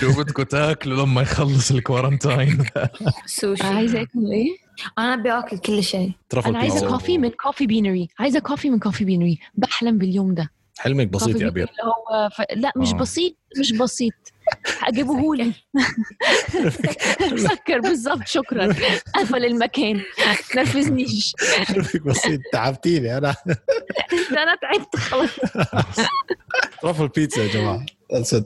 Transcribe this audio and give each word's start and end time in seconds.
شو 0.00 0.12
بدكم 0.22 0.42
تاكلوا 0.42 1.02
لما 1.06 1.22
يخلص 1.22 1.70
ال 1.70 1.79
quarantine 1.79 2.64
سوشي. 3.26 3.62
عايزة 3.66 4.02
أكل 4.02 4.32
إيه؟ 4.32 4.56
أنا 4.98 5.14
أبي 5.14 5.32
أكل 5.32 5.58
كل 5.58 5.84
شيء. 5.84 6.12
truffle 6.28 6.48
أنا 6.48 6.58
عايزة 6.58 6.74
بيتزا 6.74 6.90
coffee 6.90 7.18
من 7.18 7.30
Coffee 7.30 7.66
Beanery 7.66 8.08
عايزة 8.18 8.38
coffee 8.40 8.70
من 8.70 8.78
Coffee 8.78 9.04
Beanery 9.04 9.38
بحلم 9.54 9.98
باليوم 9.98 10.34
ده. 10.34 10.50
حلمك 10.78 11.06
بسيط 11.08 11.40
يا 11.40 11.48
اللي 11.48 11.62
هو 11.62 12.28
ف... 12.28 12.42
لا 12.56 12.72
مش 12.76 12.92
آه. 12.92 12.96
بسيط 12.96 13.36
مش 13.60 13.72
بسيط. 13.72 14.12
اجيبهولي 14.82 15.52
سكر. 17.48 17.80
بالظبط. 17.80 18.26
شكرا. 18.26 18.74
قفل 19.14 19.44
المكان. 19.44 20.02
نرفزنيش. 20.56 21.34
حلمك 21.64 22.02
بسيط. 22.02 22.40
تعبتيني 22.52 23.18
أنا. 23.18 23.34
أنا 24.42 24.56
تعبت 24.62 24.96
خلاص. 24.96 25.30
truffle 26.82 27.08
بيتزا 27.08 27.42
يا 27.42 27.48
جماعة. 27.52 27.86
That's 28.12 28.32
it. 28.38 28.44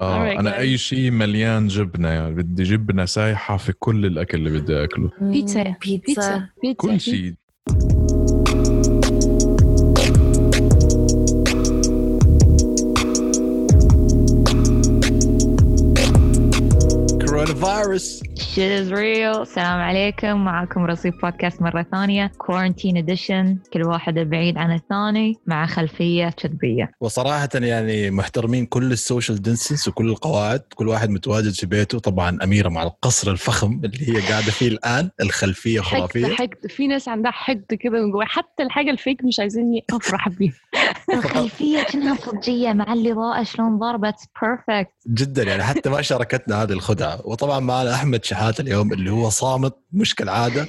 آه 0.00 0.32
أنا. 0.40 0.58
أي 0.58 0.78
شيء 0.78 1.10
مليان 1.10 1.68
جبنة 1.68 2.08
يعني 2.08 2.34
بدي 2.34 2.62
جبنة 2.62 3.04
سايحة 3.04 3.56
في 3.56 3.72
كل 3.72 4.06
الأكل 4.06 4.38
اللي 4.46 4.60
بدي 4.60 4.84
أكله. 4.84 5.10
بيتزا 5.20 5.62
بيتزا. 5.62 5.98
بيتزا. 6.06 6.48
بيتزا. 6.62 6.74
كل 6.76 7.00
شيء. 7.00 7.34
فيروس 17.64 18.22
Shit 18.22 18.72
is 18.80 18.90
real. 18.92 19.40
السلام 19.40 19.80
عليكم 19.80 20.44
معكم 20.44 20.84
رصيف 20.84 21.14
بودكاست 21.22 21.62
مرة 21.62 21.86
ثانية. 21.92 22.32
quarantine 22.38 22.96
edition 22.96 23.58
كل 23.72 23.82
واحد 23.82 24.14
بعيد 24.14 24.58
عن 24.58 24.72
الثاني. 24.74 25.34
مع 25.46 25.66
خلفية 25.66 26.28
كذبية 26.28 26.90
وصراحة 27.00 27.48
يعني 27.54 28.10
محترمين 28.10 28.66
كل 28.66 28.92
ال 28.92 28.99
social 28.99 29.42
distance 29.42 29.88
وكل 29.88 30.08
القواعد. 30.08 30.62
كل 30.74 30.88
واحد 30.88 31.10
متواجد 31.10 31.52
في 31.52 31.66
بيته. 31.66 31.98
طبعا 31.98 32.38
أميرة 32.44 32.68
مع 32.68 32.82
القصر 32.82 33.30
الفخم 33.30 33.80
اللي 33.84 34.08
هي 34.08 34.20
قاعدة 34.20 34.50
فيه 34.50 34.68
الآن. 34.68 35.10
الخلفية 35.20 35.80
حقد 35.80 35.98
خرافية. 36.00 36.34
حقد. 36.34 36.66
في 36.68 36.86
ناس 36.86 37.08
عندها 37.08 37.30
حقد 37.30 37.74
كده 37.80 37.92
من 37.92 38.10
جوا 38.10 38.24
حتى 38.24 38.62
الحاجة 38.62 38.90
ال 38.90 38.97
fake 38.97 39.24
مش 39.24 39.40
عايزيني 39.40 39.84
افرح 39.90 40.28
بيها 40.28 40.54
الخلفية 41.14 41.82
كأنها 41.82 42.16
صجية 42.16 42.72
مع 42.72 42.92
الإضاءة 42.92 43.42
شلون 43.42 43.78
ضربت؟ 43.78 44.14
perfect 44.42 44.93
جدا 45.08 45.42
يعني 45.42 45.62
حتى 45.62 45.90
ما 45.90 46.02
شاركتنا 46.02 46.62
هذه 46.62 46.72
الخدعة. 46.72 47.20
وطبعا 47.24 47.60
معنا 47.60 47.94
أحمد 47.94 48.24
شحات 48.24 48.60
اليوم 48.60 48.92
اللي 48.92 49.10
هو 49.10 49.28
صامت 49.30 49.74
مش 49.92 50.14
كالعادة 50.14 50.66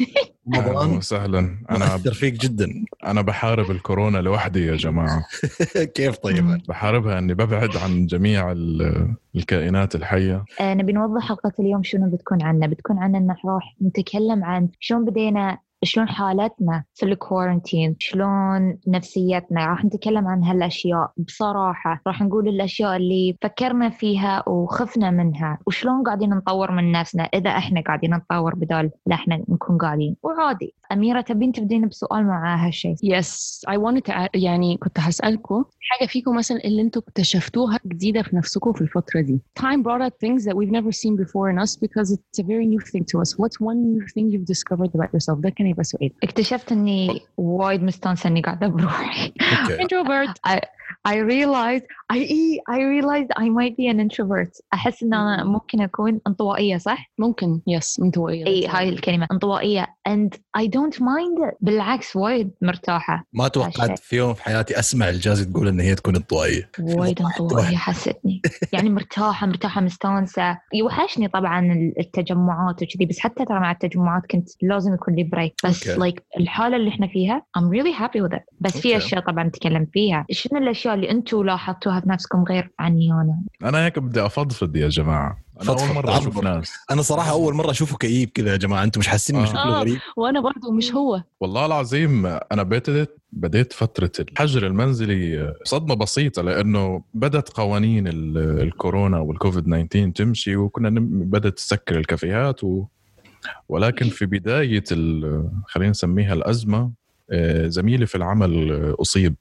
أهلا 0.53 0.67
رمضان 0.67 0.97
وسهلا. 0.97 1.39
أنا 1.69 1.85
مؤثر 1.95 2.13
فيك 2.13 2.33
جدا. 2.33 2.85
أنا 3.05 3.21
بحارب 3.21 3.71
الكورونا 3.71 4.17
لوحدي 4.17 4.65
يا 4.65 4.75
جماعة. 4.75 5.25
كيف 5.95 6.17
طيب؟ 6.17 6.61
بحاربها 6.67 7.17
إني 7.19 7.33
ببعد 7.33 7.77
عن 7.77 8.05
جميع 8.05 8.51
ال- 8.51 9.15
الكائنات 9.35 9.95
الحية. 9.95 10.45
نبي 10.61 10.93
نوضح 10.93 11.27
حلقة 11.27 11.51
اليوم 11.59 11.83
شنو 11.83 12.09
بتكون 12.09 12.41
عنا. 12.43 12.67
بتكون 12.67 12.97
عنا 12.99 13.17
إن 13.17 13.35
راح 13.45 13.75
نتكلم 13.81 14.43
عن 14.43 14.69
شلون 14.79 15.05
بدينا 15.05 15.57
شلون 15.85 16.07
حالتنا 16.07 16.83
في 16.93 17.05
الكورنتين 17.05 17.95
شلون 17.99 18.77
نفسيتنا؟ 18.87 19.65
راح 19.65 19.85
نتكلم 19.85 20.27
عن 20.27 20.43
هالأشياء. 20.43 21.11
بصراحة 21.17 22.01
راح 22.07 22.21
نقول 22.21 22.47
الأشياء 22.47 22.95
اللي 22.95 23.37
فكرنا 23.41 23.89
فيها 23.89 24.49
وخفنا 24.49 25.11
منها. 25.11 25.57
وشلون 25.67 26.03
قاعدين 26.03 26.29
نطور 26.29 26.71
من 26.71 26.91
نفسنا 26.91 27.23
إذا 27.23 27.49
إحنا 27.49 27.81
قاعدين 27.81 28.15
نتطور 28.15 28.55
بدال 28.55 28.91
لا 29.05 29.15
إحنا 29.15 29.43
نكون 29.49 29.77
قاعدين؟ 29.77 30.15
وعادي. 30.23 30.73
أميرة 30.91 31.21
تبين 31.21 31.51
تبدين 31.51 31.87
بسؤال 31.87 32.25
مع 32.25 32.67
هالشيء 32.67 32.95
يس 33.03 33.65
اي 33.69 33.77
wanted 33.77 34.29
يعني 34.33 34.77
كنت 34.77 34.99
هسألكم 34.99 35.65
حاجة 35.79 36.07
فيكم 36.07 36.35
مثلا 36.35 36.57
اللي 36.65 36.81
أنتوا 36.81 37.01
اكتشفتوها 37.01 37.79
جديدة 37.85 38.21
في 38.21 38.35
نفسكم 38.35 38.73
في 38.73 38.81
الفترة 38.81 39.21
دي. 39.21 39.41
Time 39.59 39.83
brought 39.83 40.01
out 40.01 40.13
things 40.25 40.45
that 40.45 40.55
we've 40.55 40.71
never 40.71 40.91
seen 40.91 41.15
before 41.15 41.49
in 41.49 41.59
us 41.65 41.75
because 41.85 42.11
it's 42.11 42.39
a 42.39 42.43
very 42.43 42.65
new 42.65 42.79
thing 42.91 43.03
to 43.11 43.21
us. 43.21 43.29
What's 43.41 43.59
one 43.59 43.79
new 43.93 44.05
thing 44.13 44.25
you've 44.31 44.47
discovered 44.55 44.91
about 44.95 45.13
yourself? 45.13 45.39
ده 45.39 45.49
كان 45.49 45.67
يبقى 45.75 45.83
سؤال. 45.83 46.11
اكتشفت 46.23 46.71
إني 46.71 47.21
وايد 47.37 47.83
مستانسة 47.83 48.27
إني 48.27 48.41
قاعدة 48.41 48.67
بروحي 48.67 49.33
Introvert. 49.81 50.33
I 51.07 51.15
realized 51.33 51.85
I 52.13 52.19
I 52.75 52.79
realized 52.93 53.31
I 53.43 53.47
might 53.49 53.75
be 53.79 53.85
an 53.93 53.99
introvert. 53.99 54.61
أحس 54.73 55.03
إن 55.03 55.13
أنا 55.13 55.43
ممكن 55.43 55.81
أكون 55.81 56.21
انطوائية 56.27 56.77
صح؟ 56.77 57.11
ممكن 57.17 57.61
يس 57.67 57.99
انطوائية. 57.99 58.47
اي 58.47 58.67
هاي 58.67 58.89
الكلمة 58.89 59.27
انطوائية. 59.31 59.87
And 60.09 60.29
I 60.57 60.61
don't 60.61 60.97
mind 60.99 61.49
it 61.49 61.55
بالعكس 61.61 62.15
وايد 62.15 62.51
مرتاحة. 62.61 63.25
ما 63.33 63.47
توقعت 63.47 63.99
في 63.99 64.15
يوم 64.15 64.33
في 64.33 64.43
حياتي 64.43 64.79
أسمع 64.79 65.09
الجاز 65.09 65.41
تقول 65.41 65.67
إن 65.67 65.79
هي 65.79 65.95
تكون 65.95 66.15
انطوائية. 66.15 66.69
وايد 66.79 67.21
انطوائية. 67.21 67.77
حستني. 67.77 68.41
يعني 68.73 68.89
مرتاحة 68.89 69.47
مرتاحة 69.47 69.81
مستانسة. 69.81 70.57
يوحشني 70.73 71.27
طبعا 71.27 71.91
التجمعات 71.99 72.83
وكذي 72.83 73.05
بس 73.05 73.19
حتى 73.19 73.45
ترى 73.45 73.59
مع 73.59 73.71
التجمعات 73.71 74.23
كنت 74.31 74.49
لازم 74.61 74.93
يكون 74.93 75.15
لي 75.15 75.23
break 75.23 75.53
بس 75.65 75.87
okay. 75.87 75.99
like 75.99 76.23
الحالة 76.39 76.75
اللي 76.75 76.89
إحنا 76.89 77.07
فيها 77.07 77.45
I'm 77.59 77.63
really 77.63 77.99
happy 77.99 78.27
with 78.27 78.37
it. 78.37 78.43
بس 78.59 78.77
في 78.77 78.87
okay. 78.87 78.97
أشياء 78.97 79.21
طبعا 79.21 79.43
نتكلم 79.43 79.87
فيها. 79.93 80.25
شنو 80.31 80.59
الأشياء 80.85 80.95
اللي 80.95 81.11
أنتم 81.11 81.43
لاحظتوها 81.43 81.99
في 81.99 82.09
نفسكم 82.09 82.43
غير 82.43 82.71
عني 82.79 83.11
أنا 83.11 83.43
أنا 83.63 83.85
هيك 83.85 83.99
بدي 83.99 84.25
أفضفض 84.25 84.75
يا 84.75 84.87
جماعة 84.89 85.37
أنا 85.61 85.63
فضفض، 85.63 85.85
أول 85.87 85.95
مرة. 85.95 86.17
أشوف 86.17 86.43
ناس 86.43 86.71
أنا 86.91 87.01
صراحة 87.01 87.31
أول 87.31 87.53
مرة 87.53 87.71
أشوفه 87.71 87.97
كئيب 87.97 88.29
كذا 88.29 88.51
يا 88.51 88.57
جماعة 88.57 88.83
أنتم 88.83 88.99
مش 88.99 89.07
حاسين 89.07 89.35
آه. 89.35 89.45
شكله 89.45 89.61
آه. 89.63 89.79
غريب 89.79 89.97
وأنا 90.17 90.39
برضو 90.41 90.71
مش 90.71 90.93
هو. 90.93 91.23
والله 91.39 91.65
العظيم 91.65 92.25
أنا 92.25 92.63
بديت 92.63 93.15
بديت 93.31 93.73
فترة 93.73 94.11
الحجر 94.19 94.67
المنزلي 94.67 95.53
صدمة 95.63 95.95
بسيطة 95.95 96.41
لأنه 96.41 97.03
بدأت 97.13 97.49
قوانين 97.49 98.07
ال- 98.07 98.61
الكورونا 98.61 99.19
والكوفيد 99.19 99.63
19 99.63 100.09
تمشي 100.11 100.55
وكنا 100.55 100.89
بدأت 101.09 101.53
تسكر 101.53 101.97
الكافيهات 101.97 102.63
و... 102.63 102.85
ولكن 103.69 104.09
في 104.09 104.25
بداية 104.25 104.83
ال... 104.91 105.49
خلينا 105.67 105.89
نسميها 105.91 106.33
الأزمة 106.33 106.91
آه، 107.31 107.67
زميلي 107.67 108.05
في 108.05 108.15
العمل 108.15 108.71
آه، 108.71 108.95
أصيب 109.01 109.35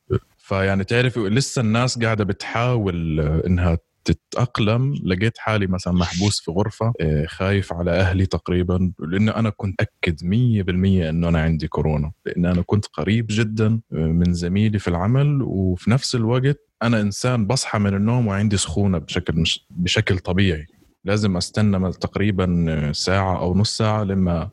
فيعني 0.44 0.84
تعرفي 0.84 1.20
لسه 1.20 1.60
الناس 1.60 1.98
قاعدة 1.98 2.24
بتحاول 2.24 3.20
آه، 3.20 3.42
إنها 3.46 3.78
تتأقلم. 4.04 4.94
لقيت 5.04 5.38
حالي 5.38 5.66
مثلا 5.66 5.92
محبوس 5.92 6.40
في 6.40 6.50
غرفة 6.50 6.92
آه، 7.00 7.26
خايف 7.26 7.72
على 7.72 7.90
أهلي 7.90 8.26
تقريبا 8.26 8.92
لأنه 8.98 9.32
أنا 9.36 9.50
كنت 9.50 9.80
أكد 9.80 10.24
100% 10.24 11.08
أنه 11.10 11.28
أنا 11.28 11.40
عندي 11.42 11.68
كورونا. 11.68 12.12
لأن 12.26 12.46
أنا 12.46 12.62
كنت 12.62 12.86
قريب 12.86 13.26
جدا 13.30 13.80
آه، 13.92 13.96
من 13.96 14.34
زميلي 14.34 14.78
في 14.78 14.88
العمل 14.88 15.42
وفي 15.42 15.90
نفس 15.90 16.14
الوقت 16.14 16.60
أنا 16.82 17.00
إنسان 17.00 17.46
بصحى 17.46 17.78
من 17.78 17.94
النوم 17.94 18.26
وعندي 18.26 18.56
سخونة 18.56 18.98
بشكل 18.98 19.34
مش 19.36 19.66
بشكل 19.70 20.18
طبيعي. 20.18 20.66
لازم 21.04 21.36
أستنى 21.36 21.92
تقريبا 21.92 22.92
ساعة 22.92 23.38
أو 23.38 23.54
نص 23.54 23.76
ساعة 23.76 24.04
لما 24.04 24.50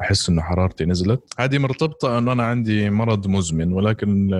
أحس 0.00 0.28
إنه 0.28 0.42
حرارتي 0.42 0.84
نزلت. 0.84 1.34
هذه 1.38 1.58
مرتبطة 1.58 2.18
إنه 2.18 2.32
أنا 2.32 2.42
عندي 2.42 2.90
مرض 2.90 3.26
مزمن 3.26 3.72
ولكن 3.72 4.30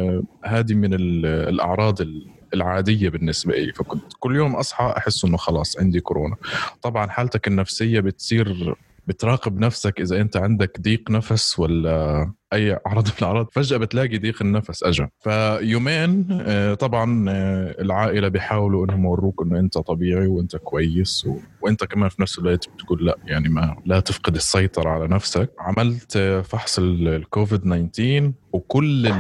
هذه 0.45 0.75
من 0.75 0.95
ال- 0.95 1.27
الأعراض 1.27 2.01
ال- 2.01 2.27
العادية 2.55 3.09
بالنسبة 3.09 3.55
لي. 3.57 3.73
فكنت 3.73 4.03
كل 4.21 4.37
يوم 4.37 4.57
أصحى 4.57 4.95
أحس 4.97 5.25
إنه 5.25 5.37
خلاص 5.37 5.79
عندي 5.79 6.01
كورونا. 6.01 6.37
طبعا 6.83 7.07
حالتك 7.09 7.49
النفسية 7.49 8.01
بتصير 8.01 8.75
بتراقب 9.07 9.59
نفسك 9.59 10.01
إذا 10.01 10.21
أنت 10.21 10.37
عندك 10.37 10.81
ضيق 10.81 11.11
نفس 11.11 11.59
ولا 11.59 12.33
أي 12.53 12.79
عرض 12.87 13.07
من 13.07 13.13
الأعراض 13.19 13.49
فجأة 13.53 13.77
بتلاقي 13.77 14.19
ضيق 14.19 14.43
النفس 14.43 14.83
أجا. 14.85 15.09
فيومين 15.21 16.29
آه، 16.33 16.75
طبعا 16.75 17.25
آه، 17.31 17.83
العائلة 17.83 18.29
بيحاولوا 18.29 18.85
إنهم 18.85 19.05
يوروك 19.05 19.43
إنه 19.43 19.59
أنت 19.59 19.79
طبيعي 19.79 20.27
وأنت 20.27 20.57
كويس 20.57 21.27
و... 21.27 21.37
وأنت 21.63 21.85
كمان 21.85 22.09
في 22.09 22.23
نفس 22.23 22.39
الوقت 22.39 22.69
بتقول 22.69 23.07
لا 23.07 23.17
يعني 23.25 23.49
ما 23.49 23.77
لا 23.87 24.01
تفقد 24.01 24.35
السيطرة 24.35 24.91
على 24.91 25.09
نفسك. 25.09 25.51
عملت 25.59 26.19
فحص 26.45 26.79
ال- 26.79 27.09
الكوفيد 27.09 27.61
19 27.61 28.33
وكل 28.53 29.13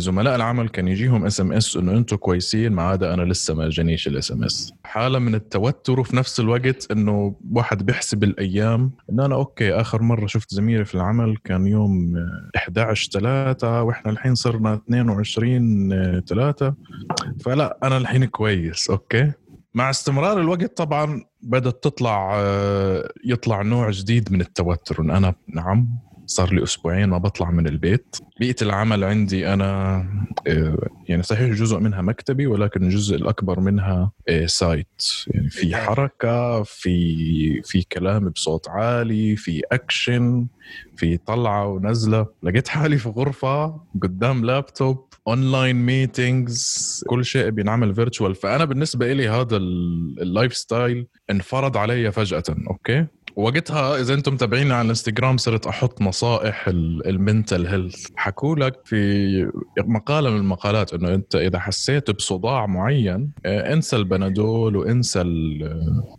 زملاء 0.00 0.36
العمل 0.36 0.68
كان 0.68 0.88
يجيهم 0.88 1.24
SMS 1.26 1.76
إنه 1.76 1.92
أنتم 1.92 2.16
كويسين 2.16 2.72
ما 2.72 2.82
عدا 2.82 3.14
أنا 3.14 3.22
لسه 3.22 3.54
ما 3.54 3.68
جانيش 3.68 4.08
ال 4.08 4.32
SMS 4.32 4.72
حالة 4.84 5.18
من 5.18 5.34
التوتر 5.34 6.00
وفي 6.00 6.16
نفس 6.16 6.40
الوقت 6.40 6.86
إنه 6.90 7.36
واحد 7.52 7.86
بيحسب 7.86 8.24
الأيام 8.24 8.90
إنه 9.10 9.24
أنا 9.26 9.34
okay 9.34 9.72
آخر 9.72 10.02
مرة 10.02 10.26
شفت 10.26 10.54
زميلي 10.54 10.84
في 10.84 10.94
العمل 10.94 11.36
كان 11.44 11.66
يوم 11.66 12.16
آه، 12.16 12.50
11 12.56 13.10
3 13.10 13.82
وإحنا 13.82 14.10
الحين 14.12 14.34
صرنا 14.34 14.74
22 14.74 16.20
3 16.26 16.74
فلا 17.40 17.78
أنا 17.82 17.96
الحين 17.96 18.24
كويس 18.24 18.90
okay؟ 18.90 19.32
مع 19.74 19.90
استمرار 19.90 20.40
الوقت 20.40 20.76
طبعا 20.76 21.24
بدأت 21.42 21.82
تطلع 21.84 22.32
آه، 22.34 23.12
يطلع 23.24 23.62
نوع 23.62 23.90
جديد 23.90 24.32
من 24.32 24.40
التوتر. 24.40 25.00
ان 25.00 25.10
أنا 25.10 25.34
نعم 25.48 25.88
صار 26.26 26.54
لي 26.54 26.62
أسبوعين 26.62 27.08
ما 27.08 27.18
بطلع 27.18 27.50
من 27.50 27.66
البيت. 27.66 28.16
بيئة 28.40 28.56
العمل 28.62 29.04
عندي 29.04 29.52
أنا 29.52 29.96
آه، 30.46 30.88
يعني 31.08 31.22
صحيح 31.22 31.50
جزء 31.54 31.78
منها 31.78 32.02
مكتبي 32.02 32.46
ولكن 32.46 32.82
الجزء 32.82 33.16
الأكبر 33.16 33.60
منها 33.60 34.10
آه، 34.28 34.46
site 34.46 35.02
يعني 35.26 35.50
في 35.50 35.76
حركة 35.76 36.62
في 36.62 37.62
في 37.62 37.82
كلام 37.82 38.28
بصوت 38.28 38.68
عالي 38.68 39.36
في 39.36 39.62
اكشن 39.72 40.46
في 40.96 41.16
طلعة 41.16 41.66
ونزلة. 41.66 42.26
لقيت 42.42 42.68
حالي 42.68 42.98
في 42.98 43.08
غرفة 43.08 43.80
قدام 44.02 44.44
laptop 44.44 45.07
online 45.28 45.76
meetings 45.76 47.04
كل 47.08 47.24
شيء 47.24 47.48
بينعمل 47.50 47.94
virtual 47.94 48.34
فأنا 48.34 48.64
بالنسبة 48.64 49.12
لي 49.12 49.28
هذا 49.28 49.56
ال- 49.56 50.22
ال 50.22 50.56
lifestyle 50.56 51.06
انفرض 51.30 51.76
علي 51.76 52.12
فجأة 52.12 52.42
okay؟ 52.70 53.06
وقتها 53.36 54.00
إذا 54.00 54.14
أنتم 54.14 54.34
متابعيني 54.34 54.72
على 54.72 54.82
الإنستغرام 54.82 55.36
صرت 55.36 55.66
أحط 55.66 56.02
نصائح 56.02 56.68
ال 56.68 56.82
mental 56.82 57.66
health 57.66 58.06
حكوا 58.16 58.56
لك 58.56 58.74
في 58.84 59.52
مقالة 59.78 60.30
من 60.30 60.36
المقالات 60.36 60.94
إنه 60.94 61.14
أنت 61.14 61.34
إذا 61.36 61.58
حسيت 61.58 62.10
بصداع 62.10 62.66
معين 62.66 63.30
آه، 63.46 63.72
انسى 63.72 63.96
البنادول 63.96 64.76
وانسى 64.76 65.22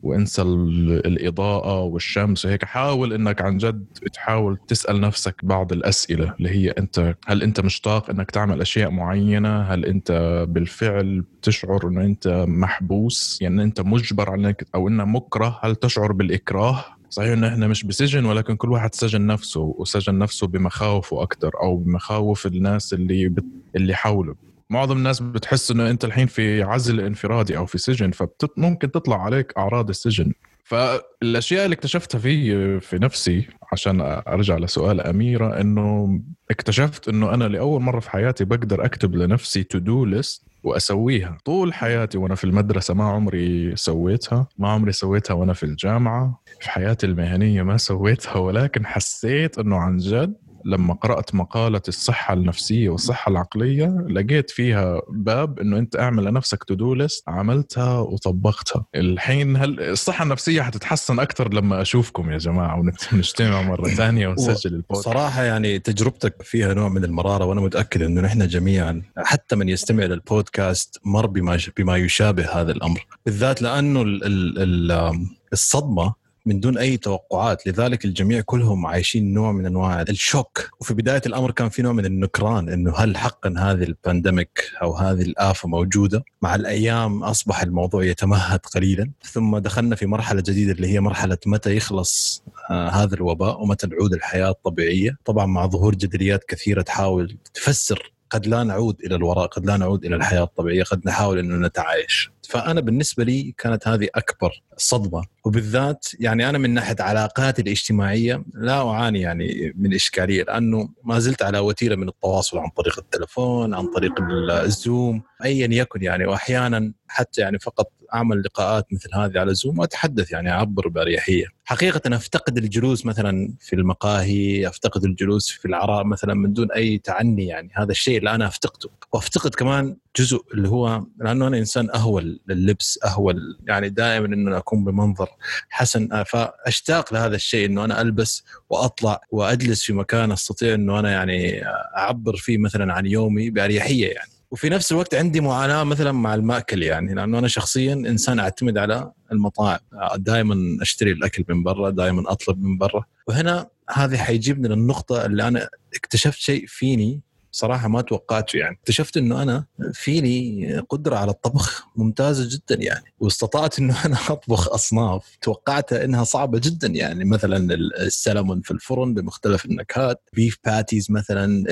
وانسى 0.04 0.42
ال- 0.42 1.08
الإضاءة 1.08 1.82
والشمس 1.82 2.46
وهيك. 2.46 2.66
حاول 2.66 3.14
إنك 3.14 3.42
عن 3.42 3.58
جد 3.58 3.86
تحاول 4.14 4.58
تسأل 4.68 5.02
نفسك 5.02 5.36
بعض 5.46 5.74
الأسئلة 5.74 6.34
اللي 6.38 6.50
هي 6.50 6.70
أنت 6.72 7.16
هل 7.28 7.44
أنت 7.44 7.62
مشتاق 7.62 8.10
إنك 8.10 8.32
تعمل 8.32 8.62
أشياء 8.62 8.90
معينة؟ 8.90 9.62
هل 9.62 9.86
أنت 9.86 10.12
بالفعل 10.50 11.24
تشعر 11.42 11.88
إنه 11.88 12.02
أنت 12.06 12.46
محبوس؟ 12.48 13.40
يعني 13.42 13.64
أنت 13.64 13.82
مجبر 13.82 14.30
على 14.32 14.48
إنك 14.48 14.66
أو 14.76 14.88
مكره 15.06 15.60
هل 15.64 15.76
تشعر 15.76 16.12
بالإكراه؟ 16.12 16.86
صحيح 17.10 17.32
انه 17.32 17.48
إحنا 17.48 17.68
مش 17.68 17.84
بسجن 17.84 18.26
ولكن 18.26 18.56
كل 18.56 18.72
واحد 18.72 18.96
سجن 18.96 19.28
نفسه 19.28 19.76
وسجن 19.78 20.18
نفسه 20.18 20.48
بمخاوفه 20.48 21.24
أكثر 21.24 21.52
أو 21.64 21.78
بمخاوف 21.78 22.46
الناس 22.46 22.94
اللي 22.94 23.30
بت... 23.30 23.46
اللي 23.76 23.96
حوله. 23.96 24.36
معظم 24.70 24.98
الناس 24.98 25.20
بتحس 25.20 25.72
إنه 25.72 25.90
أنت 25.90 26.06
الحين 26.06 26.28
في 26.28 26.64
عزل 26.64 27.00
انفرادي 27.00 27.58
أو 27.58 27.66
في 27.66 27.78
سجن 27.78 28.12
فممكن 28.12 28.92
تطلع 28.92 29.24
عليك 29.24 29.54
أعراض 29.58 29.90
السجن. 29.90 30.34
فالأشياء 30.64 31.66
اللي 31.66 31.74
اكتشفتها 31.74 32.20
في 32.20 32.80
في 32.80 32.96
نفسي 32.98 33.48
عشان 33.72 34.02
أرجع 34.02 34.58
لسؤال 34.58 35.02
أميرة 35.02 35.62
إنه 35.62 36.20
اكتشفت 36.52 37.08
إنه 37.08 37.34
أنا 37.34 37.44
لأول 37.44 37.82
مرة 37.82 38.00
في 38.00 38.12
حياتي 38.12 38.46
بقدر 38.46 38.86
أكتب 38.86 39.16
لنفسي 39.16 39.64
to-do 39.64 40.06
list 40.06 40.49
وأسويها. 40.64 41.38
طول 41.46 41.74
حياتي 41.74 42.18
وأنا 42.18 42.36
في 42.36 42.44
المدرسة 42.44 42.94
ما 42.94 43.04
عمري 43.04 43.76
سويتها 43.76 44.48
ما 44.58 44.70
عمري 44.70 44.92
سويتها 44.92 45.34
وأنا 45.34 45.54
في 45.54 45.64
الجامعة. 45.64 46.42
في 46.62 46.70
حياتي 46.70 47.06
المهنية 47.06 47.62
ما 47.64 47.78
سويتها 47.78 48.36
ولكن 48.36 48.86
حسيت 48.86 49.60
إنه 49.60 49.76
عن 49.78 49.98
جد 49.98 50.34
لما 50.66 50.94
قرأت 50.94 51.36
مقالة 51.36 51.82
الصحة 51.88 52.34
النفسية 52.34 52.90
والصحة 52.90 53.32
العقلية 53.32 54.06
لقيت 54.10 54.50
فيها 54.50 55.02
باب 55.10 55.60
إنه 55.60 55.78
أنت 55.78 55.96
أعمل 55.96 56.26
لنفسك 56.26 56.64
تو 56.64 56.94
ليست 56.94 57.24
عملتها 57.30 58.00
وطبقتها. 58.00 58.86
الحين 58.96 59.58
هل 59.58 59.80
الصحة 59.80 60.24
النفسية 60.24 60.62
حتتحسن 60.62 61.20
أكثر 61.20 61.54
لما 61.54 61.82
أشوفكم 61.82 62.32
يا 62.32 62.38
جماعة 62.38 62.80
ونجتمع 63.14 63.62
مرة 63.62 63.88
ثانية 64.00 64.28
ونسجل 64.28 64.74
البودكاست؟ 64.74 65.06
صراحة 65.06 65.44
يعني 65.44 65.80
تجربتك 65.80 66.42
فيها 66.42 66.74
نوع 66.74 66.90
من 66.90 67.04
المرارة 67.04 67.46
وأنا 67.46 67.62
متأكد 67.62 68.02
أنه 68.02 68.22
نحن 68.22 68.48
جميعا 68.48 69.02
حتى 69.18 69.56
من 69.56 69.70
يستمع 69.70 70.04
للبودكاست 70.04 71.00
مر 71.06 71.26
بما 71.26 71.60
بما 71.78 71.98
يشابه 71.98 72.62
هذا 72.62 72.72
الأمر. 72.72 73.06
بالذات 73.26 73.62
لأنه 73.62 74.02
ال 74.02 74.24
ال 74.24 74.60
ال 74.92 75.30
الصدمة 75.54 76.19
من 76.50 76.60
دون 76.60 76.78
أي 76.78 76.98
توقعات. 76.98 77.68
لذلك 77.68 78.06
الجميع 78.06 78.42
كلهم 78.42 78.86
عايشين 78.86 79.34
نوع 79.34 79.52
من 79.52 79.66
أنواع 79.66 80.02
ال 80.02 80.11
shock. 80.11 80.70
وفي 80.82 80.94
بداية 80.94 81.22
الأمر 81.26 81.52
كان 81.52 81.70
في 81.70 81.82
نوع 81.82 81.94
من 81.94 82.06
النكران 82.06 82.70
إنه 82.70 82.94
هل 82.96 83.18
حقا 83.18 83.54
هذه 83.58 83.84
ال 83.84 83.94
pandemic 83.94 84.72
أو 84.82 84.96
هذه 84.96 85.22
الآفة 85.22 85.68
موجودة؟ 85.68 86.24
مع 86.42 86.56
الأيام 86.56 87.24
أصبح 87.24 87.62
الموضوع 87.62 88.04
يتمهد 88.04 88.60
قليلا. 88.60 89.12
ثم 89.24 89.58
دخلنا 89.58 89.96
في 89.96 90.06
مرحلة 90.06 90.42
جديدة 90.42 90.72
اللي 90.72 90.88
هي 90.88 91.00
مرحلة 91.00 91.38
متى 91.46 91.76
يخلص 91.76 92.44
آه 92.72 92.90
هذا 92.90 93.16
الوباء 93.16 93.62
ومتى 93.62 93.88
نعود 93.88 94.14
الحياة 94.14 94.50
الطبيعية. 94.50 95.18
طبعا 95.26 95.46
مع 95.46 95.68
ظهور 95.68 95.96
جدليات 95.96 96.44
كثيرة 96.44 96.82
تحاول 96.82 97.38
تفسر 97.54 98.12
قد 98.30 98.48
لا 98.48 98.64
نعود 98.64 99.02
إلى 99.06 99.16
الوراء 99.16 99.48
قد 99.48 99.66
لا 99.66 99.78
نعود 99.78 100.06
إلى 100.06 100.16
الحياة 100.16 100.44
الطبيعية 100.44 100.84
قد 100.84 101.02
نحاول 101.06 101.40
إنه 101.40 101.68
نتعايش. 101.68 102.32
فأنا 102.50 102.82
بالنسبة 102.82 103.24
لي 103.24 103.54
كانت 103.58 103.88
هذه 103.88 104.08
أكبر 104.16 104.62
صدمة. 104.78 105.24
وبالذات 105.46 106.06
يعني 106.20 106.50
أنا 106.50 106.58
من 106.58 106.74
ناحية 106.74 106.96
علاقاتي 107.00 107.62
الاجتماعية 107.62 108.44
لا 108.54 108.90
أعاني 108.90 109.22
يعني 109.22 109.74
من 109.76 109.94
إشكالية 109.94 110.44
لأنه 110.44 110.90
ما 111.04 111.20
زلت 111.20 111.42
على 111.42 111.60
وتيرة 111.60 111.96
من 111.96 112.08
التواصل 112.10 112.58
عن 112.58 112.70
طريق 112.70 113.00
التلفون 113.00 113.74
عن 113.74 113.88
طريق 113.88 114.14
الزوم 114.52 115.22
ايا 115.44 115.68
يكن 115.72 116.04
يعني. 116.04 116.26
واحيانا 116.26 116.94
حتى 117.08 117.42
يعني 117.42 117.60
فقط 117.60 117.92
أعمل 118.14 118.42
لقاءات 118.42 118.86
مثل 118.92 119.10
هذه 119.16 119.40
على 119.40 119.54
زوم 119.54 119.80
وأتحدث 119.80 120.32
يعني 120.32 120.52
اعبر 120.52 120.88
باريحية. 120.88 121.46
حقيقة 121.66 122.16
أفتقد 122.16 122.58
الجلوس 122.58 123.06
مثلا 123.06 123.54
في 123.60 123.76
المقاهي 123.76 124.68
أفتقد 124.68 125.04
الجلوس 125.04 125.50
في 125.50 125.66
العراء 125.66 126.04
مثلا 126.04 126.34
من 126.34 126.54
دون 126.54 126.72
أي 126.72 126.98
تعني 126.98 127.48
يعني. 127.48 127.70
هذا 127.76 127.92
الشيء 127.92 128.18
اللي 128.18 128.36
أنا 128.36 128.48
أفتقده. 128.48 128.90
وأفتقد 129.14 129.56
كمان 129.56 129.98
جزء 130.16 130.42
اللي 130.54 130.70
هو 130.70 131.04
لأنه 131.18 131.48
أنا 131.48 131.58
إنسان 131.58 131.90
أهول 131.90 132.29
لللبس 132.48 133.00
اهول 133.06 133.58
يعني 133.68 133.90
دائما 133.90 134.26
انه 134.26 134.58
أكون 134.58 134.84
بمنظر 134.84 135.30
حسن. 135.70 136.24
فأشتاق 136.24 137.14
لهذا 137.14 137.36
الشيء 137.36 137.66
إنه 137.66 137.86
أنا 137.86 138.02
ألبس 138.02 138.44
وأطلع 138.70 139.22
وأجلس 139.32 139.84
في 139.84 139.94
مكان 139.94 140.32
أستطيع 140.32 140.74
إنه 140.74 141.00
أنا 141.00 141.12
يعني 141.12 141.66
أعبر 141.98 142.36
فيه 142.36 142.58
مثلا 142.58 142.94
عن 142.94 143.06
يومي 143.06 143.50
بأريحية 143.50 144.08
يعني. 144.08 144.30
وفي 144.52 144.70
نفس 144.70 144.92
الوقت 144.92 145.16
عندي 145.16 145.42
معاناة 145.42 145.84
مثلا 145.84 146.12
مع 146.12 146.36
المأكل 146.36 146.84
يعني. 146.84 147.14
لأنه 147.14 147.40
أنا 147.40 147.48
شخصيا 147.48 147.94
إنسان 147.94 148.40
أعتمد 148.40 148.78
على 148.78 149.12
المطاعم. 149.32 149.80
دائما 150.16 150.78
أشتري 150.82 151.12
الأكل 151.12 151.46
من 151.50 151.64
برا 151.64 151.90
دائما 151.90 152.32
أطلب 152.32 152.62
من 152.64 152.78
برا. 152.78 153.04
وهنا 153.28 153.68
هذه 153.90 154.18
حيجيبني 154.18 154.68
للنقطة 154.68 155.26
اللي 155.26 155.48
أنا 155.48 155.70
اكتشفت 155.96 156.40
شيء 156.40 156.66
فيني 156.68 157.22
صراحة 157.52 157.88
ما 157.88 158.02
توقعته 158.02 158.58
يعني. 158.58 158.78
اكتشفت 158.82 159.18
إنه 159.18 159.42
أنا 159.42 159.66
فيني 159.94 160.74
قدرة 160.90 161.16
على 161.16 161.32
الطبخ 161.32 161.88
ممتازة 161.96 162.50
جدا 162.50 162.84
يعني. 162.84 163.14
واستطعت 163.20 163.80
إنه 163.80 164.06
أنا 164.06 164.18
أطبخ 164.30 164.74
أصناف 164.74 165.38
توقعت 165.42 165.94
إنها 165.94 166.24
صعبة 166.24 166.60
جدا 166.60 166.88
يعني. 166.88 167.26
مثلا 167.26 167.74
السلمون 168.02 168.62
في 168.62 168.72
الفرن 168.72 169.14
بمختلف 169.14 169.66
النكهات 169.66 170.22
beef 170.34 170.58
patties 170.66 171.12
مثلا 171.12 171.66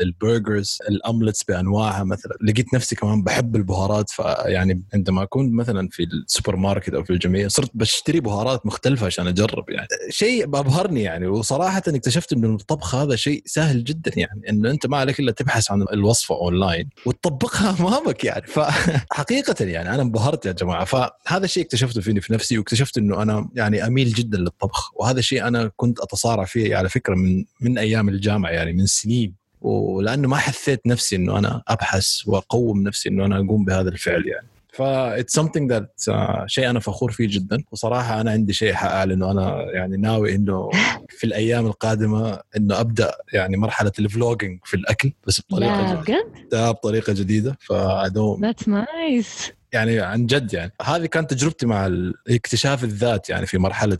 ال 0.00 0.10
burgers 0.10 0.78
ال 0.88 0.93
omelettes 0.93 1.42
بأنواعها 1.42 2.04
مثلا. 2.04 2.36
لقيت 2.42 2.74
نفسي 2.74 2.96
كمان 2.96 3.22
بحب 3.22 3.56
البهارات 3.56 4.10
فيعني 4.10 4.82
عندما 4.94 5.22
اكون 5.22 5.52
مثلا 5.52 5.88
في 5.92 6.02
السوبر 6.02 6.56
ماركت 6.56 6.94
أو 6.94 7.04
في 7.04 7.10
الجمعية 7.10 7.48
صرت 7.48 7.70
بشتري 7.74 8.20
بهارات 8.20 8.66
مختلفة 8.66 9.06
عشان 9.06 9.26
أجرب 9.26 9.70
يعني. 9.70 9.88
شيء 10.10 10.44
ابهرني 10.44 11.02
يعني. 11.02 11.26
وصراحة 11.26 11.82
اكتشفت 11.88 12.32
إنه 12.32 12.54
الطبخ 12.54 12.94
هذا 12.94 13.16
شيء 13.16 13.42
سهل 13.46 13.84
جدا 13.84 14.12
يعني. 14.16 14.42
إنه 14.48 14.70
أنت 14.70 14.86
ما 14.86 14.96
عليك 15.06 15.20
إلا 15.20 15.32
تبحث 15.32 15.70
عن 15.70 15.82
الوصفة 15.92 16.34
أونلاين 16.34 16.88
وتطبقها 17.06 17.76
أمامك 17.80 18.24
يعني. 18.24 18.46
فحقيقة 18.46 19.64
يعني 19.64 19.94
أنا 19.94 20.02
انبهرت 20.02 20.46
يا 20.46 20.52
جماعة. 20.52 20.84
فهذا 20.84 21.44
الشيء 21.44 21.64
اكتشفته 21.64 22.00
فيني 22.00 22.20
في 22.20 22.32
نفسي 22.32 22.58
واكتشفت 22.58 22.98
إنه 22.98 23.22
أنا 23.22 23.48
يعني 23.54 23.86
أميل 23.86 24.08
جدا 24.12 24.38
للطبخ. 24.38 24.90
وهذا 24.94 25.18
الشيء 25.18 25.46
أنا 25.46 25.70
كنت 25.76 26.00
أتصارع 26.00 26.44
فيه 26.44 26.76
على 26.76 26.88
فكرة 26.88 27.14
من 27.14 27.44
من 27.60 27.78
أيام 27.78 28.08
الجامعة 28.08 28.50
يعني 28.50 28.72
من 28.72 28.86
سنين. 28.86 29.34
ولأنه 29.60 30.28
ما 30.28 30.36
حسيت 30.36 30.86
نفسي 30.86 31.16
إنه 31.16 31.38
أنا 31.38 31.62
أبحث 31.68 32.22
وأقوم 32.26 32.82
نفسي 32.82 33.08
إنه 33.08 33.24
أنا 33.26 33.36
أقوم 33.36 33.64
بهذا 33.64 33.88
الفعل 33.88 34.26
يعني. 34.26 34.46
ف 34.76 34.82
it's 34.82 35.40
something 35.40 35.68
that 35.72 36.12
uh, 36.12 36.46
شيء 36.46 36.70
أنا 36.70 36.80
فخور 36.80 37.10
فيه 37.12 37.28
جدا. 37.28 37.64
وصراحة 37.72 38.20
أنا 38.20 38.30
عندي 38.30 38.52
شيء 38.52 38.72
حاعلنه 38.72 39.30
أنا 39.30 39.62
يعني 39.74 39.96
ناوي 39.96 40.34
إنه 40.34 40.70
في 41.08 41.24
الأيام 41.24 41.66
القادمة 41.66 42.40
إنه 42.56 42.80
أبدأ 42.80 43.14
يعني 43.32 43.56
مرحلة 43.56 43.92
ال 43.98 44.05
vlogging 44.05 44.60
في 44.64 44.74
الأكل 44.74 45.12
بس 45.26 45.40
بطريقة 45.40 45.82
لا 45.82 46.00
بجد؟ 46.00 46.48
ده 46.52 46.70
بطريقة 46.70 47.12
جديدة. 47.12 47.56
فا 47.60 48.52
That's 48.52 48.64
nice. 48.66 49.50
يعني 49.72 50.00
عن 50.00 50.26
جد 50.26 50.52
يعني. 50.54 50.72
هذه 50.82 51.06
كانت 51.06 51.30
تجربتي 51.30 51.66
مع 51.66 51.90
اكتشاف 52.30 52.84
الذات 52.84 53.30
يعني 53.30 53.46
في 53.46 53.58
مرحلة 53.58 53.98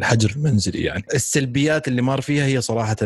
الحجر 0.00 0.32
المنزلي 0.36 0.82
يعني. 0.82 1.04
السلبيات 1.14 1.88
اللي 1.88 2.02
مر 2.02 2.20
فيها 2.20 2.46
هي 2.46 2.60
صراحة 2.60 2.96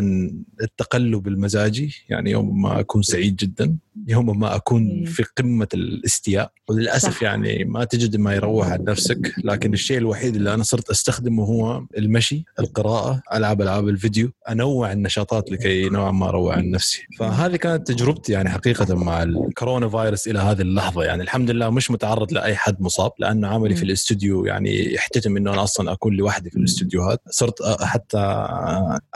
التقلب 0.61 1.27
المزاجي 1.27 1.95
يعني 2.09 2.31
يوم 2.31 2.61
ما 2.61 2.79
أكون 2.79 3.01
سعيد 3.01 3.35
جدا 3.35 3.77
يوم 4.07 4.39
ما 4.39 4.55
أكون 4.55 5.05
في 5.05 5.23
قمة 5.37 5.67
الاستياء. 5.73 6.51
وللأسف. 6.69 7.21
يعني 7.21 7.63
ما 7.63 7.83
تجد 7.83 8.15
ما 8.15 8.33
يروح 8.33 8.67
عن 8.67 8.83
نفسك 8.83 9.33
لكن 9.43 9.73
الشيء 9.73 9.97
الوحيد 9.97 10.35
اللي 10.35 10.53
أنا 10.53 10.63
صرت 10.63 10.89
أستخدمه 10.89 11.43
هو 11.43 11.83
المشي 11.97 12.43
القراءة 12.59 13.21
العب 13.33 13.61
ألعاب 13.61 13.89
الفيديو 13.89 14.31
أنوع 14.49 14.91
النشاطات 14.91 15.51
لكي 15.51 15.89
نوعا 15.89 16.11
ما 16.11 16.29
أروع 16.29 16.55
عن 16.55 16.71
نفسي. 16.71 17.07
فهذه 17.19 17.55
كانت 17.55 17.87
تجربتي 17.87 18.31
يعني 18.31 18.49
حقيقة 18.49 18.95
مع 18.95 19.23
الكورونا 19.23 19.89
فايروس 19.89 20.27
إلى 20.27 20.39
هذه 20.39 20.61
اللحظة 20.61 21.03
يعني. 21.03 21.23
الحمد 21.23 21.51
لله 21.51 21.69
مش 21.69 21.91
متعرض 21.91 22.33
لأي 22.33 22.55
حد 22.55 22.81
مصاب 22.81 23.11
لأنه 23.19 23.47
عملي 23.47 23.75
في 23.75 23.83
الاستوديو 23.83 24.45
يعني 24.45 24.93
يحتتم 24.93 25.37
إنه 25.37 25.53
أنا 25.53 25.63
أصلا 25.63 25.91
أكون 25.91 26.13
لوحدي 26.13 26.49
في 26.49 26.57
الاستوديو. 26.57 26.84
الاستديوهات 26.85 27.21
صرت 27.29 27.81
حتى 27.81 28.17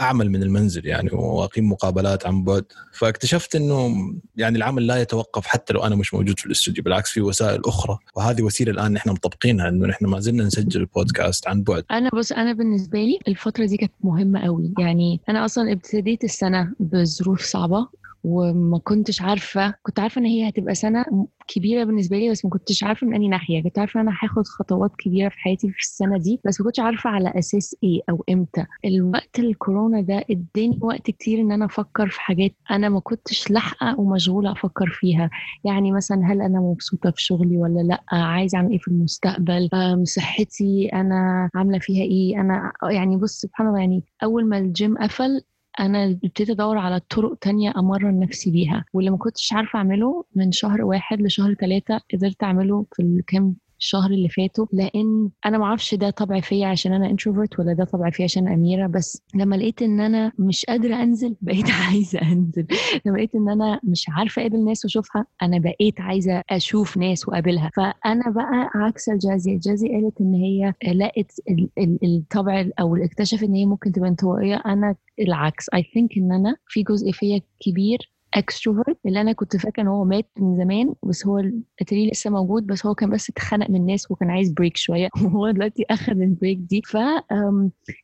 أعمل 0.01 0.29
من 0.29 0.43
المنزل 0.43 0.85
يعني 0.85 1.09
وأقيم 1.13 1.71
مقابلات 1.71 2.25
عن 2.25 2.43
بعد. 2.43 2.65
فاكتشفت 2.93 3.55
إنه 3.55 3.95
يعني 4.35 4.57
العمل 4.57 4.88
لا 4.88 5.01
يتوقف 5.01 5.45
حتى 5.47 5.73
لو 5.73 5.83
أنا 5.83 5.95
مش 5.95 6.13
موجود 6.13 6.39
في 6.39 6.45
الاستوديو 6.45 6.83
بالعكس 6.83 7.11
في 7.11 7.21
وسائل 7.21 7.61
أخرى. 7.65 7.97
وهذه 8.15 8.41
وسيلة 8.41 8.71
الآن 8.71 8.91
نحن 8.93 9.09
مطبقينها 9.09 9.69
إنه 9.69 9.88
نحن 9.88 10.05
ما 10.05 10.19
زلنا 10.19 10.43
نسجل 10.43 10.81
البودكاست 10.81 11.47
عن 11.47 11.63
بعد. 11.63 11.83
أنا 11.91 12.09
بص 12.13 12.31
أنا 12.31 12.53
بالنسبة 12.53 12.99
لي 12.99 13.19
الفترة 13.27 13.65
دي 13.65 13.77
كانت 13.77 13.91
مهمة 14.03 14.39
قوي 14.39 14.73
يعني 14.79 15.21
أنا 15.29 15.45
أصلا 15.45 15.71
ابتديت 15.71 16.23
السنة 16.23 16.73
بظروف 16.79 17.41
صعبة. 17.41 17.88
وما 18.29 18.77
كنتش 18.79 19.21
عارفة 19.21 19.74
كنت 19.83 20.00
عارفة 20.00 20.21
إن 20.21 20.25
هي 20.25 20.50
هتبقى 20.50 20.75
سنة 20.75 21.05
كبيرة 21.48 21.83
بالنسبة 21.83 22.17
لي 22.17 22.29
بس 22.31 22.45
ما 22.45 22.51
كنتش 22.51 22.83
عارفة 22.83 23.07
من 23.07 23.15
انهي 23.15 23.27
ناحية. 23.27 23.63
كنت 23.63 23.79
عارفة 23.79 24.01
إن 24.01 24.07
أنا 24.07 24.17
هاخد 24.24 24.48
خطوات 24.48 24.91
كبيرة 24.98 25.29
في 25.29 25.38
حياتي 25.39 25.69
في 25.71 25.79
السنة 25.79 26.17
دي 26.17 26.39
بس 26.45 26.62
ما 26.62 26.65
كنتش 26.65 26.79
عارفة 26.79 27.09
على 27.09 27.29
أساس 27.36 27.75
إيه 27.83 28.01
أو 28.09 28.24
إمتى. 28.29 28.65
الوقت 28.86 29.39
الكورونا 29.39 30.01
ده 30.01 30.25
إداني 30.31 30.79
وقت 30.81 31.01
كتير 31.12 31.39
إن 31.41 31.51
أنا 31.51 31.65
أفكر 31.65 32.09
في 32.09 32.21
حاجات 32.21 32.51
أنا 32.71 32.89
ما 32.89 33.00
كنتش 33.00 33.51
لاحقة 33.51 34.00
ومشغولة 34.00 34.51
أفكر 34.51 34.89
فيها. 35.00 35.29
يعني 35.65 35.91
مثلا 35.91 36.21
هل 36.31 36.41
أنا 36.41 36.59
مبسوطة 36.59 37.12
في 37.12 37.24
شغلي 37.24 37.57
ولا 37.57 37.79
لأ؟ 37.81 38.03
عايزه 38.12 38.57
أعمل 38.57 38.71
إيه 38.71 38.77
في 38.79 38.88
المستقبل؟ 38.88 39.69
صحتي 40.03 40.89
أنا 40.93 41.50
عاملة 41.55 41.79
فيها 41.79 42.03
إيه؟ 42.03 42.41
أنا 42.41 42.71
يعني 42.91 43.17
بص 43.17 43.31
سبحان 43.41 43.67
الله 43.67 43.79
يعني 43.79 44.03
أول 44.24 44.45
ما 44.45 44.57
الجيم 44.57 44.98
قفل 44.98 45.41
أنا 45.79 46.05
ابتديت 46.23 46.49
أدور 46.49 46.77
على 46.77 46.99
طرق 46.99 47.38
تانية 47.41 47.73
أمرن 47.77 48.19
نفسي 48.19 48.51
بيها 48.51 48.85
واللي 48.93 49.11
ما 49.11 49.17
كنتش 49.17 49.53
عارفة 49.53 49.77
أعمله 49.77 50.25
من 50.35 50.51
شهر 50.51 50.81
واحد 50.81 51.21
لشهر 51.21 51.53
ثلاثة 51.53 52.01
قدرت 52.13 52.43
أعمله 52.43 52.85
في 52.95 53.01
الكام 53.01 53.55
الشهر 53.79 54.12
اللي 54.12 54.29
فاتوا 54.29 54.65
لأن 54.74 55.29
أنا 55.45 55.57
ما 55.57 55.65
أعرفش 55.65 55.95
ده 55.95 56.09
طبع 56.09 56.39
فيا 56.39 56.67
عشان 56.67 56.93
أنا 56.93 57.09
introvert 57.09 57.59
ولا 57.59 57.74
ده 57.74 57.83
طبع 57.86 58.09
فيا 58.09 58.24
عشان 58.24 58.48
أميرة 58.48 58.88
بس 58.88 59.21
لما 59.36 59.55
لقيت 59.55 59.81
إن 59.81 60.00
أنا 60.00 60.31
مش 60.39 60.65
قادرة 60.65 60.95
أنزل 61.03 61.36
بقيت 61.41 61.65
عايزة 61.71 62.19
أنزل. 62.21 62.67
لما 63.05 63.17
لقيت 63.17 63.36
إن 63.36 63.50
أنا 63.50 63.79
مش 63.83 64.05
عارفة 64.09 64.41
أقابل 64.41 64.65
ناس 64.65 64.86
وأشوفها 64.86 65.25
أنا 65.41 65.59
بقيت 65.59 66.01
عايزة 66.01 66.43
أشوف 66.50 66.98
ناس 66.98 67.27
وأقابلها. 67.27 67.71
فأنا 67.75 68.29
بقى 68.29 68.69
عكس 68.75 69.09
الجازي 69.09 69.51
الجازي 69.53 69.88
قالت 69.88 70.21
إن 70.21 70.33
هي 70.33 70.74
لقت 70.95 71.31
ال- 71.50 71.69
ال- 71.77 72.00
الطبع 72.03 72.65
أو 72.79 72.95
اكتشف 72.95 73.43
إن 73.43 73.53
هي 73.53 73.65
ممكن 73.65 73.91
تبقى 73.91 74.09
انطوائية. 74.09 74.55
أنا 74.65 74.95
العكس 75.19 75.69
I 75.74 75.83
think 75.93 76.17
إن 76.17 76.31
أنا 76.31 76.55
في 76.67 76.83
جزء 76.83 77.12
فيا 77.12 77.41
كبير 77.59 78.12
extrovert 78.33 78.98
اللي 79.05 79.21
أنا 79.21 79.31
كنت 79.33 79.57
فاكرة 79.57 79.83
إن 79.83 79.88
هو 79.88 80.03
مات 80.05 80.29
من 80.39 80.57
زمان 80.57 80.93
بس 81.03 81.27
هو 81.27 81.41
أتاري 81.81 82.09
لسه 82.12 82.29
موجود 82.29 82.67
بس 82.67 82.86
هو 82.86 82.95
كان 82.95 83.09
بس 83.09 83.29
اتخنق 83.29 83.69
من 83.69 83.75
الناس 83.75 84.12
وكان 84.12 84.29
عايز 84.29 84.51
break 84.51 84.77
شوية. 84.77 85.09
وهو 85.24 85.51
دلوقتي 85.51 85.86
أخذ 85.89 86.21
ال 86.21 86.27
break 86.27 86.57
دي. 86.57 86.81
ف 86.86 86.98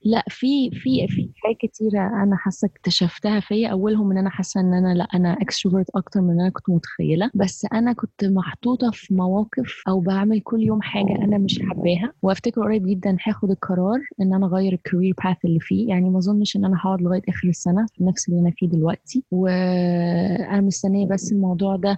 لا 0.06 0.24
في 0.30 0.70
في 0.72 1.08
في 1.08 1.30
حاجات 1.44 1.58
كتيرة 1.60 2.00
أنا 2.24 2.36
حاسة 2.38 2.66
اكتشفتها 2.68 3.40
فيا. 3.40 3.68
أولهم 3.70 4.12
إن 4.12 4.18
أنا 4.18 4.30
حاسة 4.30 4.62
إن 4.62 4.74
أنا 4.74 4.94
لا 4.94 5.04
أنا 5.14 5.34
extrovert 5.42 5.86
أكتر 5.96 6.22
من 6.22 6.42
أنا 6.42 6.50
كنت 6.50 6.70
متخيلة. 6.70 7.32
بس 7.34 7.66
أنا 7.74 7.94
كنت 7.94 8.26
محطوطة 8.26 8.92
في 8.94 9.14
مواقف 9.14 9.84
أو 9.88 10.00
بعمل 10.00 10.42
كل 10.42 10.62
يوم 10.64 10.82
حاجة 10.82 11.16
أنا 11.16 11.38
مش 11.38 11.60
حباها. 11.70 12.14
وأفتكر 12.22 12.62
قريب 12.64 12.88
جدا 12.88 13.18
هاخد 13.28 13.52
القرار 13.52 14.00
إن 14.22 14.34
أنا 14.34 14.46
أغير 14.46 14.74
ال 14.74 14.80
career 14.80 15.14
path 15.26 15.38
اللي 15.46 15.60
فيه. 15.60 15.90
يعني 15.90 16.10
ما 16.10 16.18
أظنش 16.18 16.56
إن 16.56 16.66
أنا 16.66 16.78
هقعد 16.78 17.02
لغاية 17.02 17.22
آخر 17.30 17.48
السنة 17.48 17.86
في 17.94 18.04
نفس 18.04 18.30
اللي 18.30 18.40
أنا 18.40 18.52
فيه 18.58 18.68
دلوقتي. 18.70 19.24
وأنا 20.16 20.62
مستنية 20.62 21.08
بس 21.08 21.32
الموضوع 21.32 21.76
ده 21.76 21.98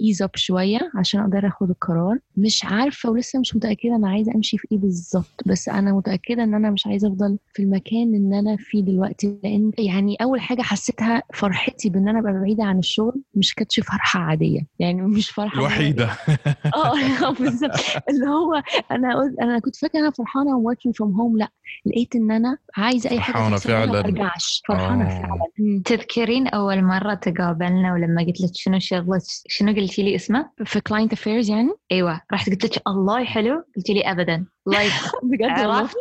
ease 0.00 0.22
up 0.22 0.30
شوية 0.34 0.78
عشان 0.94 1.20
أقدر 1.20 1.46
آخد 1.48 1.70
القرار. 1.70 2.18
مش 2.36 2.64
عارفة 2.64 3.10
ولسه 3.10 3.38
مش 3.40 3.56
متأكدة 3.56 3.96
أنا 3.96 4.08
عايزة 4.08 4.34
أمشي 4.34 4.58
في 4.58 4.68
إيه 4.72 4.78
بالظبط 4.78 5.42
بس 5.46 5.68
أنا 5.68 5.92
متأكدة 5.92 6.42
إن 6.42 6.54
أنا 6.54 6.70
مش 6.70 6.86
عايزة 6.86 7.08
أفضل 7.08 7.38
في 7.54 7.62
المكان 7.62 8.14
اللي 8.14 8.38
أنا 8.38 8.56
فيه 8.58 8.82
دلوقتي. 8.82 9.36
لأن 9.44 9.70
يعني 9.78 10.16
أول 10.22 10.40
حاجة 10.40 10.62
حسيتها 10.62 11.22
فرحتي 11.34 11.90
بإن 11.90 12.08
أنا 12.08 12.18
أبقى 12.18 12.32
بعيدة 12.32 12.64
عن 12.64 12.78
الشغل 12.78 13.22
مش 13.34 13.54
كانتش 13.54 13.80
فرحة 13.80 14.20
عادية. 14.20 14.60
يعني 14.78 15.02
مش 15.02 15.30
فرحة 15.30 15.58
الوحيدة. 15.58 16.10
آه 16.74 17.32
بالظبط. 17.40 17.70
اللي 18.10 18.26
هو 18.26 18.62
أنا 18.90 19.16
قلت 19.16 19.38
أنا 19.40 19.58
كنت 19.58 19.76
فاكرة 19.76 19.98
أنا 20.00 20.10
فرحانة 20.10 20.56
working 20.56 20.94
from 20.96 21.12
home 21.20 21.38
لأ 21.38 21.48
لقيت 21.86 22.16
إن 22.16 22.30
أنا 22.30 22.56
عايزة 22.76 23.10
أي 23.10 23.20
حاجة 23.20 23.32
فرحانة 23.34 23.56
تحصل 23.56 23.70
لي 23.70 23.76
ما 23.78 23.86
فعلاً. 23.86 24.00
ارجعش 24.00 24.62
فرحانة 24.68 25.04
آه. 25.04 25.22
فعلا. 25.22 25.82
تذكرين 25.84 26.46
أول 26.48 26.82
مرة 26.84 27.14
تقابلنا 27.50 27.92
ولما 27.92 28.22
قلت 28.22 28.40
لك 28.40 28.50
شنو 28.54 28.78
شغلك 28.78 29.22
شنو 29.48 29.72
قلتي 29.72 30.02
لي 30.02 30.14
اسمه؟ 30.14 30.50
في 30.64 30.80
client 30.80 31.12
affairs 31.12 31.50
يعني 31.50 31.70
إيوه 31.92 32.20
رحت 32.32 32.50
قلت 32.50 32.64
لك 32.64 32.82
الله 32.88 33.24
حلو 33.24 33.64
قلتي 33.76 33.94
لي 33.94 34.00
ابدا 34.00 34.46
like 34.70 34.92
بجد 35.22 35.42
عرفت؟ 35.50 35.96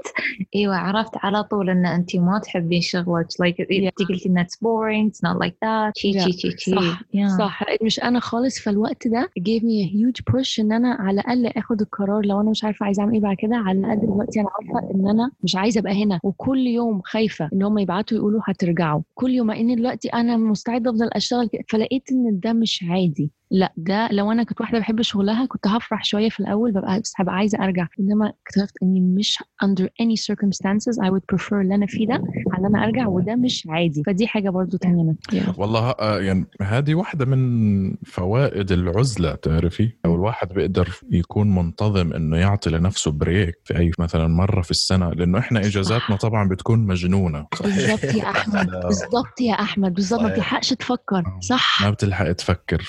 إيوه 0.56 0.76
عرفت 0.76 1.12
على 1.16 1.44
طول 1.44 1.70
إن 1.70 1.86
انت 1.86 2.16
ما 2.16 2.40
تحبين 2.40 2.82
شغلك. 2.82 3.28
Like 3.40 3.62
انت 3.62 4.10
قلتي 4.10 4.30
انها 4.30 4.48
boring 4.62 5.10
it's 5.10 5.24
not 5.24 5.40
like 5.42 5.56
that 5.66 5.98
شي. 5.98 6.14
شي 6.20 6.32
شي 6.32 6.52
شي. 6.58 6.72
صح 6.76 7.02
Yeah. 7.16 7.38
صح. 7.40 7.64
مش 7.84 8.00
أنا 8.04 8.20
خالص. 8.20 8.60
فالوقت 8.60 9.08
ده 9.08 9.30
gave 9.40 9.62
me 9.62 9.88
a 9.88 9.90
huge 9.94 10.24
push 10.34 10.60
إن 10.60 10.72
أنا 10.72 10.94
على 10.94 11.22
الأقل 11.22 11.48
آخد 11.48 11.82
القرار. 11.82 12.26
لو 12.26 12.42
أنا 12.42 12.50
مش 12.50 12.64
عارفة 12.64 12.86
عايزة 12.86 13.02
أعمل 13.04 13.14
إيه 13.14 13.20
بعد 13.22 13.36
كده 13.40 13.56
على 13.56 13.80
الأقل 13.80 14.00
دلوقتي 14.02 14.40
أنا 14.40 14.50
عارفة 14.60 14.92
إن 14.96 15.10
أنا 15.10 15.32
مش 15.44 15.56
عايزة 15.56 15.80
أبقى 15.80 16.04
هنا. 16.04 16.20
وكل 16.24 16.60
يوم 16.68 17.02
خايفة 17.04 17.50
إن 17.54 17.64
هم 17.64 17.78
يبعتوا 17.78 18.18
يقولوا 18.18 18.42
هترجعوا. 18.46 19.02
كل 19.14 19.32
يوم 19.32 19.48
مع 19.48 19.58
إن 19.60 19.76
دلوقتي 19.76 20.10
أنا 20.10 20.38
مستعدة 20.38 20.90
أفضل 20.92 21.10
أشتغل 21.14 21.50
فلقيت 21.70 22.12
إن 22.12 22.40
ده 22.44 22.54
مش 22.54 22.86
عادي. 22.90 23.32
لا 23.52 23.74
ده 23.78 24.08
لو 24.12 24.32
أنا 24.32 24.44
كنت 24.44 24.62
واحدة 24.62 24.80
بحب 24.80 25.02
شغلها 25.02 25.46
كنت 25.46 25.68
هفرح 25.68 26.04
شوية 26.04 26.30
في 26.30 26.40
الأول 26.40 26.72
ببقى 26.72 27.00
بس 27.00 27.14
هبقى 27.18 27.36
عايزة 27.36 27.58
أرجع. 27.64 27.88
إنما 28.00 28.34
اكتشفت 28.46 28.74
إني 28.84 29.02
مش 29.02 29.38
under 29.66 29.84
any 29.86 30.16
circumstances 30.34 31.06
I 31.06 31.10
would 31.12 31.36
prefer 31.36 31.54
اللي 31.54 31.76
أنا 31.76 31.86
فيه 31.86 32.08
ده 32.08 32.14
على 32.54 32.68
إن 32.68 32.76
أنا 32.76 32.84
أرجع 32.86 33.08
وده 33.08 33.36
مش 33.36 33.68
عادي. 33.70 34.04
فدي 34.06 34.28
حاجة 34.28 34.50
برضو 34.50 34.78
تانية 34.78 35.04
أنا 35.04 35.16
فيها. 35.30 35.56
والله 35.58 35.90
آه، 35.90 36.20
يعني 36.20 36.46
هذه 36.62 36.96
واحدة 36.96 37.26
من 37.26 37.96
فوائد 38.06 38.72
العزلة 38.72 39.36
تعرفي؟ 39.36 39.92
أو 40.06 40.16
الواحد 40.16 40.54
بيقدر 40.54 40.90
يكون 41.12 41.56
منتظم 41.56 42.14
إنه 42.14 42.38
يعطي 42.38 42.70
لنفسه 42.70 43.12
بريك 43.12 43.56
في 43.64 43.78
أي 43.78 43.92
مثلا 44.00 44.28
مرة 44.28 44.62
في 44.62 44.72
السنة 44.72 45.10
لأنه 45.10 45.40
إحنا 45.40 45.60
إجازاتنا 45.60 46.16
طبعا 46.16 46.48
بتكون 46.50 46.80
مجنونة. 46.80 47.48
بالظبط 47.64 48.04
يا 48.04 48.30
أحمد 48.30 48.70
بالظبط 48.88 49.42
يا 49.42 49.54
أحمد 49.54 49.94
بالظبط 49.94 50.22
ما. 50.22 50.30
بتلحقش 50.30 50.70
تفكر. 50.70 51.24
صح. 51.42 51.84
ما 51.84 51.90
بتلحق 51.90 52.32
تفكر. 52.32 52.82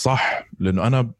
فصح 0.00 0.48
لأنه 0.58 0.86
أنا 0.86 1.10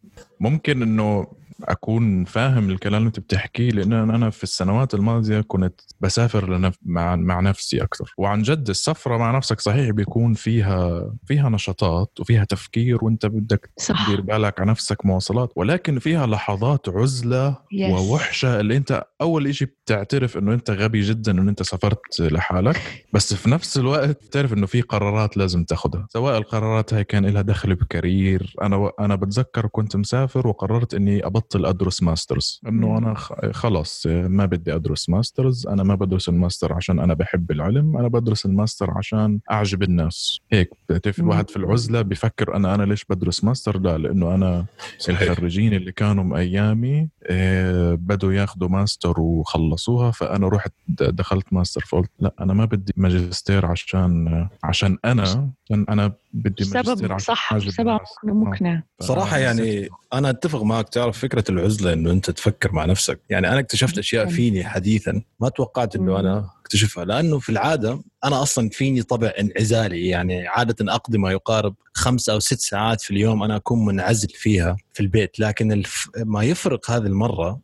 ممكن 0.40 0.82
إنه 0.82 1.26
أكون 1.64 2.24
فاهم 2.24 2.70
الكلام 2.70 2.96
اللي 2.98 3.06
أنت 3.06 3.20
بتحكيه 3.20 3.70
لأن 3.70 3.92
أنا 3.92 4.30
في 4.30 4.42
السنوات 4.42 4.94
الماضية 4.94 5.40
كنت 5.40 5.80
بسافر 6.00 6.50
لنف... 6.50 6.74
مع 6.82 7.16
مع 7.16 7.40
نفسي 7.40 7.82
أكثر. 7.82 8.14
وعن 8.18 8.42
جد 8.42 8.68
السفرة 8.68 9.16
مع 9.16 9.36
نفسك 9.36 9.60
صحيح 9.60 9.90
بيكون 9.90 10.34
فيها 10.34 11.12
فيها 11.26 11.48
نشاطات 11.48 12.20
وفيها 12.20 12.44
تفكير 12.44 13.04
وأنت 13.04 13.26
بدك 13.26 13.70
تدير 13.76 14.20
بالك 14.20 14.60
على 14.60 14.70
نفسك 14.70 15.06
مواصلات 15.06 15.52
ولكن 15.56 15.98
فيها 15.98 16.26
لحظات 16.26 16.88
عزلة 16.88 17.50
Yes. 17.74 17.90
ووحشة 17.90 18.60
اللي 18.60 18.76
أنت 18.76 19.04
أول 19.20 19.46
إشي 19.46 19.64
بتعترف 19.64 20.36
إنه 20.36 20.54
أنت 20.54 20.70
غبي 20.70 21.00
جدا 21.00 21.32
إنه 21.32 21.50
أنت 21.50 21.62
سافرت 21.62 22.20
لحالك. 22.20 22.80
بس 23.12 23.34
في 23.34 23.50
نفس 23.50 23.78
الوقت 23.78 24.24
بتعرف 24.26 24.52
إنه 24.52 24.66
في 24.66 24.80
قرارات 24.80 25.36
لازم 25.36 25.64
تاخذها 25.64 26.06
سواء 26.10 26.38
القرارات 26.38 26.94
هاي 26.94 27.04
كان 27.04 27.26
لها 27.26 27.42
دخل 27.42 27.74
ب 27.74 27.86
career 27.86 28.54
أنا 28.62 28.90
أنا 29.00 29.14
بتذكر 29.14 29.66
كنت 29.66 29.96
مسافر 29.96 30.48
وقررت 30.48 30.94
إني 30.94 31.26
أبطل 31.26 31.49
ادرس 31.56 32.02
masters 32.02 32.60
إنه 32.68 32.98
أنا 32.98 33.14
خ- 33.14 33.50
خلص 33.50 34.06
ما 34.06 34.46
بدي 34.46 34.74
ادرس 34.74 35.08
masters 35.08 35.66
أنا 35.66 35.82
ما 35.82 35.94
بدرس 35.94 36.28
الماستر 36.28 36.72
عشان 36.72 36.98
أنا 37.00 37.14
بحب 37.14 37.50
العلم 37.50 37.96
أنا 37.96 38.08
بدرس 38.08 38.46
الماستر 38.46 38.90
عشان 38.90 39.40
أعجب 39.50 39.82
الناس. 39.82 40.38
هيك 40.52 40.70
بتعرف 40.88 41.18
الواحد 41.18 41.50
في 41.50 41.56
العزلة 41.56 42.02
بفكر 42.02 42.56
أنا 42.56 42.74
أنا 42.74 42.82
ليش 42.82 43.04
بدرس 43.04 43.44
ماستر؟ 43.44 43.78
لا 43.80 43.98
لأنه 43.98 44.34
أنا 44.34 44.64
صحيح. 44.98 45.20
الخريجين 45.20 45.74
اللي 45.74 45.92
كانوا 45.92 46.24
من 46.24 46.36
ايامي 46.36 47.08
آه، 47.26 47.94
بدوا 47.94 48.32
ياخذوا 48.32 48.68
ماستر 48.68 49.20
وخلصوها 49.20 50.10
فأنا 50.10 50.48
رحت 50.48 50.72
دخلت 50.90 51.52
ماستر 51.52 51.80
فقلت 51.80 52.10
لا 52.20 52.34
أنا 52.40 52.52
ما 52.54 52.64
بدي 52.64 52.92
ماجستير 52.96 53.66
عشان 53.66 54.48
عشان 54.64 54.98
أنا 55.04 55.22
عشان 55.22 55.84
أنا 55.88 56.12
بدي 56.32 56.64
ماجستير 56.74 56.82
سبب 56.94 57.12
عشان 57.12 57.34
صح 57.34 57.52
أعجب 57.52 57.70
سبب. 57.70 57.98
مقنع. 58.24 58.82
صراحة 59.00 59.38
يعني 59.38 59.88
أنا 60.12 60.30
أتفق 60.30 60.62
معك 60.62 60.88
تعرف 60.88 61.18
فكرة 61.40 61.54
العزلة 61.54 61.92
إنه 61.92 62.10
أنت 62.10 62.30
تفكر 62.30 62.72
مع 62.72 62.84
نفسك 62.84 63.20
يعني 63.30 63.48
أنا 63.48 63.58
اكتشفت 63.58 63.98
أشياء 63.98 64.24
جداً. 64.24 64.34
فيني 64.34 64.64
حديثا 64.64 65.22
ما 65.40 65.48
توقعت 65.48 65.96
إنه 65.96 66.12
مم. 66.12 66.16
أنا 66.16 66.50
أكتشفها 66.60 67.04
لأنه 67.04 67.38
في 67.38 67.48
العادة 67.48 68.02
أنا 68.24 68.42
أصلا 68.42 68.68
فيني 68.68 69.02
طبع 69.02 69.32
انعزالي 69.40 70.08
يعني 70.08 70.48
عادة 70.48 70.94
أقضي 70.94 71.18
ما 71.18 71.30
يقارب 71.30 71.74
خمس 71.94 72.28
أو 72.28 72.38
ست 72.40 72.60
ساعات 72.60 73.00
في 73.00 73.10
اليوم 73.10 73.42
أنا 73.42 73.56
أكون 73.56 73.84
منعزل 73.84 74.28
فيها 74.28 74.76
في 74.92 75.00
البيت 75.00 75.40
لكن 75.40 75.72
الف... 75.72 76.08
ما 76.16 76.42
يفرق 76.42 76.90
هذه 76.90 77.06
المرة 77.06 77.60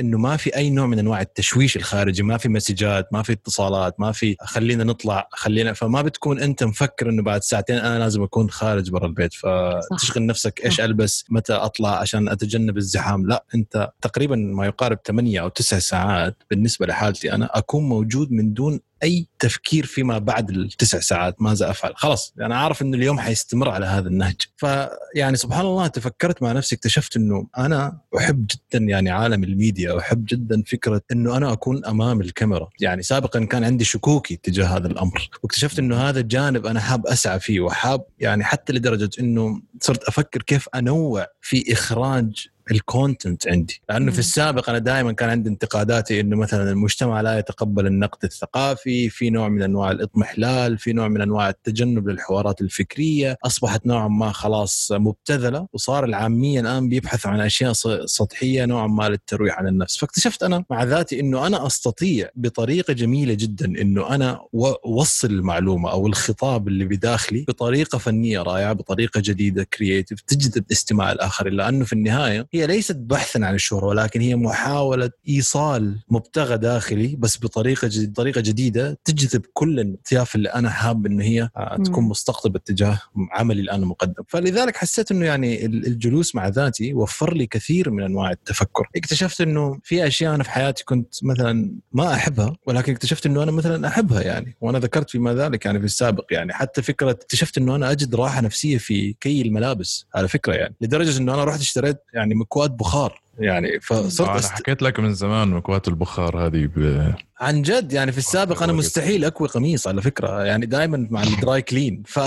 إنه 0.00 0.18
ما 0.18 0.36
في 0.36 0.56
أي 0.56 0.70
نوع 0.70 0.86
من 0.86 0.98
أنواع 0.98 1.20
التشويش 1.20 1.76
الخارجي 1.76 2.22
ما 2.22 2.36
في 2.36 2.48
مسجات 2.48 3.12
ما 3.12 3.22
في 3.22 3.32
اتصالات 3.32 4.00
ما 4.00 4.12
في 4.12 4.36
خلينا 4.40 4.84
نطلع 4.84 5.28
خلينا 5.32 5.72
فما 5.72 6.02
بتكون 6.02 6.40
أنت 6.40 6.64
مفكر 6.64 7.08
إنه 7.08 7.22
بعد 7.22 7.42
ساعتين 7.42 7.76
أنا 7.76 7.98
لازم 7.98 8.22
أكون 8.22 8.50
خارج 8.50 8.90
برا 8.90 9.06
البيت. 9.06 9.34
فتشغل 9.34 10.26
نفسك 10.26 10.64
إيش 10.64 10.80
ألبس 10.80 11.24
متى 11.30 11.52
أطلع 11.52 11.98
عشان 11.98 12.28
أتجنب 12.28 12.76
الزحام. 12.76 13.26
لا 13.26 13.44
أنت 13.54 13.90
تقريبا 14.00 14.36
ما 14.36 14.66
يقارب 14.66 14.98
8 15.06 15.40
أو 15.40 15.48
9 15.48 15.80
ساعات 15.80 16.42
بالنسبة 16.50 16.86
لحالتي 16.86 17.32
أنا 17.32 17.58
أكون 17.58 17.88
موجود 17.88 18.32
من 18.32 18.54
دون 18.54 18.80
أي 19.02 19.26
تفكير 19.38 19.86
فيما 19.86 20.18
بعد 20.18 20.50
التسع 20.50 21.00
ساعات 21.00 21.42
ماذا 21.42 21.70
أفعل؟ 21.70 21.92
خلاص 21.96 22.34
أنا 22.40 22.56
عارف 22.56 22.82
إنه 22.82 22.96
اليوم 22.96 23.18
حيستمر 23.18 23.68
على 23.68 23.86
هذا 23.86 24.08
النهج. 24.08 24.36
فيعني 24.56 25.36
سبحان 25.36 25.66
الله 25.66 25.86
تفكرت 25.86 26.42
مع 26.42 26.52
نفسي 26.52 26.74
اكتشفت 26.74 27.16
إنه 27.16 27.46
أنا 27.58 27.98
أحب 28.18 28.46
جدا 28.46 28.84
يعني 28.84 29.10
عالم 29.10 29.44
الميديا 29.44 29.98
احب 29.98 30.24
جدا 30.28 30.62
فكرة 30.66 31.02
إنه 31.12 31.36
أنا 31.36 31.52
أكون 31.52 31.84
أمام 31.84 32.20
الكاميرا. 32.20 32.68
يعني 32.80 33.02
سابقا 33.02 33.44
كان 33.44 33.64
عندي 33.64 33.84
شكوكي 33.84 34.36
تجاه 34.36 34.66
هذا 34.66 34.86
الأمر. 34.86 35.30
واكتشفت 35.42 35.78
إنه 35.78 35.96
هذا 35.96 36.20
الجانب 36.20 36.66
أنا 36.66 36.80
حاب 36.80 37.06
أسعى 37.06 37.40
فيه 37.40 37.60
وحاب 37.60 38.04
يعني 38.18 38.44
حتى 38.44 38.72
لدرجة 38.72 39.10
إنه 39.20 39.60
صرت 39.80 40.04
أفكر 40.04 40.42
كيف 40.42 40.68
أنوع 40.74 41.26
في 41.40 41.72
إخراج 41.72 42.48
ال 42.70 42.80
content 42.80 43.48
عندي. 43.48 43.82
لأنه 43.88 44.12
في 44.12 44.18
السابق 44.18 44.70
أنا 44.70 44.78
دائما 44.78 45.12
كان 45.12 45.30
عندي 45.30 45.50
انتقاداتي 45.50 46.20
إنه 46.20 46.36
مثلا 46.36 46.70
المجتمع 46.70 47.20
لا 47.20 47.38
يتقبل 47.38 47.86
النقد 47.86 48.24
الثقافي 48.24 49.08
في 49.08 49.30
نوع 49.30 49.48
من 49.48 49.62
أنواع 49.62 49.90
الاضمحلال 49.90 50.78
في 50.78 50.92
نوع 50.92 51.08
من 51.08 51.20
أنواع 51.20 51.48
التجنب 51.48 52.08
للحوارات 52.08 52.60
الفكرية. 52.60 53.36
أصبحت 53.44 53.86
نوعا 53.86 54.08
ما 54.08 54.32
خلاص 54.32 54.92
مبتذلة 54.92 55.66
وصار 55.72 56.04
العاميه 56.04 56.60
الان 56.60 56.88
بيبحثوا 56.88 57.30
عن 57.30 57.40
أشياء 57.40 57.72
سطحية 58.06 58.64
نوعا 58.64 58.86
ما 58.86 59.08
للترويح 59.08 59.58
عن 59.58 59.68
النفس. 59.68 59.96
فاكتشفت 59.96 60.42
أنا 60.42 60.64
مع 60.70 60.82
ذاتي 60.82 61.20
إنه 61.20 61.46
أنا 61.46 61.66
أستطيع 61.66 62.28
بطريقة 62.34 62.92
جميلة 62.92 63.34
جدا 63.34 63.66
إنه 63.66 64.14
أنا 64.14 64.40
اوصل 64.84 65.30
المعلومة 65.30 65.90
أو 65.90 66.06
الخطاب 66.06 66.68
اللي 66.68 66.84
بداخلي 66.84 67.44
بطريقة 67.48 67.98
فنية 67.98 68.42
رائعة 68.42 68.72
بطريقة 68.72 69.20
جديدة 69.24 69.64
كرييتيف 69.64 70.20
تجذب 70.20 70.64
استماع 70.72 71.12
الآخرين. 71.12 71.52
لأنه 71.52 71.84
في 71.84 71.92
النهاية 71.92 72.46
هي 72.56 72.66
ليست 72.66 72.96
بحثا 72.96 73.38
عن 73.38 73.54
الشهرة 73.54 73.86
ولكن 73.86 74.20
هي 74.20 74.36
محاولة 74.36 75.10
إيصال 75.28 75.98
مبتغى 76.08 76.56
داخلي 76.56 77.16
بس 77.18 77.38
بطريقة 77.42 77.88
جديدة, 77.88 78.12
طريقة 78.12 78.40
جديدة 78.40 78.98
تجذب 79.04 79.42
كل 79.52 79.80
الأطياف 79.80 80.34
اللي 80.34 80.48
أنا 80.48 80.70
حاب 80.70 81.06
إن 81.06 81.20
هي 81.20 81.48
تكون 81.84 82.04
مستقطبة 82.04 82.56
اتجاه 82.58 83.00
عملي 83.32 83.60
الآن 83.60 83.82
المقدم. 83.82 84.22
فلذلك 84.28 84.76
حسيت 84.76 85.10
إنه 85.10 85.26
يعني 85.26 85.66
الجلوس 85.66 86.34
مع 86.34 86.48
ذاتي 86.48 86.94
وفر 86.94 87.34
لي 87.34 87.46
كثير 87.46 87.90
من 87.90 88.02
أنواع 88.02 88.30
التفكر. 88.30 88.88
اكتشفت 88.96 89.40
إنه 89.40 89.78
في 89.82 90.06
أشياء 90.06 90.34
أنا 90.34 90.42
في 90.42 90.50
حياتي 90.50 90.84
كنت 90.84 91.14
مثلا 91.24 91.78
ما 91.92 92.14
أحبها 92.14 92.56
ولكن 92.66 92.92
اكتشفت 92.92 93.26
إنه 93.26 93.42
أنا 93.42 93.52
مثلا 93.52 93.88
أحبها 93.88 94.22
يعني 94.22 94.56
وأنا 94.60 94.78
ذكرت 94.78 95.10
فيما 95.10 95.34
ذلك 95.34 95.64
يعني 95.64 95.78
في 95.78 95.84
السابق 95.84 96.24
يعني. 96.30 96.52
حتى 96.52 96.82
فكرة 96.82 97.10
اكتشفت 97.10 97.58
إنه 97.58 97.76
أنا 97.76 97.90
أجد 97.90 98.14
راحة 98.14 98.40
نفسية 98.40 98.78
في 98.78 99.12
كي 99.20 99.42
الملابس 99.42 100.06
على 100.14 100.28
فكرة 100.28 100.54
يعني. 100.54 100.74
لدرجة 100.80 101.18
إنه 101.18 101.34
أنا 101.34 101.44
رحت 101.44 101.60
اشتريت 101.60 101.96
يعني 102.14 102.34
مكوات 102.46 102.70
بخار. 102.70 103.20
يعني 103.38 103.80
فصرت 103.80 104.28
أنا 104.28 104.48
حكيت 104.48 104.82
لك 104.82 105.00
من 105.00 105.14
زمان 105.14 105.48
مكوات 105.48 105.88
البخار 105.88 106.46
هذه 106.46 106.68
ب... 106.76 107.12
عن 107.40 107.62
جد 107.62 107.92
يعني 107.92 108.12
في 108.12 108.18
السابق 108.18 108.62
أنا 108.62 108.72
مستحيل 108.72 109.24
أكوي 109.24 109.48
قميص 109.48 109.86
على 109.86 110.02
فكرة 110.02 110.44
يعني 110.44 110.66
دائما 110.66 111.06
مع 111.10 111.22
الدراي 111.22 111.62
كلين 111.62 112.02
ف... 112.06 112.18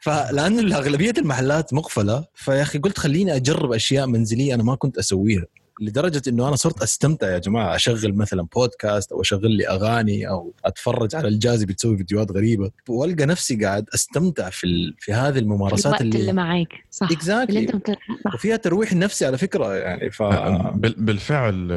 فلان 0.00 0.72
اغلبيه 0.72 1.12
المحلات 1.18 1.74
مقفلة 1.74 2.24
فيا 2.34 2.62
أخي 2.62 2.78
قلت 2.78 2.98
خليني 2.98 3.36
أجرب 3.36 3.72
أشياء 3.72 4.06
منزلية 4.06 4.54
أنا 4.54 4.62
ما 4.62 4.74
كنت 4.74 4.98
أسويها. 4.98 5.44
لدرجة 5.80 6.22
إنه 6.28 6.48
أنا 6.48 6.56
صرت 6.56 6.82
أستمتع 6.82 7.30
يا 7.30 7.38
جماعة 7.38 7.74
أشغل 7.76 8.14
مثلا 8.14 8.42
بودكاست 8.42 9.12
أو 9.12 9.20
أشغل 9.20 9.50
لي 9.50 9.68
أغاني 9.68 10.28
أو 10.28 10.54
أتفرج 10.64 11.16
على 11.16 11.28
الجازي 11.28 11.66
بتسوي 11.66 11.96
فيديوهات 11.96 12.32
غريبة. 12.32 12.70
والقى 12.88 13.26
نفسي 13.26 13.56
قاعد 13.64 13.86
أستمتع 13.94 14.50
في 14.50 14.64
ال... 14.64 14.94
في 14.98 15.12
هذه 15.12 15.38
الممارسات 15.38 16.00
اللي, 16.00 16.18
اللي 16.20 16.32
معاك 16.32 16.68
صح. 16.90 17.08
Exactly. 17.08 17.48
اللي 17.48 17.60
أنت 17.60 17.76
بت... 17.76 17.98
وفيها 18.34 18.56
ترويح 18.56 18.92
نفسي 18.92 19.26
على 19.26 19.38
فكرة 19.38 19.74
يعني 19.74 20.10
ف... 20.10 20.22
بالفعل 20.76 21.72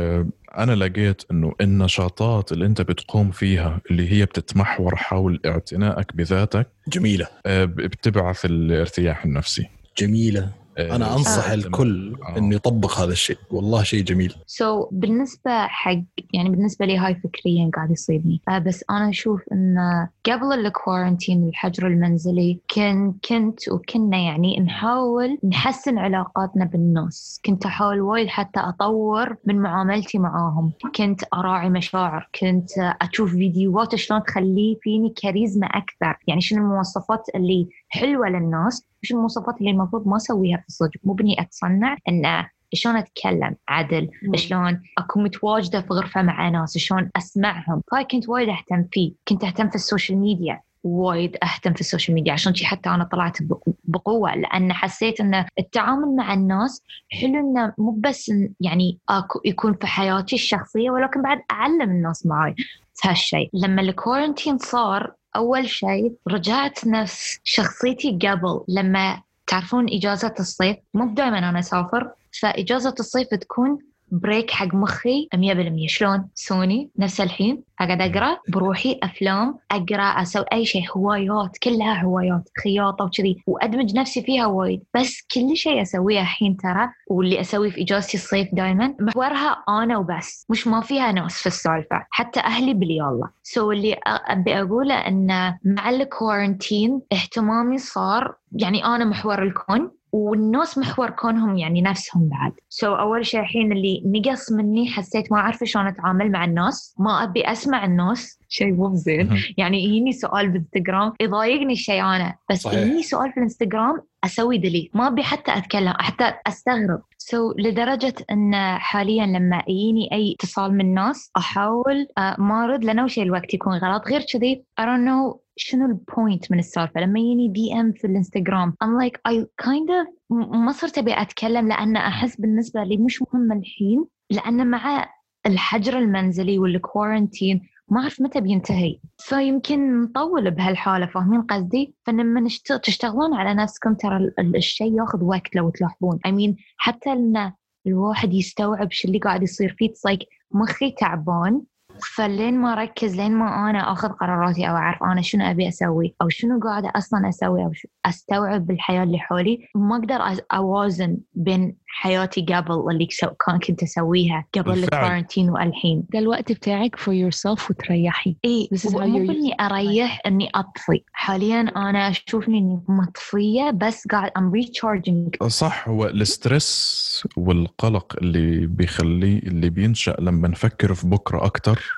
أنا 0.58 0.76
لقيت 0.76 1.22
إنه 1.32 1.54
النشاطات 1.62 2.52
اللي 2.52 2.66
أنت 2.66 2.82
بتقوم 2.82 3.32
فيها 3.32 3.82
اللي 3.92 4.12
هي 4.12 4.26
بتتمحور 4.26 4.96
حول 4.96 5.40
اعتنائك 5.46 6.16
بذاتك 6.16 6.68
جميلة. 6.88 7.28
بتبعث 7.48 8.46
الارتياح 8.46 9.26
النفسي. 9.26 9.70
جميلة. 9.98 10.61
أنا 10.82 11.16
أنصح 11.16 11.50
آه. 11.50 11.54
الكل 11.54 12.16
آه. 12.24 12.38
إنه 12.38 12.56
يطبق 12.56 13.00
هذا 13.00 13.12
الشيء. 13.12 13.38
والله 13.52 13.84
شيء 13.84 14.04
جميل. 14.04 14.36
so, 14.46 14.88
بالنسبة 14.92 15.68
حق 15.68 16.02
يعني 16.34 16.50
بالنسبة 16.50 16.86
لي 16.86 16.98
هاي 16.98 17.16
فكريا 17.16 17.70
قاعد 17.76 17.92
يصيبني. 17.92 18.42
آه 18.50 18.58
بس 18.60 18.86
أنا 18.90 19.10
أشوف 19.10 19.42
إن 19.52 19.78
قبل 20.26 20.54
ال 20.54 20.62
quarantine 20.62 21.48
الحجر 21.50 21.88
المنزلي 21.88 22.60
كان 22.76 23.14
كنت 23.30 23.70
وكنا 23.70 24.18
يعني 24.18 24.60
نحاول 24.60 25.38
نحسن 25.44 25.98
علاقاتنا 25.98 26.66
بالناس. 26.66 27.42
كنت 27.46 27.66
أحاول 27.66 28.02
وايد 28.02 28.28
حتى 28.28 28.60
أطور 28.60 29.36
من 29.46 29.62
معاملتي 29.62 30.20
معاهم. 30.20 30.72
كنت 30.96 31.22
أراعي 31.34 31.70
مشاعر. 31.70 32.30
كنت 32.42 32.70
أشوف 32.78 33.32
فيديوهات 33.32 33.96
شلون 33.96 34.24
تخلي 34.24 34.78
فيني 34.82 35.14
كاريزما 35.22 35.68
أكثر. 35.68 36.18
يعني 36.28 36.42
شنو 36.42 36.62
المواصفات 36.62 37.26
اللي 37.36 37.68
حلوة 37.94 38.30
للناس. 38.30 38.86
وش 39.04 39.12
المواصفات 39.12 39.58
اللي 39.58 39.72
المفروض 39.72 40.08
ما 40.08 40.16
أسويها 40.18 40.58
في 40.58 40.68
الصدق؟ 40.68 40.98
مو 41.04 41.14
بأني 41.14 41.42
أتصنع 41.42 41.98
إن 42.10 42.46
شلون 42.74 42.96
أتكلم؟ 42.96 43.56
عدل. 43.68 44.10
مم. 44.24 44.36
شلون؟ 44.36 44.82
اكون 44.98 45.24
متواجده 45.24 45.82
في 45.82 45.88
غرفة 45.94 46.22
مع 46.22 46.50
ناس 46.50 46.78
شلون 46.78 47.10
أسمعهم؟ 47.16 47.82
فهاي 47.92 48.06
كنت 48.06 48.30
وايد 48.30 48.50
أهتم 48.50 48.86
فيه. 48.92 49.14
كنت 49.28 49.44
أهتم 49.44 49.70
في 49.70 49.76
ال 49.76 49.82
social 49.82 50.18
media. 50.18 50.62
وايد 50.84 51.38
أهتم 51.44 51.74
في 51.74 51.82
ال 51.82 51.87
social 51.87 52.16
media. 52.16 52.34
عشان 52.34 52.56
شي 52.56 52.66
حتى 52.66 52.90
أنا 52.90 53.04
طلعت 53.04 53.38
بقوة. 53.84 54.36
لأن 54.36 54.74
حسيت 54.74 55.20
إن 55.22 55.46
التعامل 55.60 56.16
مع 56.16 56.34
الناس 56.34 56.84
حلو 57.10 57.40
إنه 57.40 57.74
مو 57.78 57.92
بس 57.92 58.32
يعني 58.60 59.00
يكون 59.46 59.74
في 59.74 59.88
حياتي 59.88 60.36
الشخصية 60.36 60.90
ولكن 60.92 61.22
بعد 61.22 61.42
أعلم 61.52 61.82
الناس 61.82 62.26
معي 62.26 62.56
هالشيء 63.04 63.50
لما 63.54 63.82
ال 63.82 63.89
quarantine 63.89 64.58
صار 64.58 65.14
أول 65.36 65.70
شيء 65.70 66.14
رجعت 66.28 66.88
نفس 66.88 67.40
شخصيتي 67.44 68.20
قبل. 68.22 68.64
لما 68.68 69.22
تعرفون 69.48 69.90
إجازة 69.90 70.34
الصيف 70.40 70.78
مو 70.94 71.14
دائما 71.14 71.40
أنا 71.40 71.60
أسافر 71.60 72.12
فإجازة 72.42 72.96
الصيف 73.00 73.28
تكون 73.28 73.80
break 74.12 74.52
حق 74.52 74.76
مخي 74.76 75.28
100% 75.36 75.88
شلون؟ 75.88 76.30
سوني 76.36 76.90
نفس 77.00 77.22
الحين. 77.22 77.64
أقعد 77.80 78.02
أقرأ 78.02 78.38
بروحي 78.50 79.00
أفلام 79.04 79.60
أقرأ 79.72 80.04
أسوي 80.04 80.46
أي 80.54 80.66
شيء. 80.66 80.82
هوايات 80.98 81.58
كلها 81.64 82.04
هوايات. 82.04 82.50
خياطة 82.64 83.06
وكذي. 83.06 83.44
وأدمج 83.48 83.96
نفسي 83.96 84.22
فيها 84.22 84.46
وايد. 84.46 84.84
بس 84.96 85.22
كل 85.36 85.58
شيء 85.58 85.82
أسويه 85.82 86.22
الحين 86.22 86.58
ترى 86.58 86.90
واللي 87.08 87.42
أسويه 87.42 87.70
في 87.70 87.82
إجازتي 87.82 88.18
الصيف 88.18 88.48
دائما 88.54 88.96
محورها 89.00 89.64
أنا 89.70 89.98
وبس. 89.98 90.46
مش 90.50 90.68
ما 90.68 90.82
فيها 90.82 91.12
ناس 91.12 91.34
في 91.34 91.48
السالفة. 91.48 92.06
حتى 92.12 92.40
أهلي 92.40 92.74
بالياالله 92.74 93.30
so 93.44 93.72
اللي 93.72 93.98
أبي 94.08 94.62
أقوله 94.62 94.96
انه 94.96 95.58
مع 95.66 95.90
ال 95.90 96.00
quarantine 96.00 97.02
اهتمامي 97.14 97.78
صار 97.78 98.36
يعني 98.52 98.86
أنا 98.86 99.06
محور 99.06 99.44
الكون. 99.44 99.92
والناس 100.12 100.78
محور 100.78 101.10
كونهم 101.10 101.58
يعني 101.58 101.82
نفسهم 101.82 102.30
بعد. 102.30 102.52
so, 102.70 103.00
أول 103.00 103.26
شيء 103.26 103.40
الحين 103.40 103.72
اللي 103.72 104.04
نقص 104.06 104.52
مني 104.52 104.90
حسيت 104.90 105.32
ما 105.32 105.38
أعرف 105.38 105.64
شلون 105.64 105.88
أتعامل 105.88 106.32
مع 106.32 106.46
الناس 106.46 106.96
ما 107.00 107.24
أبي 107.24 107.52
أسمع 107.52 107.86
الناس. 107.86 108.40
شيء 108.50 108.74
مو 108.74 108.96
زين 108.96 109.30
يعني 109.58 109.84
يجيني 109.84 110.12
سؤال 110.12 110.50
بالإنستغرام 110.50 111.14
يضايقني 111.22 111.74
الشيء 111.74 112.02
أنا 112.02 112.36
بس 112.52 112.66
يجيني 112.66 113.04
سؤال 113.04 113.32
في 113.32 113.38
الإنستغرام 113.38 114.02
أسوي 114.24 114.58
delete 114.58 114.96
ما 114.96 115.08
أبي 115.08 115.24
حتى 115.24 115.58
أتكلم 115.58 115.94
حتى 116.00 116.34
أستغرب. 116.48 117.02
so, 117.30 117.56
لدرجة 117.60 118.14
إن 118.32 118.56
حاليا 118.78 119.26
لما 119.26 119.64
يجيني 119.68 120.10
أي 120.14 120.36
اتصال 120.40 120.74
من 120.74 120.82
الناس 120.82 121.32
أحاول 121.38 122.08
آه، 122.18 122.36
ما 122.40 122.64
أرد 122.66 122.84
لأنه 122.84 123.08
شيء 123.08 123.24
الوقت 123.24 123.54
يكون 123.54 123.74
غلط. 123.78 124.08
غير 124.08 124.22
كذي 124.34 124.66
I 124.82 124.84
don't 124.84 125.06
know 125.08 125.38
شنو 125.56 125.86
ال 125.86 125.97
point 125.97 126.52
من 126.52 126.60
السالفة. 126.60 127.02
لما 127.02 127.20
يجيني 127.20 127.48
DM 127.48 127.92
في 127.92 128.08
الإنستغرام 128.08 128.74
I'm 128.84 129.04
like 129.04 129.34
I 129.34 129.46
kind 129.66 129.90
of 129.90 130.22
ما 130.32 130.72
صرت 130.72 130.98
أبي 130.98 131.22
أتكلم 131.22 131.68
لأن 131.68 131.96
أحس 131.98 132.42
بالنسبة 132.42 132.84
لي 132.84 132.98
مش 132.98 133.22
مهم 133.22 133.52
الحين 133.52 134.06
لأن 134.30 134.68
مع 134.68 135.10
الحجر 135.46 136.00
المنزلي 136.00 136.60
والكوارنتين 136.60 137.62
ما 137.92 138.02
أعرف 138.02 138.22
متى 138.22 138.42
بينتهي. 138.42 139.00
فيمكن 139.18 140.02
نطول 140.02 140.52
بهالحالة 140.52 141.06
فاهمين 141.06 141.42
قصدي؟ 141.42 141.96
فلما 142.06 142.50
تشتغلون 142.84 143.34
على 143.34 143.54
نفسكم 143.54 143.94
ترى 143.94 144.32
الشيء 144.40 144.98
ياخذ 145.00 145.24
وقت 145.24 145.56
لو 145.56 145.70
تلاحظون. 145.70 146.20
I 146.28 146.30
mean 146.32 146.56
حتى 146.78 147.12
إن 147.12 147.54
الواحد 147.88 148.34
يستوعب 148.34 148.92
شو 148.92 149.08
اللي 149.08 149.20
قاعد 149.20 149.44
يصير. 149.44 149.76
فيه 149.78 149.90
like 149.90 150.26
مخي 150.52 150.92
تعبان 150.92 151.62
فلين 152.04 152.58
ما 152.58 152.74
اركز 152.74 153.16
لين 153.16 153.32
ما 153.32 153.70
أنا 153.70 153.92
آخذ 153.92 154.10
قراراتي 154.10 154.70
أو 154.70 154.76
أعرف 154.76 155.04
أنا 155.04 155.22
شنو 155.22 155.46
أبي 155.46 155.68
أسوي 155.68 156.16
أو 156.22 156.30
شنو 156.30 156.60
قاعدة 156.60 156.92
أصلا 156.96 157.30
أسوي 157.30 157.64
أو 157.66 157.74
شو- 157.74 157.88
أستوعب 158.06 158.66
بالحياة 158.66 159.04
اللي 159.04 159.20
حولي 159.20 159.60
ما 159.76 159.96
أقدر 159.96 160.44
أوازن 160.54 161.18
بين 161.34 161.76
حياتي 161.88 162.42
قبل 162.42 162.92
اللي 162.92 163.08
كان 163.48 163.60
كنت 163.60 163.84
أسويها 163.84 164.46
قبل. 164.54 164.84
ال 164.84 164.90
quarantine 164.90 165.50
والحين. 165.50 166.04
ده 166.14 166.20
الوقت 166.20 166.52
بتاعك 166.52 166.96
for 166.96 167.10
yourself 167.12 167.70
وتريحي. 167.70 168.36
إي 168.46 168.70
This 168.76 168.78
is 168.78 168.92
how 168.94 168.98
مو 169.00 169.18
بإني 169.28 169.56
أريح 169.62 170.22
إني 170.26 170.50
أطفي. 170.56 171.04
حاليا 171.14 171.62
أنا 171.62 172.10
أشوفني 172.10 172.58
إني 172.58 172.82
مطفية 172.90 173.72
بس 173.72 174.08
قاعد 174.08 174.32
I'm 174.38 174.52
recharging 174.52 175.36
صح 175.48 175.90
هو 175.90 176.06
ال 176.08 176.25
stress 176.25 177.28
والقلق 177.38 178.16
اللي 178.22 178.68
بيخليه 178.68 179.40
اللي 179.40 179.70
بينشأ 179.70 180.16
لما 180.20 180.48
نفكر 180.48 180.94
في 180.94 181.08
بكرة 181.08 181.46
أكتر 181.46 181.91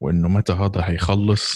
وإنه 0.00 0.28
متى 0.28 0.52
هذا 0.52 0.80
هيخلص 0.84 1.54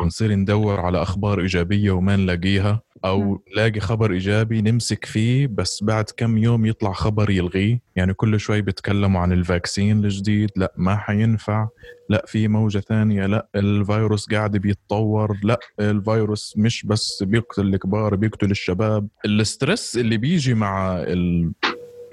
ونصير 0.00 0.34
ندور 0.34 0.80
على 0.80 1.02
أخبار 1.02 1.40
إيجابية 1.40 1.90
وما 1.90 2.16
نلاقيها 2.16 2.80
أو 3.04 3.42
نلاقي 3.52 3.80
خبر 3.80 4.12
إيجابي 4.12 4.62
نمسك 4.62 5.04
فيه 5.04 5.46
بس 5.46 5.82
بعد 5.84 6.04
كم 6.16 6.38
يوم 6.38 6.66
يطلع 6.66 6.92
خبر 6.92 7.30
يلغيه. 7.30 7.80
يعني 7.96 8.14
كل 8.14 8.40
شوي 8.40 8.62
بيتكلموا 8.62 9.20
عن 9.20 9.32
ال 9.32 9.41
vaccine 9.41 10.04
الجديد 10.04 10.50
لا 10.56 10.72
ما 10.76 10.96
حينفع 10.96 11.68
لا 12.10 12.24
في 12.26 12.48
موجة 12.48 12.78
ثانية 12.78 13.26
لا 13.26 13.48
الفيروس 13.54 14.26
قاعد 14.28 14.56
بيتطور 14.56 15.38
لا 15.44 15.58
الفيروس 15.80 16.54
مش 16.56 16.86
بس 16.86 17.22
بيقتل 17.22 17.74
الكبار 17.74 18.14
بيقتل 18.16 18.50
الشباب. 18.50 19.08
ال 19.24 19.34
stress 19.34 19.96
اللي 19.96 20.16
بيجي 20.16 20.54
مع 20.54 20.96
ال... 20.96 21.52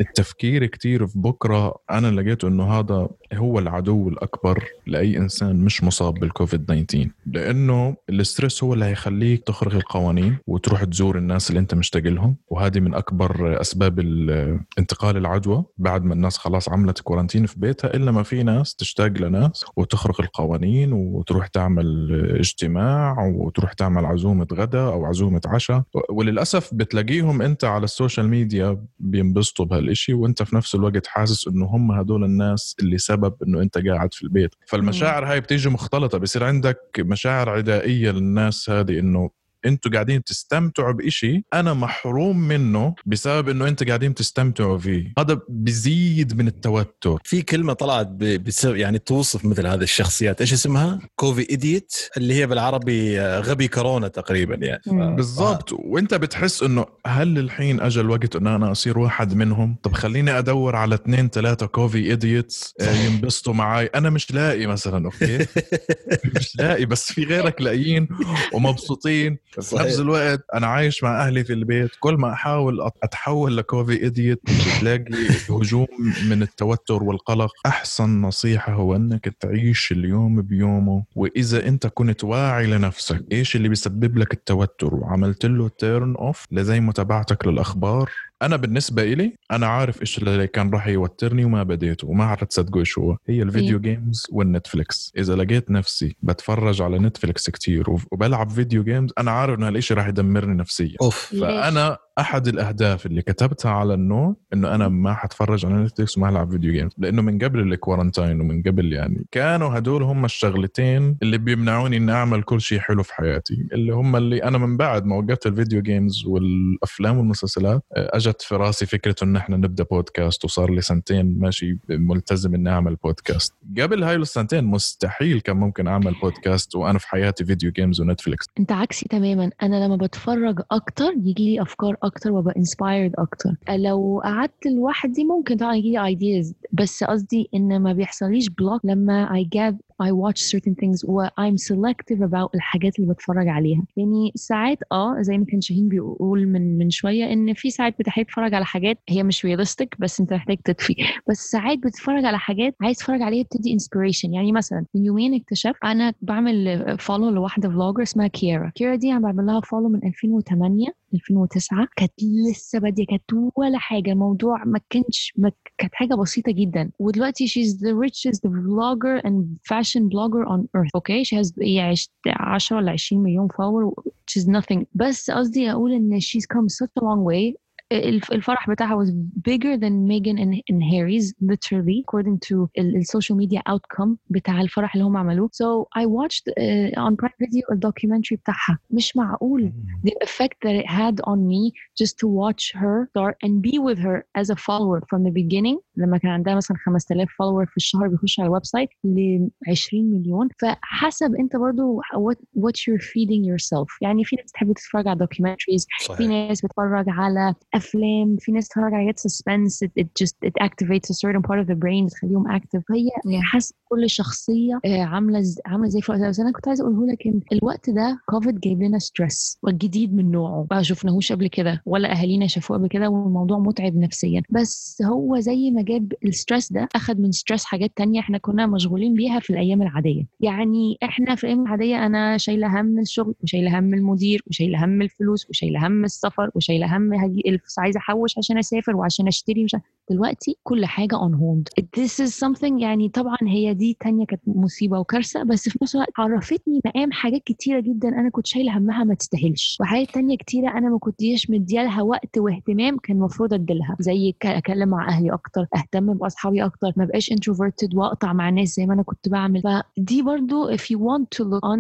التفكير 0.02 0.66
كتير 0.66 1.08
في 1.08 1.20
بكرة 1.20 1.76
أنا 1.92 2.22
لقيت 2.22 2.44
أنه 2.44 2.64
هذا 2.80 3.08
هو 3.34 3.60
العدو 3.60 4.10
الأكبر 4.10 4.64
لأي 4.88 5.18
إنسان 5.18 5.56
مش 5.56 5.84
مصاب 5.84 6.14
بالكوفيد 6.14 6.66
19 6.66 7.10
لأنه 7.26 7.96
ال 8.10 8.17
stress 8.17 8.64
هو 8.64 8.74
اللي 8.74 8.86
هيخليك 8.86 9.44
تخرج 9.44 9.76
القوانين 9.76 10.38
وتروح 10.48 10.84
تزور 10.84 11.18
الناس 11.18 11.50
اللي 11.50 11.60
أنت 11.60 11.74
مشتاق 11.76 12.04
لهم 12.04 12.36
وهذه 12.50 12.80
من 12.80 12.94
أكبر 12.94 13.62
أسباب 13.62 14.00
ال- 14.00 14.60
انتقال 14.80 15.18
العدوى 15.18 15.64
بعد 15.78 16.04
ما 16.04 16.14
الناس 16.14 16.38
خلاص 16.38 16.70
عملت 16.70 17.00
quarantine 17.00 17.46
في 17.46 17.60
بيتها 17.60 17.94
إلا 17.94 18.12
ما 18.12 18.24
في 18.24 18.44
ناس 18.44 18.76
تشتاق 18.76 19.08
لناس 19.08 19.66
وتخرق 19.78 20.22
القوانين 20.22 20.94
وتروح 20.94 21.48
تعمل 21.48 22.12
اجتماع 22.40 23.26
وتروح 23.36 23.74
تعمل 23.74 24.06
عزومة 24.06 24.48
غدا 24.54 24.82
أو 24.82 25.06
عزومة 25.06 25.42
عشاء. 25.46 25.84
وللأسف 26.10 26.74
بتلاقيهم 26.74 27.42
أنت 27.42 27.64
على 27.64 27.84
ال 27.84 27.90
social 27.90 28.28
media 28.28 28.86
بينبسطوا 29.00 29.66
بهالإشي 29.92 30.14
وأنت 30.14 30.44
في 30.44 30.56
نفس 30.56 30.76
الوقت 30.76 31.08
حاسس 31.08 31.48
إنه 31.48 31.66
هم 31.66 31.92
هدول 31.92 32.24
الناس 32.24 32.76
اللي 32.80 32.98
سبب 32.98 33.36
إنه 33.48 33.62
أنت 33.62 33.78
قاعد 33.78 34.14
في 34.14 34.24
البيت. 34.24 34.56
فالمشاعر 34.68 35.26
هاي 35.26 35.40
بتيجي 35.42 35.70
مختلطة 35.70 36.18
بصير 36.18 36.44
عندك 36.44 36.80
مشاعر 37.00 37.50
عدائية 37.50 38.12
للناس 38.12 38.70
هذه 38.70 39.00
إنه 39.00 39.30
أنتوا 39.66 39.92
قاعدين 39.92 40.24
تستمتعوا 40.24 40.92
بإشي 40.92 41.44
أنا 41.54 41.74
محروم 41.74 42.40
منه 42.48 42.96
بسبب 43.06 43.50
إنه 43.50 43.68
انت 43.68 43.88
قاعدين 43.88 44.14
تستمتعوا 44.14 44.78
فيه. 44.78 45.14
هذا 45.20 45.40
بيزيد 45.50 46.38
من 46.38 46.48
التوتر. 46.48 47.20
في 47.24 47.42
كلمة 47.42 47.74
طلعت 47.74 48.08
بسبب 48.08 48.76
يعني 48.76 49.00
توصف 49.00 49.46
مثل 49.46 49.68
هذه 49.68 49.84
الشخصيات. 49.84 50.42
إيش 50.42 50.54
اسمها؟ 50.54 51.00
covidiot 51.16 51.94
اللي 52.18 52.34
هي 52.34 52.48
بالعربي 52.48 53.22
آه، 53.22 53.40
غبي 53.40 53.68
كورونا 53.68 54.08
تقريبا 54.08 54.56
يعني. 54.56 54.82
ف-. 54.86 55.16
بالضبط. 55.16 55.74
وأنت 55.74 56.14
بتحس 56.14 56.64
إنه 56.64 56.86
هل 57.06 57.38
الحين 57.38 57.82
اجى 57.82 58.00
الوقت 58.02 58.36
انه 58.36 58.56
أنا 58.56 58.72
أصير 58.72 59.00
واحد 59.00 59.34
منهم؟ 59.34 59.76
طب 59.84 59.94
خليني 59.94 60.38
أدور 60.40 60.76
على 60.76 60.96
اثنين 60.96 61.30
ثلاثة 61.30 61.66
covidiots 61.66 62.74
ينبسطوا 63.06 63.54
معي 63.54 63.86
أنا 63.86 64.10
مش 64.10 64.32
لاقي 64.32 64.68
مثلا 64.68 65.06
أوكي؟ 65.06 65.38
مش 66.36 66.56
لاقي 66.56 66.86
بس 66.86 67.12
في 67.12 67.24
غيرك 67.24 67.62
لاقيين 67.62 68.08
ومبسوطين. 68.54 69.38
في 69.52 69.62
صحيح. 69.62 69.86
نفس 69.86 70.00
الوقت 70.00 70.46
أنا 70.54 70.68
عايش 70.68 71.04
مع 71.04 71.28
أهلي 71.28 71.44
في 71.44 71.54
البيت 71.54 71.92
كل 72.00 72.14
ما 72.14 72.34
أحاول 72.34 72.92
أتحول 73.04 73.58
ل 73.58 74.04
covidiot 74.04 74.42
بتلاقي 74.44 75.06
هجوم 75.50 75.88
من 76.30 76.42
التوتر 76.42 77.04
والقلق. 77.04 77.52
أحسن 77.66 78.22
نصيحة 78.22 78.74
هو 78.74 78.96
إنك 78.96 79.34
تعيش 79.40 79.92
اليوم 79.92 80.42
بيومه 80.42 81.04
وإذا 81.16 81.68
أنت 81.68 81.88
كنت 81.88 82.24
واعي 82.24 82.68
لنفسك 82.68 83.26
إيش 83.32 83.56
اللي 83.56 83.70
بيسبب 83.70 84.18
لك 84.18 84.34
التوتر؟ 84.34 84.96
وعملت 84.96 85.46
له 85.46 85.70
turn 85.70 86.16
off 86.16 86.46
لزي 86.52 86.80
متابعتك 86.80 87.48
للأخبار؟ 87.48 88.12
أنا 88.42 88.56
بالنسبة 88.56 89.04
إلي 89.04 89.34
أنا 89.52 89.68
عارف 89.68 90.02
إيش 90.02 90.18
اللي 90.18 90.48
كان 90.48 90.70
راح 90.70 90.88
يوترني 90.88 91.46
وما 91.46 91.64
بديته 91.64 92.08
وما 92.08 92.24
عرفت 92.24 92.44
تصدقوا 92.50 92.80
إيش 92.80 92.98
هو. 93.00 93.18
هي 93.28 93.42
ال 93.42 93.48
video 93.48 93.80
games 93.80 94.28
والنتفليكس. 94.32 95.14
إذا 95.18 95.36
لقيت 95.36 95.72
نفسي 95.72 96.16
بتفرج 96.22 96.82
على 96.82 97.00
نتفليكس 97.00 97.50
كتير 97.50 97.90
وب- 97.90 98.02
وبلعب 98.12 98.50
video 98.50 98.84
games 98.84 99.12
أنا 99.18 99.32
عارف 99.32 99.58
إنه 99.58 99.68
هالشيء 99.68 99.98
راح 99.98 100.08
يدمرني 100.08 100.54
نفسيا. 100.56 100.96
أوف. 101.02 101.34
ليش؟ 101.34 101.42
فأنا 101.42 101.98
أحد 102.20 102.48
الأهداف 102.48 103.06
اللي 103.06 103.22
كتبتها 103.22 103.72
على 103.72 103.94
ال 103.94 104.03
note 104.03 104.38
إنه 104.54 104.76
أنا 104.76 104.88
ما 104.88 105.14
حتفرج 105.14 105.66
على 105.66 105.76
نتفليكس 105.76 106.18
وما 106.18 106.30
ألعب 106.30 106.52
video 106.52 106.74
games 106.74 106.92
لأنه 106.98 107.22
من 107.22 107.40
قبل 107.40 107.60
ال 107.60 107.67
quarantine 107.67 108.42
ومن 108.42 108.62
قبل 108.64 108.94
يعني 108.94 109.26
كانوا 109.32 109.78
هدول 109.78 110.04
هم 110.04 110.26
الشغلتين 110.26 111.18
اللي 111.24 111.38
بيمنعوني 111.38 111.98
إني 111.98 112.12
أعمل 112.12 112.44
كل 112.44 112.62
شيء 112.62 112.80
حلو 112.80 113.04
في 113.04 113.14
حياتي. 113.16 113.68
اللي 113.74 113.94
هم 113.94 114.16
اللي 114.16 114.44
أنا 114.44 114.58
من 114.58 114.78
بعد 114.78 115.06
ما 115.06 115.16
وقفت 115.16 115.46
ال 115.48 115.54
video 115.54 115.82
games 115.82 116.26
والأفلام 116.26 117.18
والمسلسلات 117.18 117.84
آه، 117.96 118.18
اجت 118.32 118.42
في 118.42 118.56
راسي 118.56 118.86
فكرة 118.86 119.16
انه 119.24 119.40
إحنا 119.40 119.58
نبدأ 119.58 119.84
بودكاست 119.84 120.46
وصار 120.46 120.72
لي 120.72 120.82
سنتين 120.82 121.40
ماشي 121.40 121.78
ملتزم 121.90 122.56
إني 122.56 122.70
أعمل 122.70 122.96
بودكاست. 122.96 123.54
قبل 123.80 124.04
هاي 124.04 124.16
السنتين 124.16 124.64
مستحيل 124.64 125.40
كان 125.42 125.58
ممكن 125.58 125.88
أعمل 125.88 126.16
بودكاست 126.22 126.76
وأنا 126.76 127.00
في 127.00 127.08
حياتي 127.08 127.46
video 127.46 127.72
games 127.72 128.02
ونتفليكس. 128.02 128.46
أنت 128.60 128.72
عكسي 128.72 129.06
تماما. 129.10 129.52
أنا 129.64 129.86
لما 129.86 129.96
بتفرج 129.96 130.60
أكتر 130.72 131.14
يجي 131.24 131.56
لي 131.56 131.62
أفكار 131.62 131.96
أكتر 132.04 132.32
وأبقى 132.32 132.54
inspired 132.54 133.12
أكتر. 133.20 133.50
لو 133.70 134.22
قعدت 134.24 134.66
لوحدي 134.66 135.24
ممكن 135.24 135.58
طبعا 135.58 135.76
يجي 135.76 135.92
لي 135.92 136.16
ideas 136.16 136.54
بس 136.74 137.04
قصدي 137.04 137.50
إن 137.56 137.80
ما 137.82 137.94
بيحصليش 137.94 138.50
block 138.50 138.86
لما 138.86 139.30
I 139.44 139.58
get 139.58 139.76
I 140.04 140.12
watch 140.12 140.40
certain 140.42 140.76
things 140.76 141.10
و 141.10 141.26
I'm 141.28 141.58
selective 141.58 142.22
about 142.22 142.50
الحاجات 142.56 143.00
اللي 143.00 143.14
بتفرج 143.14 143.48
عليها. 143.48 143.84
يعني 143.98 144.32
ساعات 144.36 144.78
آه 144.92 145.16
زي 145.22 145.38
ما 145.38 145.46
كان 145.46 145.62
شاهين 145.62 145.88
بيقول 145.88 146.48
من 146.48 146.78
من 146.78 146.90
شوية 146.90 147.34
إن 147.34 147.54
في 147.54 147.70
ساعات 147.70 147.96
بتحتاج 148.00 148.26
تتفرج 148.26 148.54
على 148.54 148.66
حاجات 148.66 148.98
هي 149.10 149.24
مش 149.24 149.46
realistic 149.46 149.88
بس 150.00 150.20
أنت 150.20 150.34
محتاج 150.34 150.58
تطفي. 150.66 150.96
بس 151.30 151.38
ساعات 151.52 151.78
بتتفرج 151.78 152.26
على 152.26 152.40
حاجات 152.40 152.76
عايز 152.82 152.98
تتفرج 152.98 153.22
عليها 153.22 153.44
بتدي 153.44 153.78
inspiration. 153.78 154.34
يعني 154.34 154.52
مثلا 154.52 154.86
من 154.96 155.06
يومين 155.06 155.34
اكتشفت 155.34 155.76
أنا 155.84 156.14
بعمل 156.22 156.96
follow 157.00 157.30
لواحدة 157.30 157.70
vlogger 157.70 158.04
اسمها 158.04 158.28
كيرا 158.28 158.72
كيرا 158.76 158.96
دي 158.96 159.12
أنا 159.12 159.20
بعمل 159.20 159.46
لها 159.46 159.62
follow 159.62 159.90
من 159.90 160.00
2008 160.08 160.88
2009 161.14 161.88
كانت 161.96 162.12
لسه 162.50 162.80
باديه 162.80 163.06
كانت 163.06 163.24
ولا 163.56 163.78
حاجة 163.78 164.12
الموضوع 164.12 164.64
ما 164.66 164.80
كانش 164.90 165.34
كانت 165.78 165.96
حاجة 165.96 166.16
بسيطه 166.16 166.52
جدا 166.52 166.92
ودلوقتي 167.00 167.48
she's 167.48 167.74
the 167.78 167.94
richest 168.06 168.42
vlogger 168.46 169.22
and 169.28 169.46
fashion 169.74 170.04
blogger 170.10 170.44
on 170.48 170.60
earth 170.78 170.92
okay 170.98 171.24
she 171.24 171.36
has 171.36 171.54
هي 171.62 171.80
عشت 171.80 172.12
10 172.28 172.78
ولا 172.78 172.92
20 172.92 173.24
مليون 173.24 173.48
follower 173.48 174.04
which 174.06 174.42
is 174.42 174.48
nothing 174.48 174.84
بس 174.94 175.32
قصدي 175.32 175.72
أقول 175.72 175.92
ان 175.94 176.20
she's 176.20 176.46
come 176.56 176.68
such 176.68 176.92
a 177.00 177.06
long 177.06 177.24
way 177.32 177.61
الفرح 177.93 178.71
بتاعها 178.71 179.05
was 179.05 179.09
bigger 179.49 179.77
than 179.77 180.07
Meghan 180.09 180.41
and, 180.43 180.55
and 180.71 180.83
Harry's 180.83 181.35
literally 181.41 182.03
according 182.05 182.39
to 182.49 182.69
ال, 182.79 182.97
ال 182.97 183.05
social 183.07 183.37
media 183.37 183.61
outcome 183.69 184.17
بتاع 184.31 184.61
الفرح 184.61 184.95
اللي 184.95 185.05
هم 185.07 185.17
عملوه 185.17 185.49
so 185.53 185.87
I 185.99 186.07
watched 186.07 186.49
uh, 186.49 187.01
on 187.07 187.17
Prime 187.17 187.47
Video 187.47 187.73
الدوكيومنتري 187.73 188.37
بتاعها 188.37 188.79
مش 188.91 189.17
معقول 189.17 189.73
the 190.07 190.11
effect 190.27 190.57
that 190.65 190.83
it 190.83 190.87
had 190.87 191.21
on 191.31 191.39
me 191.39 191.73
just 192.03 192.13
to 192.19 192.27
watch 192.27 192.73
her 192.75 193.09
start 193.11 193.35
and 193.45 193.63
be 193.63 193.79
with 193.79 193.99
her 193.99 194.25
as 194.41 194.51
a 194.51 194.57
follower 194.57 195.01
from 195.11 195.23
the 195.23 195.31
beginning 195.31 195.79
لما 195.97 196.19
كان 196.19 196.31
عندها 196.31 196.55
مثلا 196.55 196.77
5000 196.77 197.29
follower 197.29 197.71
في 197.71 197.77
الشهر 197.77 198.09
بيخش 198.09 198.41
على 198.41 198.47
الويب 198.47 198.65
سايت 198.65 198.89
ل 199.05 199.49
20 199.69 200.05
مليون 200.05 200.49
فحسب 200.61 201.35
انت 201.35 201.57
برضو 201.57 202.01
what, 202.01 202.37
what 202.63 202.75
you're 202.77 203.03
feeding 203.03 203.43
yourself 203.51 203.99
يعني 204.03 204.25
في 204.25 204.37
ناس 204.37 204.53
تحب 204.53 204.73
تتفرج 204.73 205.09
على 205.09 205.27
documentaries 205.27 205.87
في 205.99 206.05
صحيح 206.05 206.29
ناس 206.29 206.65
بتتفرج 206.65 207.05
على 207.09 207.55
أفلام 207.82 208.38
في 208.40 208.52
ناس 208.52 208.66
بتتفرج 208.66 208.94
على 208.94 208.96
حاجات 209.04 209.20
suspense 209.20 209.88
it, 210.02 210.06
just 210.24 210.36
it 210.46 210.64
activates 210.64 211.08
a 211.10 211.14
certain 211.14 211.42
part 211.42 211.60
of 211.64 211.68
the 211.72 211.76
brain 211.84 212.06
بتخليهم 212.06 212.58
active. 212.58 212.82
Yeah. 212.92 213.40
حسب 213.44 213.76
كل 213.90 214.10
شخصية 214.10 214.80
آه، 214.86 215.02
عاملة 215.02 215.44
عاملة 215.66 215.90
زي 215.90 216.02
في 216.02 216.12
وقتها 216.12 216.30
بس 216.30 216.40
أنا 216.40 216.52
كنت 216.52 216.68
عايزة 216.68 216.84
أقوله 216.84 217.08
لك 217.12 217.28
إن 217.28 217.40
الوقت 217.54 217.90
ده 217.90 218.20
كوفيد 218.26 218.60
جايب 218.60 218.84
لنا 218.84 219.00
stress 219.00 219.58
والجديد 219.64 220.14
من 220.16 220.32
نوعه. 220.32 220.68
ما 220.72 220.82
شفناهوش 220.82 221.32
قبل 221.32 221.48
كده 221.48 221.82
ولا 221.86 222.12
أهالينا 222.12 222.48
شافوه 222.48 222.78
قبل 222.78 222.88
كده 222.88 223.10
والموضوع 223.10 223.60
متعب 223.60 223.96
نفسيا. 223.96 224.42
بس 224.50 225.02
هو 225.06 225.40
زي 225.40 225.72
ما 225.72 225.82
جاب 225.82 226.14
ال 226.26 226.32
stress 226.32 226.72
ده 226.74 226.90
أخد 226.96 227.20
من 227.20 227.32
stress 227.32 227.66
حاجات 227.66 227.92
تانية 227.96 228.20
إحنا 228.20 228.38
كنا 228.38 228.68
مشغولين 228.68 229.14
بيها 229.14 229.40
في 229.40 229.50
الأيام 229.50 229.82
العادية. 229.82 230.28
يعني 230.40 230.98
إحنا 231.04 231.36
في 231.36 231.44
الأيام 231.44 231.62
العادية 231.64 232.06
أنا 232.06 232.38
شايلة 232.38 232.82
هم 232.82 233.00
الشغل 233.00 233.36
وشايلة 233.44 233.80
هم 233.80 233.94
المدير 233.94 234.44
وشايلة 234.48 234.86
هم 234.86 235.02
الفلوس 235.02 235.50
وشايلة 235.50 235.88
هم 235.88 236.04
السفر 236.06 236.50
وشايلة 236.56 236.98
هم 236.98 237.14
هجي 237.14 237.42
شخص 237.72 237.80
عايزه 237.80 237.98
أحوش 237.98 238.38
عشان 238.38 238.58
أسافر 238.58 238.96
وعشان 238.96 239.28
أشتري 239.28 239.64
مش 239.64 239.76
دلوقتي 240.10 240.58
كل 240.64 240.86
حاجة 240.86 241.16
اون 241.16 241.34
هولد 241.34 241.70
this 241.98 242.26
is 242.26 242.32
something 242.32 242.82
يعني 242.82 243.10
طبعا 243.10 243.38
هي 243.48 243.74
دي 243.74 243.98
تانية 244.00 244.26
كانت 244.26 244.42
مصيبة 244.48 245.00
وكارثة 245.00 245.44
بس 245.44 245.70
في 245.70 245.80
نفس 245.82 245.96
الوقت 245.96 246.10
عرفتني 246.18 246.80
مقام 246.86 247.12
حاجات 247.12 247.42
كتيرة 247.46 247.80
جدا 247.80 248.10
أنا 248.10 248.30
كنت 248.30 248.48
شايلة 248.48 248.78
همها 248.78 249.04
ما 249.04 249.14
تستاهلش. 249.16 249.78
وحاجات 249.82 250.12
تانية 250.12 250.38
كتيرة 250.38 250.70
أنا 250.78 250.90
ما 250.90 251.00
كنتش 251.00 251.50
مديالها 251.50 252.02
وقت 252.02 252.38
واهتمام 252.38 252.98
كان 252.98 253.16
المفروض 253.18 253.54
أديلها. 253.54 253.96
زي 254.00 254.34
أتكلم 254.44 254.90
مع 254.90 255.08
أهلي 255.10 255.34
أكتر 255.34 255.68
أهتم 255.76 256.14
بأصحابي 256.14 256.66
أكتر 256.66 256.94
ما 256.98 257.06
بقاش 257.06 257.30
introverted 257.34 257.96
وأقطع 257.96 258.34
مع 258.34 258.50
الناس 258.50 258.68
زي 258.70 258.86
ما 258.86 258.94
أنا 258.94 259.04
كنت 259.04 259.30
بعمل. 259.30 259.62
فدي 259.62 260.22
برضو 260.22 260.76
if 260.76 260.80
you 260.82 260.98
want 260.98 261.26
to 261.38 261.44
look 261.44 261.64
on 261.74 261.80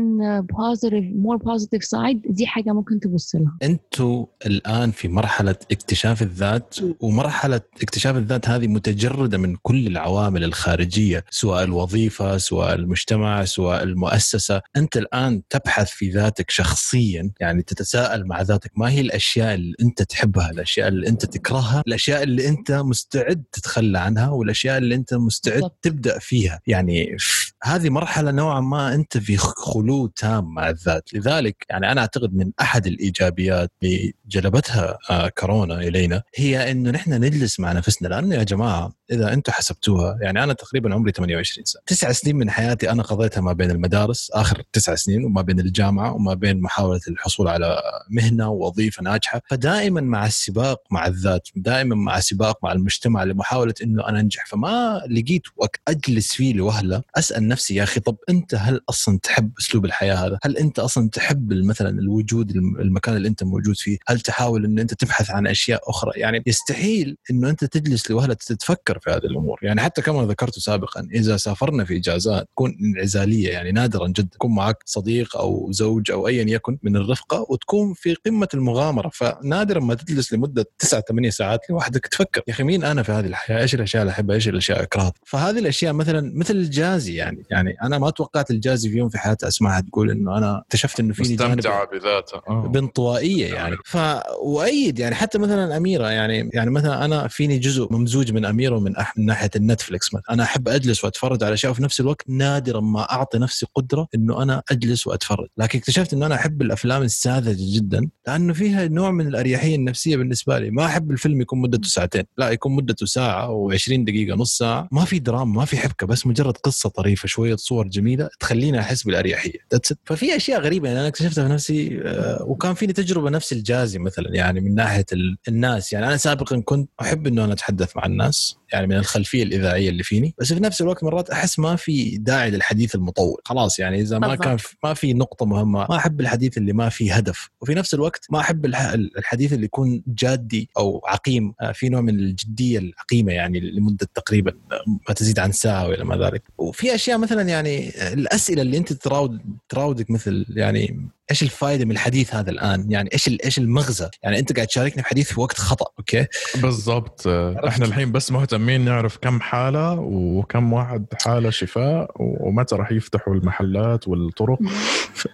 positive 0.57 1.05
more 1.25 1.39
positive 1.51 1.83
side 1.95 2.31
دي 2.31 2.47
حاجة 2.47 2.71
ممكن 2.71 2.99
تبص 2.99 3.35
لها. 3.35 3.57
أنتوا 3.63 4.25
الآن 4.45 4.91
في 4.91 5.07
مرحلة 5.07 5.55
اكتشاف 5.81 6.21
الذات 6.21 6.75
ومرحلة 6.99 7.61
اكتشاف 7.81 8.15
الذات 8.15 8.49
هذه 8.49 8.67
متجردة 8.67 9.37
من 9.37 9.55
كل 9.61 9.87
العوامل 9.87 10.43
الخارجية 10.43 11.25
سواء 11.29 11.63
الوظيفة 11.63 12.37
سواء 12.37 12.73
المجتمع 12.73 13.45
سواء 13.45 13.83
المؤسسة. 13.83 14.61
أنت 14.77 14.97
الآن 14.97 15.41
تبحث 15.49 15.89
في 15.89 16.09
ذاتك 16.09 16.49
شخصيا 16.51 17.31
يعني 17.39 17.61
تتساءل 17.63 18.27
مع 18.27 18.41
ذاتك 18.41 18.71
ما 18.75 18.89
هي 18.89 19.01
الأشياء 19.01 19.53
اللي 19.53 19.75
أنت 19.81 20.01
تحبها 20.01 20.49
الأشياء 20.49 20.87
اللي 20.87 21.07
أنت 21.07 21.25
تكرهها 21.25 21.83
الأشياء 21.87 22.23
اللي 22.23 22.47
أنت 22.47 22.71
مستعد 22.71 23.43
تتخلى 23.51 23.99
عنها 23.99 24.29
والأشياء 24.29 24.77
اللي 24.77 24.95
أنت 24.95 25.13
مستعد. 25.13 25.69
تبدأ 25.81 26.19
فيها. 26.19 26.59
يعني 26.67 27.17
هذه 27.63 27.89
مرحلة 27.89 28.31
نوعا 28.31 28.59
ما 28.59 28.93
أنت 28.93 29.17
في 29.17 29.37
خلو 29.37 30.07
تام 30.07 30.53
مع 30.53 30.69
الذات. 30.69 31.13
لذلك 31.13 31.65
يعني 31.69 31.91
أنا 31.91 32.01
أعتقد 32.01 32.33
من 32.33 32.51
أحد 32.61 32.87
الإيجابيات 32.87 33.71
اللي 33.83 34.13
جلبتها 34.27 34.97
آه، 35.09 35.27
كورونا 35.65 35.87
إلينا 35.87 36.23
هي 36.35 36.71
إنه 36.71 36.91
نحن 36.91 37.13
نجلس 37.13 37.59
مع 37.59 37.71
نفسنا 37.71 38.07
لأنه 38.07 38.35
يا 38.35 38.43
جماعة 38.43 38.91
إذا 39.11 39.33
أنتم 39.33 39.51
حسبتوها 39.51 40.17
يعني 40.21 40.43
أنا 40.43 40.53
تقريبا 40.53 40.93
عمري 40.93 41.11
28 41.11 41.65
سنة 41.65 41.81
تسع 41.87 42.11
سنين 42.11 42.35
من 42.35 42.49
حياتي 42.49 42.91
أنا 42.91 43.03
قضيتها 43.03 43.41
ما 43.41 43.53
بين 43.53 43.71
المدارس 43.71 44.31
آخر 44.33 44.63
تسع 44.73 44.95
سنين 44.95 45.25
وما 45.25 45.41
بين 45.41 45.59
الجامعة 45.59 46.13
وما 46.13 46.33
بين 46.33 46.61
محاولة 46.61 46.99
الحصول 47.07 47.47
على 47.47 47.81
مهنة 48.09 48.49
ووظيفة 48.49 49.03
ناجحة 49.03 49.41
فدائما 49.49 50.01
مع 50.01 50.25
السباق 50.25 50.81
مع 50.91 51.07
الذات 51.07 51.47
دائما 51.55 51.95
مع 51.95 52.19
سباق 52.19 52.59
مع 52.63 52.71
المجتمع 52.71 53.23
لمحاولة 53.23 53.73
إنه 53.83 54.07
أنا 54.09 54.19
أنجح 54.19 54.45
فما 54.47 55.01
لقيت 55.09 55.41
وقت 55.57 55.79
أجلس 55.87 56.33
فيه 56.33 56.53
لوهلة 56.53 57.01
أسأل 57.15 57.47
نفسي 57.47 57.75
يا 57.75 57.83
أخي 57.83 57.99
طب 57.99 58.17
أنت 58.29 58.55
هل 58.55 58.81
أصلا 58.89 59.19
تحب 59.23 59.51
أسلوب 59.59 59.85
الحياة 59.85 60.15
هذا؟ 60.15 60.39
هل 60.43 60.57
أنت 60.57 60.79
أصلا 60.79 61.09
تحب 61.09 61.53
مثلا 61.53 61.89
الوجود 61.99 62.49
الم- 62.51 62.79
المكان 62.79 63.15
اللي 63.15 63.27
أنت 63.27 63.43
موجود 63.43 63.75
فيه؟ 63.75 63.97
هل 64.07 64.19
تحاول 64.19 64.65
ان 64.65 64.79
أنت 64.79 64.93
تبحث 64.93 65.29
عن 65.31 65.47
أشياء 65.51 65.89
أخرى؟ 65.89 66.11
يعني 66.15 66.43
يستحيل 66.47 67.17
إنه 67.31 67.49
أنت 67.49 67.65
تجلس 67.65 68.11
لوهلة 68.11 68.33
تتفكر 68.33 68.99
في 68.99 69.09
هذه 69.09 69.25
الأمور، 69.25 69.59
يعني 69.61 69.81
حتى 69.81 70.01
كما 70.01 70.25
ذكرت 70.25 70.59
سابقا 70.59 71.07
إذا 71.13 71.37
سافرنا 71.37 71.85
في 71.85 71.97
إجازات 71.97 72.47
تكون 72.51 72.77
انعزالية 72.81 73.49
يعني 73.49 73.71
نادرا 73.71 74.07
جدا 74.07 74.29
يكون 74.35 74.55
معك 74.55 74.83
صديق 74.85 75.37
أو 75.37 75.71
زوج 75.71 76.11
أو 76.11 76.27
ايا 76.27 76.45
يكن 76.47 76.77
من 76.83 76.95
الرفقة 76.95 77.45
وتكون 77.49 77.93
في 77.93 78.13
قمة 78.13 78.47
المغامرة 78.53 79.09
فنادرا 79.09 79.79
ما 79.79 79.93
تجلس 79.93 80.33
لمدة 80.33 80.65
9 80.79 81.01
8 81.01 81.29
ساعات 81.29 81.69
لوحدك 81.69 82.07
تفكر 82.07 82.41
يا 82.47 82.53
أخي 82.53 82.63
مين 82.63 82.83
أنا 82.83 83.03
في 83.03 83.11
هذه 83.11 83.25
الحياة؟ 83.25 83.61
إيش 83.61 83.75
الأشياء 83.75 84.01
اللي 84.01 84.11
أحبها؟ 84.11 84.35
إيش 84.35 84.47
الأشياء 84.47 84.83
أكرهها؟ 84.83 85.13
فهذه 85.25 85.59
الأشياء 85.59 85.93
مثلا 85.93 86.31
مثل 86.35 86.55
الجازي 86.55 87.15
يعني 87.15 87.43
يعني 87.49 87.75
أنا 87.83 87.97
ما 87.97 88.09
توقعت 88.09 88.51
الجازي 88.51 88.89
في 88.89 88.97
يوم 88.97 89.09
في 89.09 89.17
حياتها 89.17 89.47
أسمعها 89.47 89.81
تقول 89.81 90.11
إنه 90.11 90.37
أنا 90.37 90.57
اكتشفت 90.59 90.99
إنه 90.99 91.13
فيني 91.13 91.35
جانب 91.35 91.57
مستمتعه 91.57 91.85
بذاتها 91.85 92.41
آه. 92.49 92.67
بانطوائية 92.67 93.53
يعني 93.53 93.77
ف 93.85 93.97
وأيد 94.41 94.99
يعني 94.99 95.15
حتى 95.15 95.37
مثلا 95.41 95.77
أميرة 95.77 96.09
يعني 96.09 96.49
يعني 96.53 96.71
مثلا 96.71 97.05
أنا 97.05 97.27
فيني 97.27 97.57
جزء 97.59 97.87
ممزوج 97.93 98.31
من 98.31 98.45
أميرة 98.45 98.75
ومن 98.75 98.95
أح 98.95 99.17
من 99.17 99.25
ناحية 99.25 99.49
النتفلكس 99.55 100.13
مثلا. 100.13 100.23
أنا 100.29 100.43
أحب 100.43 100.67
أجلس 100.67 101.03
وأتفرج 101.03 101.43
على 101.43 101.53
أشياء 101.53 101.71
وفي 101.71 101.83
نفس 101.83 101.99
الوقت 101.99 102.29
نادرا 102.29 102.81
ما 102.81 103.11
أعطي 103.11 103.37
نفسي 103.37 103.65
قدرة 103.75 104.07
إنه 104.15 104.43
أنا 104.43 104.61
أجلس 104.71 105.07
وأتفرج. 105.07 105.47
لكن 105.57 105.79
اكتشفت 105.79 106.13
إنه 106.13 106.25
أنا 106.25 106.35
أحب 106.35 106.61
الأفلام 106.61 107.01
الساذجة 107.01 107.77
جدا 107.79 108.09
لأنه 108.27 108.53
فيها 108.53 108.87
نوع 108.87 109.11
من 109.11 109.27
الأريحية 109.27 109.75
النفسية 109.75 110.17
بالنسبة 110.17 110.59
لي. 110.59 110.71
ما 110.71 110.85
أحب 110.85 111.11
الفيلم 111.11 111.41
يكون 111.41 111.61
مدته 111.61 111.89
ساعتين. 111.89 112.23
لا 112.37 112.49
يكون 112.49 112.75
مدته 112.75 113.05
ساعة 113.05 113.47
و20 113.69 113.89
دقيقة 113.89 114.35
نص 114.35 114.57
ساعة. 114.57 114.87
ما 114.91 115.05
في 115.05 115.19
دراما 115.19 115.53
ما 115.53 115.65
في 115.65 115.77
حبكة 115.77 116.07
بس 116.07 116.27
مجرد 116.27 116.57
قصة 116.57 116.89
طريفة 116.89 117.27
شوية 117.27 117.55
صور 117.55 117.87
جميلة 117.87 118.29
تخليني 118.39 118.79
أحس 118.79 119.03
بالأريحية. 119.03 119.59
ففي 120.05 120.35
أشياء 120.35 120.61
غريبة 120.61 120.87
يعني 120.87 120.99
أنا 120.99 121.07
اكتشفتها 121.07 121.47
في 121.47 121.53
نفسي 121.53 122.01
آه، 122.05 122.43
وكان 122.43 122.73
فيني 122.73 122.93
تجربة 122.93 123.29
نفس 123.29 123.53
الجازي 123.53 123.99
مثلا 123.99 124.35
يعني 124.35 124.61
من 124.61 124.75
ناحية 124.75 125.05
الناس 125.47 125.93
يعني 125.93 126.07
أنا 126.07 126.17
سابقا 126.17 126.61
كنت 126.65 126.89
أحب 127.01 127.27
إنه 127.27 127.45
أنا 127.45 127.53
أتحدث 127.53 127.97
مع 127.97 128.05
الناس 128.05 128.55
يعني 128.73 128.87
من 128.87 128.95
الخلفية 128.95 129.43
الإذاعية 129.43 129.89
اللي 129.89 130.03
فيني 130.03 130.35
بس 130.39 130.53
في 130.53 130.59
نفس 130.59 130.81
الوقت 130.81 131.03
مرات 131.03 131.29
أحس 131.29 131.59
ما 131.59 131.75
في 131.75 132.17
داعي 132.17 132.51
للحديث 132.51 132.95
المطول. 132.95 133.41
خلاص 133.45 133.79
يعني 133.79 134.01
إذا 134.01 134.19
ما. 134.19 134.35
كان 134.35 134.57
ما 134.83 134.93
في 134.93 135.13
نقطة 135.13 135.45
مهمة 135.45 135.85
ما 135.89 135.95
أحب 135.95 136.21
الحديث 136.21 136.57
اللي 136.57 136.73
ما 136.73 136.89
فيه 136.89 137.13
هدف. 137.15 137.49
وفي 137.61 137.73
نفس 137.73 137.93
الوقت 137.93 138.25
ما 138.29 138.39
أحب 138.39 138.65
الح- 138.65 138.91
الحديث 139.17 139.53
اللي 139.53 139.65
يكون 139.65 140.03
جادي 140.07 140.69
أو 140.77 141.01
عقيم. 141.05 141.53
آه، 141.61 141.71
في 141.71 141.89
نوع 141.89 142.01
من 142.01 142.19
الجدية 142.19 142.79
العقيمة 142.79 143.31
يعني 143.33 143.59
لمدة 143.59 144.07
تقريبا 144.15 144.51
آه، 144.71 144.83
ما 145.09 145.13
تزيد 145.15 145.39
عن 145.39 145.51
ساعة 145.51 145.87
وإلى 145.87 146.03
ما 146.05 146.17
ذلك. 146.17 146.43
وفي 146.57 146.95
أشياء 146.95 147.17
مثلا 147.17 147.41
يعني 147.41 147.89
آه، 147.89 148.13
الأسئلة 148.13 148.61
اللي 148.61 148.77
أنت 148.77 148.93
تراود 148.93 149.41
تراودك 149.69 150.11
مثل 150.11 150.45
يعني 150.49 151.09
إيش 151.29 151.43
الفائده 151.43 151.85
من 151.85 151.91
الحديث 151.91 152.35
هذا 152.35 152.49
الآن؟ 152.51 152.91
يعني 152.91 153.09
إيش 153.13 153.29
إيش 153.45 153.57
المغزى؟ 153.57 154.09
يعني 154.23 154.39
أنت 154.39 154.53
قاعد 154.55 154.67
تشاركني 154.67 155.03
في 155.03 155.09
حديث 155.09 155.33
في 155.33 155.39
وقت 155.41 155.57
خطأ، 155.57 155.85
أوكي؟ 155.99 156.25
بالضبط. 156.55 157.27
إحنا 157.27 157.85
الحين 157.85 158.11
بس 158.11 158.31
مهتمين 158.31 158.85
نعرف 158.85 159.17
كم 159.17 159.39
حالة 159.41 159.93
وكم 159.99 160.73
واحد 160.73 161.05
حالة 161.25 161.49
شفاء 161.49 162.11
ومتى 162.19 162.75
راح 162.75 162.91
يفتحوا 162.91 163.33
المحلات 163.35 164.07
والطرق. 164.07 164.59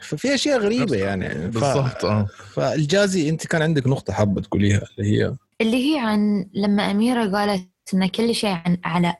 ففي 0.01 0.33
أشياء 0.33 0.59
غريبة 0.59 0.95
يعني. 0.95 1.29
ف- 1.29 1.53
بالضبط 1.53 2.05
آه. 2.05 2.27
فالجازي 2.53 3.29
أنت 3.29 3.47
كان 3.47 3.61
عندك 3.61 3.87
نقطة 3.87 4.13
حابة 4.13 4.41
تقوليها 4.41 4.81
اللي 4.99 5.11
هي 5.21 5.35
اللي 5.61 5.93
هي 5.95 5.99
عن 5.99 6.45
لما 6.53 6.91
أميرة 6.91 7.31
قالت 7.37 7.67
إن 7.93 8.07
كل 8.07 8.35
شيء 8.35 8.49
عن 8.49 8.77
على 8.83 9.15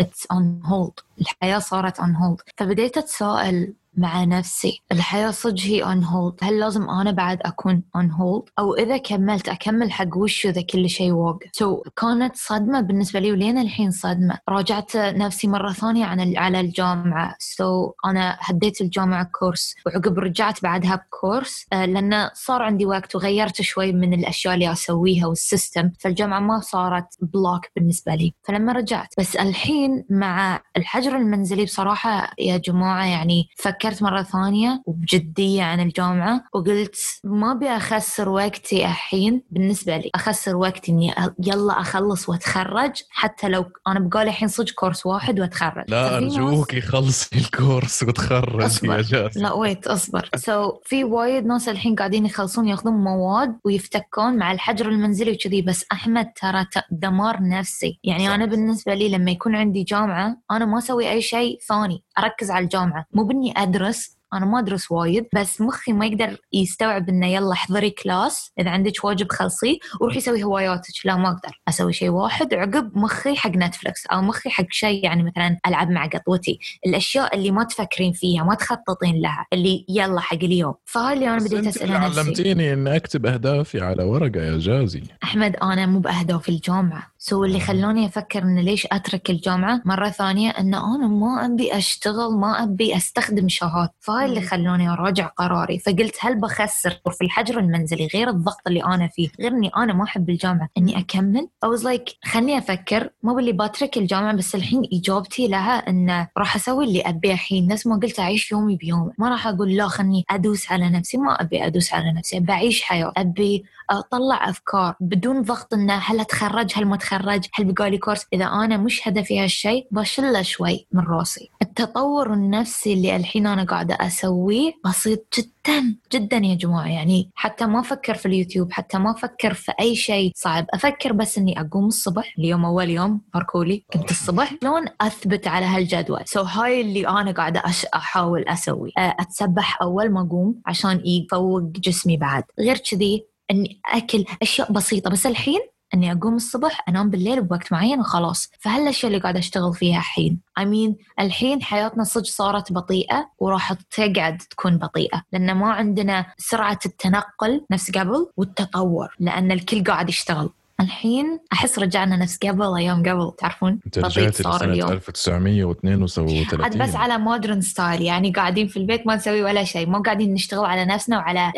it's 0.00 0.26
on 0.32 0.60
hold 0.64 0.92
الحياة 1.20 1.58
صارت 1.58 2.00
on 2.00 2.14
hold 2.16 2.40
فبديت 2.56 2.96
أتساءل 2.96 3.72
مع 3.96 4.24
نفسي. 4.24 4.82
الحياة 4.92 5.30
صدق 5.30 5.60
هي 5.60 5.82
on 5.82 6.04
hold 6.04 6.34
هل 6.42 6.60
لازم 6.60 6.90
أنا 6.90 7.10
بعد 7.10 7.38
أكون 7.42 7.82
on 7.96 8.10
hold 8.10 8.44
أو 8.58 8.74
إذا 8.74 8.96
كملت 8.96 9.48
أكمل 9.48 9.92
حق 9.92 10.16
وشو 10.16 10.48
إذا 10.48 10.62
كل 10.62 10.88
شيء 10.90 11.12
واقف 11.12 11.50
so, 11.52 11.90
كانت 11.96 12.36
صدمة 12.36 12.80
بالنسبة 12.80 13.20
لي 13.20 13.32
ولين 13.32 13.58
الحين 13.58 13.90
صدمة. 13.90 14.38
راجعت 14.48 14.96
نفسي 14.96 15.48
مرة 15.48 15.72
ثانية 15.72 16.04
عن 16.04 16.36
على 16.36 16.60
الجامعة. 16.60 17.36
so, 17.38 17.92
أنا 18.10 18.36
هديت 18.40 18.80
الجامعة 18.80 19.24
course 19.32 19.74
وعقب 19.86 20.18
رجعت 20.18 20.62
بعدها 20.62 20.94
ب 20.96 21.06
course 21.06 21.66
آه، 21.72 21.84
لأن 21.84 22.30
صار 22.34 22.62
عندي 22.62 22.86
وقت 22.86 23.14
وغيرت 23.16 23.62
شوي 23.62 23.92
من 23.92 24.14
الأشياء 24.14 24.54
اللي 24.54 24.72
أسويها 24.72 25.26
وال 25.26 25.40
system. 25.40 25.90
فالجامعة 26.00 26.40
ما 26.40 26.60
صارت 26.60 27.06
block 27.20 27.66
بالنسبة 27.76 28.14
لي. 28.14 28.34
فلما 28.42 28.72
رجعت. 28.72 29.14
بس 29.18 29.36
الحين 29.36 30.04
مع 30.10 30.60
الحجر 30.76 31.16
المنزلي 31.16 31.64
بصراحة 31.64 32.30
يا 32.38 32.56
جماعة 32.56 33.04
يعني 33.04 33.48
فكرت 33.82 34.02
مرة 34.02 34.22
ثانية 34.22 34.82
وبجدية 34.86 35.62
عن 35.62 35.80
الجامعة 35.80 36.44
وقلت 36.54 36.96
ما 37.24 37.52
أبي 37.52 37.68
أخسر 37.68 38.28
وقتي 38.28 38.84
الحين. 38.84 39.42
بالنسبة 39.50 39.96
لي 39.96 40.10
أخسر 40.14 40.56
وقتي 40.56 40.92
إني 40.92 41.14
يلا 41.38 41.80
أخلص 41.80 42.28
وأتخرج 42.28 42.92
حتى 43.10 43.48
لو 43.48 43.64
أنا 43.88 44.00
بقالي 44.00 44.30
الحين 44.30 44.48
صدق 44.48 44.74
course 44.74 45.06
واحد 45.06 45.40
وأتخرج. 45.40 45.84
لا 45.88 46.16
أرجوك 46.16 46.78
خلصي 46.78 47.38
ال 47.38 47.47
course 47.47 48.02
وتخرجي 48.02 48.66
أصبر. 48.66 48.96
يا 48.96 49.02
جاس 49.02 49.36
لا 49.36 49.52
wait 49.52 49.86
أصبر. 49.86 50.30
so, 50.36 50.80
في 50.84 51.04
وايد 51.04 51.46
ناس 51.46 51.68
الحين 51.68 51.94
قاعدين 51.94 52.26
يخلصون 52.26 52.68
ياخذون 52.68 52.94
مواد 52.94 53.58
ويفتكون 53.64 54.36
مع 54.36 54.52
الحجر 54.52 54.88
المنزلي 54.88 55.32
وكذي 55.32 55.62
بس 55.62 55.84
أحمد 55.92 56.32
ترى 56.32 56.66
دمار 56.90 57.38
نفسي. 57.40 57.98
يعني 58.04 58.26
صح. 58.26 58.32
أنا 58.32 58.46
بالنسبة 58.46 58.94
لي 58.94 59.08
لما 59.08 59.30
يكون 59.30 59.54
عندي 59.54 59.82
جامعة 59.82 60.36
أنا 60.50 60.64
ما 60.64 60.78
أسوي 60.78 61.10
أي 61.10 61.22
شيء 61.22 61.58
ثاني. 61.68 62.04
أركز 62.18 62.50
على 62.50 62.64
الجامعة. 62.64 63.06
مو 63.12 63.24
بإني 63.24 63.54
أدرس 63.56 64.16
أنا 64.34 64.46
ما 64.46 64.58
أدرس 64.58 64.92
وايد 64.92 65.26
بس 65.34 65.60
مخي 65.60 65.92
ما 65.92 66.06
يقدر 66.06 66.36
يستوعب 66.52 67.08
إنه 67.08 67.26
يلا 67.26 67.52
احضري 67.52 67.90
class 67.90 68.52
إذا 68.58 68.70
عندك 68.70 69.04
واجب 69.04 69.32
خلصيه 69.32 69.78
وروحي 70.00 70.20
سوي 70.20 70.44
هواياتك. 70.44 70.92
لا 71.04 71.16
ما 71.16 71.28
أقدر. 71.28 71.60
أسوي 71.68 71.92
شيء 71.92 72.08
واحد 72.08 72.54
وعقب 72.54 72.98
مخي 72.98 73.36
حق 73.36 73.50
نتفلكس 73.50 74.06
أو 74.06 74.22
مخي 74.22 74.50
حق 74.50 74.66
شيء 74.70 75.04
يعني 75.04 75.22
مثلا 75.22 75.58
ألعب 75.66 75.90
مع 75.90 76.06
قطوتي. 76.06 76.58
الأشياء 76.86 77.36
اللي 77.36 77.50
ما 77.50 77.64
تفكرين 77.64 78.12
فيها 78.12 78.44
ما 78.44 78.54
تخططين 78.54 79.20
لها 79.20 79.46
اللي 79.52 79.84
يلا 79.88 80.20
حق 80.20 80.34
اليوم. 80.34 80.74
فهاي 80.84 81.14
اللي 81.14 81.28
أنا 81.28 81.38
بديت 81.38 81.66
أسألها 81.66 82.08
نفسي. 82.08 82.20
علمتيني 82.20 82.72
إني 82.72 82.96
أكتب 82.96 83.26
أهدافي 83.26 83.80
على 83.80 84.04
ورقة 84.04 84.40
يا 84.40 84.58
جازي. 84.58 85.02
أحمد 85.24 85.56
أنا 85.56 85.86
مو 85.86 85.98
بأهداف 85.98 86.48
الجامعة. 86.48 87.11
سو 87.24 87.44
اللي 87.44 87.60
خلوني 87.60 88.06
أفكر 88.06 88.42
إن 88.42 88.58
ليش 88.58 88.86
أترك 88.92 89.30
الجامعة 89.30 89.82
مرة 89.84 90.08
ثانية 90.08 90.50
إن 90.50 90.74
أنا 90.74 91.08
ما 91.08 91.46
أبي 91.46 91.76
أشتغل 91.76 92.32
ما 92.32 92.62
أبي 92.62 92.96
أستخدم 92.96 93.48
شهاد 93.48 93.88
فهاي 94.00 94.24
اللي 94.24 94.40
خلوني 94.40 94.88
أراجع 94.88 95.26
قراري. 95.26 95.78
فقلت 95.78 96.16
هل 96.20 96.40
بخسر؟ 96.40 97.00
في 97.10 97.24
الحجر 97.24 97.58
المنزلي 97.58 98.08
غير 98.14 98.28
الضغط 98.28 98.60
اللي 98.66 98.84
أنا 98.84 99.08
فيه 99.08 99.28
غير 99.40 99.52
إني 99.52 99.70
أنا 99.76 99.92
ما 99.92 100.04
أحب 100.04 100.30
الجامعة 100.30 100.68
إني 100.78 100.98
أكمل. 100.98 101.48
I 101.66 101.68
was 101.68 101.82
like 101.82 102.14
خلني 102.24 102.58
أفكر 102.58 103.10
مو 103.22 103.34
باللي 103.34 103.52
بترك 103.52 103.96
الجامعة 103.98 104.36
بس 104.36 104.54
الحين 104.54 104.82
إجابتي 104.92 105.48
لها 105.48 105.88
إن 105.88 106.26
راح 106.38 106.56
أسوي 106.56 106.84
اللي 106.84 107.00
ابيه 107.00 107.32
الحين. 107.32 107.66
نفس 107.66 107.86
ما 107.86 107.96
قلت 107.96 108.20
أعيش 108.20 108.52
يومي 108.52 108.76
بيومي. 108.76 109.12
ما 109.18 109.28
راح 109.28 109.46
أقول 109.46 109.76
لا 109.76 109.88
خلني 109.88 110.24
أدوس 110.30 110.72
على 110.72 110.88
نفسي 110.90 111.16
ما 111.16 111.40
أبي 111.40 111.66
أدوس 111.66 111.94
على 111.94 112.12
نفسي 112.12 112.36
أبي 112.36 112.52
أعيش 112.52 112.82
حياة. 112.82 113.12
أبي 113.16 113.64
أطلع 113.90 114.50
أفكار 114.50 114.94
بدون 115.00 115.42
ضغط 115.42 115.74
إنه 115.74 115.94
هل 115.94 116.20
أتخرج 116.20 116.72
هل 116.74 116.84
ما 116.86 116.94
أتخرج. 116.94 117.11
هل 117.54 117.64
بقالي 117.64 117.98
course؟ 117.98 118.26
إذا 118.32 118.44
أنا 118.44 118.76
مش 118.76 119.08
هدفي 119.08 119.40
هالشيء 119.40 119.86
بشله 119.90 120.42
شوي 120.42 120.86
من 120.92 121.04
راسي. 121.04 121.50
التطور 121.62 122.32
النفسي 122.32 122.92
اللي 122.92 123.16
الحين 123.16 123.46
أنا 123.46 123.64
قاعدة 123.64 123.94
أسويه 124.00 124.72
بسيط 124.84 125.38
جدا 125.38 125.96
جدا 126.12 126.36
يا 126.36 126.54
جماعة. 126.54 126.88
يعني 126.88 127.30
حتى 127.34 127.66
ما 127.66 127.80
أفكر 127.80 128.14
في 128.14 128.26
اليوتيوب 128.26 128.72
حتى 128.72 128.98
ما 128.98 129.10
أفكر 129.10 129.54
في 129.54 129.72
أي 129.80 129.96
شيء 129.96 130.32
صعب. 130.34 130.66
أفكر 130.70 131.12
بس 131.12 131.38
إني 131.38 131.60
أقوم 131.60 131.86
الصبح 131.86 132.34
اليوم 132.38 132.64
أول 132.64 132.90
يوم 132.90 133.20
باركولي 133.34 133.84
كنت 133.92 134.10
الصبح. 134.10 134.54
شلون 134.62 134.84
أثبت 135.00 135.48
على 135.48 135.66
هالجدول؟ 135.66 136.20
so 136.24 136.46
هاي 136.46 136.80
اللي 136.80 137.08
أنا 137.08 137.32
قاعدة 137.32 137.62
أش... 137.64 137.84
أحاول 137.84 138.44
أسوي. 138.48 138.92
أتسبح 138.98 139.82
أول 139.82 140.10
ما 140.10 140.20
أقوم 140.20 140.60
عشان 140.66 141.02
يفوق 141.06 141.62
جسمي 141.62 142.16
بعد. 142.16 142.44
غير 142.60 142.78
كذي 142.78 143.24
إني 143.50 143.80
أكل 143.86 144.24
أشياء 144.42 144.72
بسيطة. 144.72 145.10
بس 145.10 145.26
الحين 145.26 145.60
إني 145.94 146.12
أقوم 146.12 146.34
الصبح 146.34 146.84
أنام 146.88 147.10
بالليل 147.10 147.42
بوقت 147.42 147.72
معين 147.72 148.00
وخلاص. 148.00 148.50
فهالاشياء 148.60 149.12
اللي 149.12 149.22
قاعدة 149.22 149.38
أشتغل 149.38 149.74
فيها 149.74 149.98
الحين؟ 149.98 150.40
I 150.60 150.62
mean 150.62 151.04
الحين 151.20 151.62
حياتنا 151.62 152.04
صدق 152.04 152.26
صارت 152.26 152.72
بطيئة 152.72 153.30
وراح 153.38 153.72
تقعد 153.72 154.38
تكون 154.38 154.78
بطيئة 154.78 155.22
لأن 155.32 155.54
ما 155.54 155.72
عندنا 155.72 156.26
سرعة 156.38 156.78
التنقل 156.86 157.66
نفس 157.70 157.90
قبل 157.90 158.26
والتطور 158.36 159.08
لأن 159.20 159.52
الكل 159.52 159.84
قاعد 159.84 160.08
يشتغل. 160.08 160.50
الحين 160.82 161.38
أحس 161.52 161.78
رجعنا 161.78 162.16
نفس 162.16 162.38
قبل 162.38 162.76
أيام 162.76 163.02
قبل 163.02 163.32
تعرفون؟ 163.38 163.80
أنت 163.86 163.98
رجعت 163.98 164.40
لسنة 164.40 164.92
1932 164.92 166.62
عاد 166.62 166.78
بس 166.78 166.96
على 166.96 167.18
مودرن 167.18 167.60
ستايل 167.60 168.02
يعني 168.02 168.30
قاعدين 168.30 168.66
في 168.68 168.76
البيت 168.76 169.06
ما 169.06 169.16
نسوي 169.16 169.42
ولا 169.42 169.64
شيء 169.64 169.88
ما 169.88 169.98
قاعدين 169.98 170.34
نشتغل 170.34 170.64
على 170.64 170.84
نفسنا 170.84 171.18
وعلى 171.18 171.52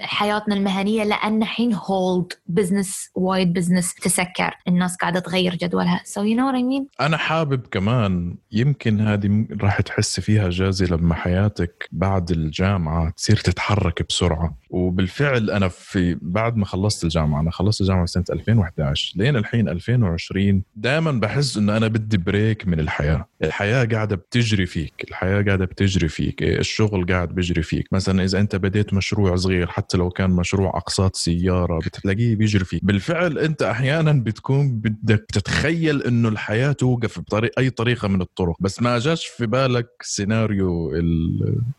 حياتنا 0.00 0.54
المهنية 0.54 1.04
لأن 1.04 1.42
الحين 1.42 1.74
hold 1.74 2.32
business 2.46 3.10
وايد 3.14 3.52
business 3.52 3.94
تسكر. 3.94 4.54
الناس 4.68 4.96
قاعدة 4.96 5.20
تغير 5.20 5.54
جدولها. 5.54 6.00
so 6.04 6.22
you 6.22 6.36
know 6.36 6.52
what 6.52 6.67
I 6.67 6.71
mean 6.71 6.86
أنا 7.00 7.16
حابب 7.16 7.66
كمان 7.70 8.36
يمكن 8.52 9.00
هذه 9.00 9.46
راح 9.60 9.80
تحس 9.80 10.20
فيها 10.20 10.50
جازي 10.50 10.86
لما 10.86 11.14
حياتك 11.14 11.88
بعد 11.92 12.30
الجامعة 12.30 13.10
تصير 13.10 13.36
تتحرك 13.36 14.06
بسرعة. 14.08 14.54
وبالفعل 14.70 15.50
أنا 15.50 15.68
في 15.68 16.18
بعد 16.22 16.56
ما 16.56 16.64
خلصت 16.64 17.04
الجامعة 17.04 17.40
أنا 17.40 17.50
خلصت 17.50 17.80
الجامعة 17.80 18.06
سنة 18.06 18.24
2011 18.68 19.12
لين 19.16 19.36
الحين 19.36 19.68
2020 19.68 20.62
دائما 20.76 21.12
بحس 21.12 21.56
إنه 21.56 21.76
أنا 21.76 21.88
بدي 21.88 22.16
break 22.16 22.68
من 22.68 22.80
الحياة. 22.80 23.28
الحياة 23.44 23.84
قاعدة 23.84 24.16
بتجري 24.16 24.66
فيك 24.66 24.92
الحياة 25.08 25.42
قاعدة 25.42 25.64
بتجري 25.64 26.08
فيك 26.08 26.42
الشغل 26.42 27.06
قاعد 27.06 27.28
بيجري 27.28 27.62
فيك. 27.62 27.92
مثلا 27.92 28.24
إذا 28.24 28.40
أنت 28.40 28.56
بديت 28.56 28.94
مشروع 28.94 29.36
صغير 29.36 29.66
حتى 29.66 29.96
لو 29.96 30.10
كان 30.10 30.30
مشروع 30.30 30.76
أقساط 30.76 31.16
سيارة 31.16 31.78
بتلاقيه 31.78 32.36
بيجري 32.36 32.64
فيك. 32.64 32.84
بالفعل 32.84 33.38
أنت 33.38 33.62
أحيانا 33.62 34.12
بتكون 34.12 34.80
بدك 34.80 35.26
تتخيل 35.32 36.02
إنه 36.02 36.28
الحياة 36.28 36.72
توقف 36.72 37.18
بطريق 37.20 37.50
أي 37.58 37.70
طريقة 37.70 38.08
من 38.08 38.20
الطرق. 38.20 38.56
بس 38.60 38.82
ما 38.82 38.98
جاش 38.98 39.26
في 39.26 39.46
بالك 39.46 39.88
سيناريو 40.02 40.92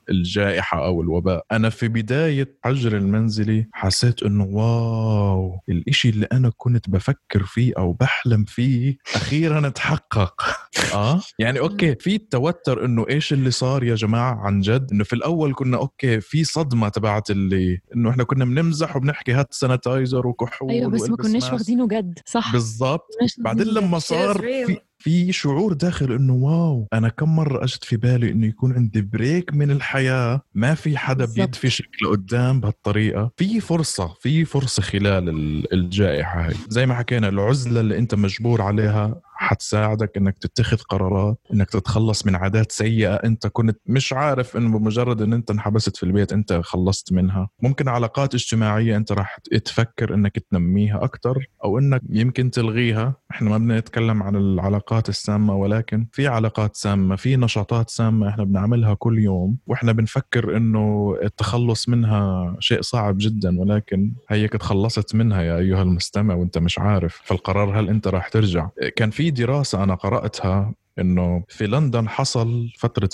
الجائحة 0.09 0.85
أو 0.85 1.01
الوباء. 1.01 1.45
أنا 1.51 1.69
في 1.69 1.87
بداية 1.87 2.55
الحجر 2.65 2.97
المنزلي 2.97 3.67
حسيت 3.73 4.23
إنه 4.23 4.43
wow 4.43 5.59
الإشي 5.69 6.09
اللي 6.09 6.27
أنا 6.31 6.51
كنت 6.57 6.68
بفكر 6.87 7.43
فيه 7.43 7.73
أو 7.77 7.93
بحلم 7.93 8.43
فيه 8.43 8.97
أخيرا 9.15 9.69
تحقق 9.69 10.41
آه؟ 10.93 11.21
يعني 11.39 11.59
okay 11.59 11.95
في 11.95 12.15
التوتر 12.15 12.85
إنه 12.85 13.05
إيش 13.09 13.33
اللي 13.33 13.51
صار 13.51 13.83
يا 13.83 13.95
جماعة 13.95 14.35
عن 14.35 14.59
جد؟ 14.59 14.87
إنه 14.91 15.03
في 15.03 15.13
الأول 15.13 15.53
كنا 15.53 15.77
okay 15.77 16.21
في 16.21 16.43
صدمة 16.43 16.89
تبعت 16.89 17.29
اللي 17.31 17.81
إنه 17.95 18.09
إحنا 18.09 18.23
كنا 18.23 18.45
بنمزح 18.45 18.95
وبنحكي 18.95 19.31
هات 19.31 19.53
sanitizer 19.53 20.27
وكحول 20.27 20.71
أيوه 20.71 20.89
بس 20.89 21.09
ما 21.09 21.17
كناش 21.17 21.43
واخدينه 21.53 21.87
جد 21.87 22.19
صح. 22.25 22.51
بالضبط. 22.51 23.07
بعدين 23.37 23.67
لما 23.67 23.99
صار 23.99 24.37
في 24.37 24.77
في 25.01 25.31
شعور 25.31 25.73
داخل 25.73 26.11
إنه 26.11 26.33
wow 26.33 26.87
أنا 26.93 27.09
كم 27.09 27.35
مرة 27.35 27.63
اجت 27.63 27.83
في 27.83 27.97
بالي 27.97 28.31
إنه 28.31 28.47
يكون 28.47 28.73
عندي 28.73 29.01
break 29.01 29.53
من 29.53 29.71
الحياة 29.71 30.41
ما 30.53 30.73
في 30.75 30.97
حدا 30.97 31.25
بيدفشك 31.25 31.89
لقدام 32.03 32.59
بهالطريقة. 32.59 33.31
في 33.37 33.59
فرصة 33.59 34.07
في 34.21 34.45
فرصة 34.45 34.81
خلال 34.83 35.29
الجائحة 35.73 36.47
هاي. 36.47 36.53
زي 36.69 36.85
ما 36.85 36.95
حكينا 36.95 37.29
العزلة 37.29 37.79
اللي 37.79 37.97
أنت 37.97 38.15
مجبور 38.15 38.61
عليها 38.61 39.21
حتساعدك 39.39 40.17
إنك 40.17 40.37
تتخذ 40.37 40.77
قرارات 40.77 41.37
إنك 41.53 41.69
تتخلص 41.69 42.25
من 42.25 42.35
عادات 42.35 42.71
سيئة 42.71 43.15
أنت 43.15 43.47
كنت 43.47 43.79
مش 43.85 44.13
عارف 44.13 44.57
إنه 44.57 44.79
بمجرد 44.79 45.21
إن 45.21 45.33
أنت 45.33 45.51
انحبست 45.51 45.97
في 45.97 46.03
البيت 46.03 46.33
أنت 46.33 46.53
خلصت 46.63 47.13
منها. 47.13 47.49
ممكن 47.61 47.87
علاقات 47.87 48.33
اجتماعية 48.35 48.97
أنت 48.97 49.11
راح 49.11 49.37
تفكر 49.65 50.13
إنك 50.13 50.39
تنميها 50.51 51.03
أكثر 51.03 51.45
أو 51.63 51.79
إنك 51.79 52.01
يمكن 52.09 52.51
تلغيها. 52.51 53.15
إحنا 53.31 53.49
ما 53.49 53.57
بدنا 53.57 53.79
نتكلم 53.79 54.23
عن 54.23 54.35
العلاقات 54.35 55.09
السامة 55.09 55.55
ولكن 55.55 56.07
في 56.11 56.27
علاقات 56.27 56.75
سامة 56.75 57.15
في 57.15 57.35
نشاطات 57.35 57.89
سامة 57.89 58.29
إحنا 58.29 58.43
بنعملها 58.43 58.93
كل 58.93 59.19
يوم 59.19 59.57
وإحنا 59.67 59.91
بنفكر 59.91 60.57
إنه 60.57 61.15
التخلص 61.23 61.89
منها 61.89 62.55
شيء 62.59 62.81
صعب 62.81 63.15
جدا 63.19 63.59
ولكن 63.59 64.13
هيك 64.29 64.53
تخلصت 64.53 65.15
منها 65.15 65.41
يا 65.41 65.57
أيها 65.57 65.81
المستمع 65.81 66.35
وأنت 66.35 66.57
مش 66.57 66.79
عارف. 66.79 67.21
فالقرار 67.23 67.79
هل 67.79 67.89
أنت 67.89 68.07
راح 68.07 68.27
ترجع؟ 68.29 68.69
كان 68.95 69.09
في 69.09 69.28
دراسة 69.31 69.83
أنا 69.83 69.95
قرأتها 69.95 70.73
إنه 70.99 71.43
في 71.47 71.67
لندن 71.67 72.09
حصل 72.09 72.69
فترة 72.77 73.09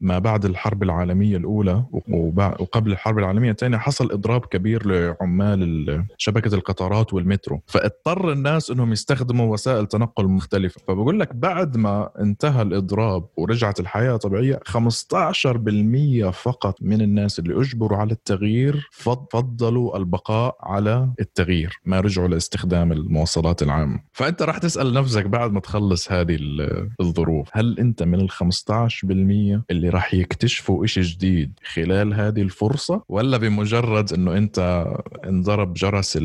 ما 0.00 0.18
بعد 0.18 0.44
الحرب 0.44 0.82
العالمية 0.82 1.36
الأولى 1.36 1.84
وقبل 2.08 2.92
الحرب 2.92 3.18
العالمية 3.18 3.50
الثانية 3.50 3.78
حصل 3.78 4.12
إضراب 4.12 4.40
كبير 4.46 4.86
لعمال 4.86 6.04
شبكة 6.18 6.54
القطارات 6.54 7.14
والمترو. 7.14 7.60
فاضطر 7.66 8.32
الناس 8.32 8.70
إنهم 8.70 8.92
يستخدموا 8.92 9.52
وسائل 9.52 9.86
تنقل 9.86 10.24
مختلفة. 10.28 10.80
فبقول 10.88 11.20
لك 11.20 11.34
بعد 11.34 11.76
ما 11.76 12.10
انتهى 12.20 12.62
الإضراب 12.62 13.24
ورجعت 13.36 13.80
الحياة 13.80 14.16
طبيعية 14.16 14.60
15% 14.64 16.30
فقط 16.30 16.76
من 16.80 17.00
الناس 17.02 17.38
اللي 17.38 17.60
أجبروا 17.60 17.98
على 17.98 18.12
التغيير 18.12 18.88
فضلوا 19.30 19.96
البقاء 19.96 20.56
على 20.60 21.10
التغيير 21.20 21.80
ما 21.84 22.00
رجعوا 22.00 22.28
لاستخدام 22.28 22.92
المواصلات 22.92 23.62
العامة. 23.62 24.00
فأنت 24.12 24.42
راح 24.42 24.58
تسأل 24.58 24.92
نفسك 24.92 25.26
بعد 25.26 25.52
ما 25.52 25.60
تخلص 25.60 26.12
هذه 26.12 26.38
الظروف. 27.04 27.48
هل 27.52 27.78
أنت 27.78 28.02
من 28.02 28.20
ال 28.20 28.30
15% 28.30 29.62
اللي 29.70 29.88
راح 29.88 30.14
يكتشفوا 30.14 30.84
إشي 30.84 31.00
جديد 31.00 31.52
خلال 31.64 32.14
هذه 32.14 32.42
الفرصة؟ 32.42 33.02
ولا 33.08 33.36
بمجرد 33.36 34.12
إنه 34.12 34.36
أنت 34.36 34.86
انضرب 35.26 35.74
جرس 35.74 36.18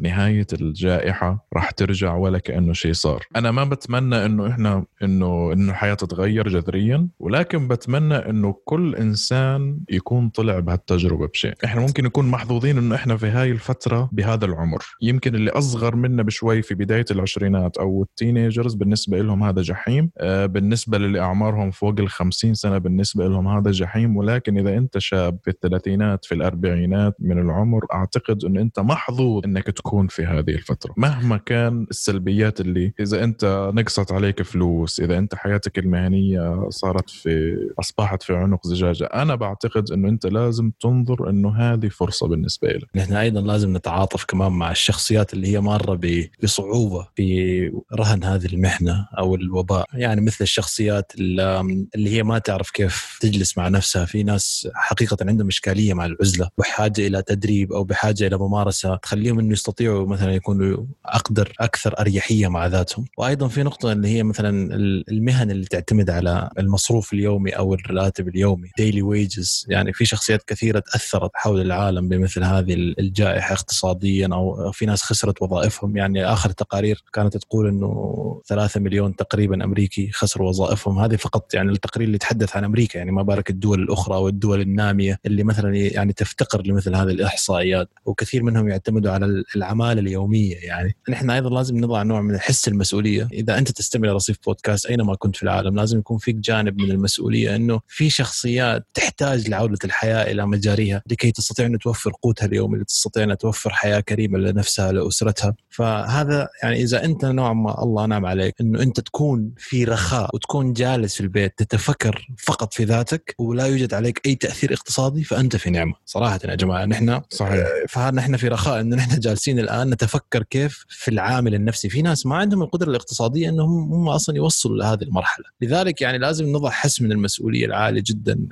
نهاية 0.00 0.46
الجائحة 0.52 1.46
راح 1.56 1.70
ترجع 1.70 2.14
ولا 2.14 2.38
كأنه 2.38 2.72
شيء 2.72 2.92
صار؟ 2.92 3.26
أنا 3.36 3.50
ما 3.50 3.64
بتمنى 3.64 4.26
إنه 4.26 4.48
إحنا 4.48 4.84
إنه 5.02 5.52
إنه 5.52 5.70
الحياة 5.70 5.94
تتغير 5.94 6.48
جذريا 6.48 7.08
ولكن 7.18 7.68
بتمنى 7.68 8.14
إنه 8.14 8.54
كل 8.64 8.94
إنسان 8.94 9.80
يكون 9.90 10.28
طلع 10.28 10.58
بهالتجربة 10.58 11.26
بشيء. 11.28 11.54
إحنا 11.64 11.80
ممكن 11.80 12.04
نكون 12.04 12.30
محظوظين 12.30 12.78
إنه 12.78 12.94
إحنا 12.94 13.16
في 13.16 13.26
هاي 13.26 13.50
الفترة 13.50 14.08
بهذا 14.12 14.44
العمر. 14.44 14.84
يمكن 15.02 15.34
اللي 15.34 15.50
أصغر 15.50 15.96
منا 15.96 16.22
بشوي 16.22 16.62
في 16.62 16.74
بداية 16.74 17.04
العشرينات 17.10 17.76
أو 17.76 18.02
التينيجرز 18.02 18.74
بالنسبة 18.74 19.22
لهم 19.22 19.42
هذا 19.42 19.62
جحيم. 19.62 19.99
بالنسبة 20.46 20.98
للي 20.98 21.20
اعمارهم 21.20 21.70
فوق 21.70 21.94
ال 21.98 22.08
50 22.08 22.54
سنة 22.54 22.78
بالنسبة 22.78 23.28
لهم 23.28 23.48
هذا 23.48 23.70
جحيم 23.70 24.16
ولكن 24.16 24.58
إذا 24.58 24.76
أنت 24.76 24.98
شاب 24.98 25.38
في 25.44 25.50
الثلاثينات 25.50 26.24
في 26.24 26.34
الأربعينات 26.34 27.16
من 27.18 27.38
العمر 27.38 27.86
أعتقد 27.92 28.44
انه 28.44 28.60
أنت 28.60 28.80
محظوظ 28.80 29.44
إنك 29.44 29.66
تكون 29.66 30.06
في 30.06 30.24
هذه 30.24 30.50
الفترة. 30.50 30.94
مهما 30.96 31.36
كان 31.36 31.86
السلبيات 31.90 32.60
اللي 32.60 32.92
إذا 33.00 33.24
أنت 33.24 33.70
نقصت 33.74 34.12
عليك 34.12 34.42
فلوس 34.42 35.00
إذا 35.00 35.18
أنت 35.18 35.34
حياتك 35.34 35.78
المهنية 35.78 36.68
صارت 36.68 37.10
في 37.10 37.56
أصبحت 37.80 38.22
في 38.22 38.36
عنق 38.36 38.66
زجاجة 38.66 39.04
أنا 39.04 39.34
بعتقد 39.34 39.90
إنه 39.90 40.08
أنت 40.08 40.26
لازم 40.26 40.70
تنظر 40.80 41.30
إنه 41.30 41.56
هذه 41.56 41.88
فرصة 41.88 42.28
بالنسبة 42.28 42.68
لك 42.68 42.88
نحن 42.96 43.12
أيضا 43.12 43.40
لازم 43.40 43.76
نتعاطف 43.76 44.24
كمان 44.24 44.52
مع 44.52 44.70
الشخصيات 44.70 45.34
اللي 45.34 45.48
هي 45.48 45.60
مارة 45.60 46.00
بصعوبة 46.42 47.06
في 47.16 47.72
رهن 47.94 48.24
هذه 48.24 48.46
المحنه 48.46 49.08
أو 49.18 49.34
الوباء. 49.34 49.86
يعني 49.94 50.20
مثل 50.20 50.38
الشخصيات 50.40 51.12
اللي 51.14 52.10
هي 52.10 52.22
ما 52.22 52.38
تعرف 52.38 52.70
كيف 52.70 53.18
تجلس 53.20 53.58
مع 53.58 53.68
نفسها. 53.68 54.04
في 54.04 54.22
ناس 54.22 54.68
حقيقة 54.74 55.16
عندهم 55.20 55.48
إشكالية 55.48 55.94
مع 55.94 56.06
العزلة 56.06 56.48
وحاجه 56.58 57.06
إلى 57.06 57.22
تدريب 57.22 57.72
أو 57.72 57.84
بحاجة 57.84 58.26
إلى 58.26 58.38
ممارسة 58.38 58.96
تخليهم 58.96 59.38
إنه 59.38 59.52
يستطيعوا 59.52 60.06
مثلا 60.06 60.34
يكونوا 60.34 60.84
أقدر 61.06 61.52
أكثر 61.60 62.00
أريحية 62.00 62.48
مع 62.48 62.66
ذاتهم. 62.66 63.04
وأيضا 63.18 63.48
في 63.48 63.62
نقطة 63.62 63.92
اللي 63.92 64.08
هي 64.08 64.22
مثلا 64.22 64.74
المهن 65.08 65.50
اللي 65.50 65.66
تعتمد 65.66 66.10
على 66.10 66.50
المصروف 66.58 67.12
اليومي 67.12 67.50
أو 67.50 67.74
الراتب 67.74 68.28
اليومي 68.28 68.70
ديلي 68.78 69.02
ويجز 69.02 69.66
يعني 69.68 69.92
في 69.92 70.04
شخصيات 70.04 70.42
كثيرة 70.42 70.78
تأثرت 70.78 71.30
حول 71.34 71.60
العالم 71.60 72.08
بمثل 72.08 72.44
هذه 72.44 72.74
الجائحة 72.74 73.52
اقتصاديا 73.54 74.28
أو 74.32 74.72
في 74.72 74.86
ناس 74.86 75.02
خسرت 75.02 75.42
وظائفهم. 75.42 75.96
يعني 75.96 76.24
آخر 76.24 76.50
تقارير 76.50 77.04
كانت 77.12 77.36
تقول 77.36 77.68
إنه 77.68 78.40
3 78.46 78.80
مليون 78.80 79.16
تقريبا 79.16 79.64
امريكي 79.80 80.10
خسروا 80.12 80.48
وظائفهم. 80.48 80.98
هذه 80.98 81.16
فقط 81.16 81.54
يعني 81.54 81.72
التقرير 81.72 82.06
اللي 82.06 82.16
يتحدث 82.16 82.56
عن 82.56 82.64
أمريكا 82.64 82.98
يعني 82.98 83.12
ما 83.12 83.22
بالك 83.22 83.50
الدول 83.50 83.82
الأخرى 83.82 84.16
والدول 84.16 84.60
النامية 84.60 85.18
اللي 85.26 85.44
مثلا 85.44 85.76
يعني 85.76 86.12
تفتقر 86.12 86.66
لمثل 86.66 86.94
هذه 86.94 87.10
الإحصائيات 87.10 87.88
وكثير 88.04 88.42
منهم 88.42 88.68
يعتمدوا 88.68 89.12
على 89.12 89.44
العماله 89.56 90.00
اليومية. 90.00 90.56
يعني 90.56 90.96
نحن 91.08 91.30
أيضا 91.30 91.50
لازم 91.50 91.76
نضع 91.76 92.02
نوع 92.02 92.20
من 92.20 92.38
حس 92.38 92.68
المسؤولية. 92.68 93.28
إذا 93.32 93.58
أنت 93.58 93.70
تستمع 93.70 94.08
لرصيف 94.08 94.36
بودكاست 94.46 94.86
أينما 94.86 95.14
كنت 95.14 95.36
في 95.36 95.42
العالم 95.42 95.76
لازم 95.76 95.98
يكون 95.98 96.18
فيك 96.18 96.36
جانب 96.36 96.82
من 96.82 96.90
المسؤولية 96.90 97.56
إنه 97.56 97.80
في 97.88 98.10
شخصيات 98.10 98.86
تحتاج 98.94 99.48
لعودة 99.48 99.78
الحياة 99.84 100.30
إلى 100.30 100.46
مجاريها 100.46 101.02
لكي 101.10 101.32
تستطيع 101.32 101.66
أن 101.66 101.78
توفر 101.78 102.12
قوتها 102.22 102.46
اليومي 102.46 102.78
لتستطيع 102.78 103.24
أن 103.24 103.38
توفر 103.38 103.70
حياة 103.70 104.00
كريمة 104.00 104.38
لنفسها 104.38 104.92
لأسرتها. 104.92 105.54
فهذا 105.70 106.48
يعني 106.62 106.82
إذا 106.82 107.04
أنت 107.04 107.24
نوع 107.24 107.52
ما 107.52 107.82
الله 107.82 108.06
نعم 108.06 108.26
عليك 108.26 108.54
إنه 108.60 108.82
أنت 108.82 109.00
تكون 109.00 109.52
في 109.70 109.84
رخاء 109.84 110.30
وتكون 110.34 110.72
جالس 110.72 111.14
في 111.14 111.20
البيت 111.20 111.58
تتفكر 111.58 112.28
فقط 112.38 112.74
في 112.74 112.84
ذاتك 112.84 113.34
ولا 113.38 113.66
يوجد 113.66 113.94
عليك 113.94 114.20
أي 114.26 114.34
تأثير 114.34 114.72
اقتصادي 114.72 115.24
فأنت 115.24 115.56
في 115.56 115.70
نعمة. 115.70 115.94
صراحة 116.06 116.40
يا 116.44 116.54
جماعة 116.54 116.84
نحن 116.84 117.20
صحيح. 117.30 117.66
فنحن 117.88 118.36
في 118.36 118.48
رخاء 118.48 118.80
انه 118.80 118.96
نحن 118.96 119.20
جالسين 119.20 119.58
الآن 119.58 119.90
نتفكر 119.90 120.42
كيف 120.42 120.84
في 120.88 121.10
العامل 121.10 121.54
النفسي. 121.54 121.88
في 121.88 122.02
ناس 122.02 122.26
ما 122.26 122.36
عندهم 122.36 122.62
القدرة 122.62 122.90
الاقتصادية 122.90 123.48
إنهم 123.48 123.92
هم 123.92 124.08
أصلا 124.08 124.36
يوصلوا 124.36 124.76
لهذه 124.76 125.02
المرحلة. 125.02 125.44
لذلك 125.60 126.00
يعني 126.00 126.18
لازم 126.18 126.46
نضع 126.46 126.70
حس 126.70 127.02
من 127.02 127.12
المسؤولية 127.12 127.66
العالية 127.66 128.02
جدا 128.06 128.48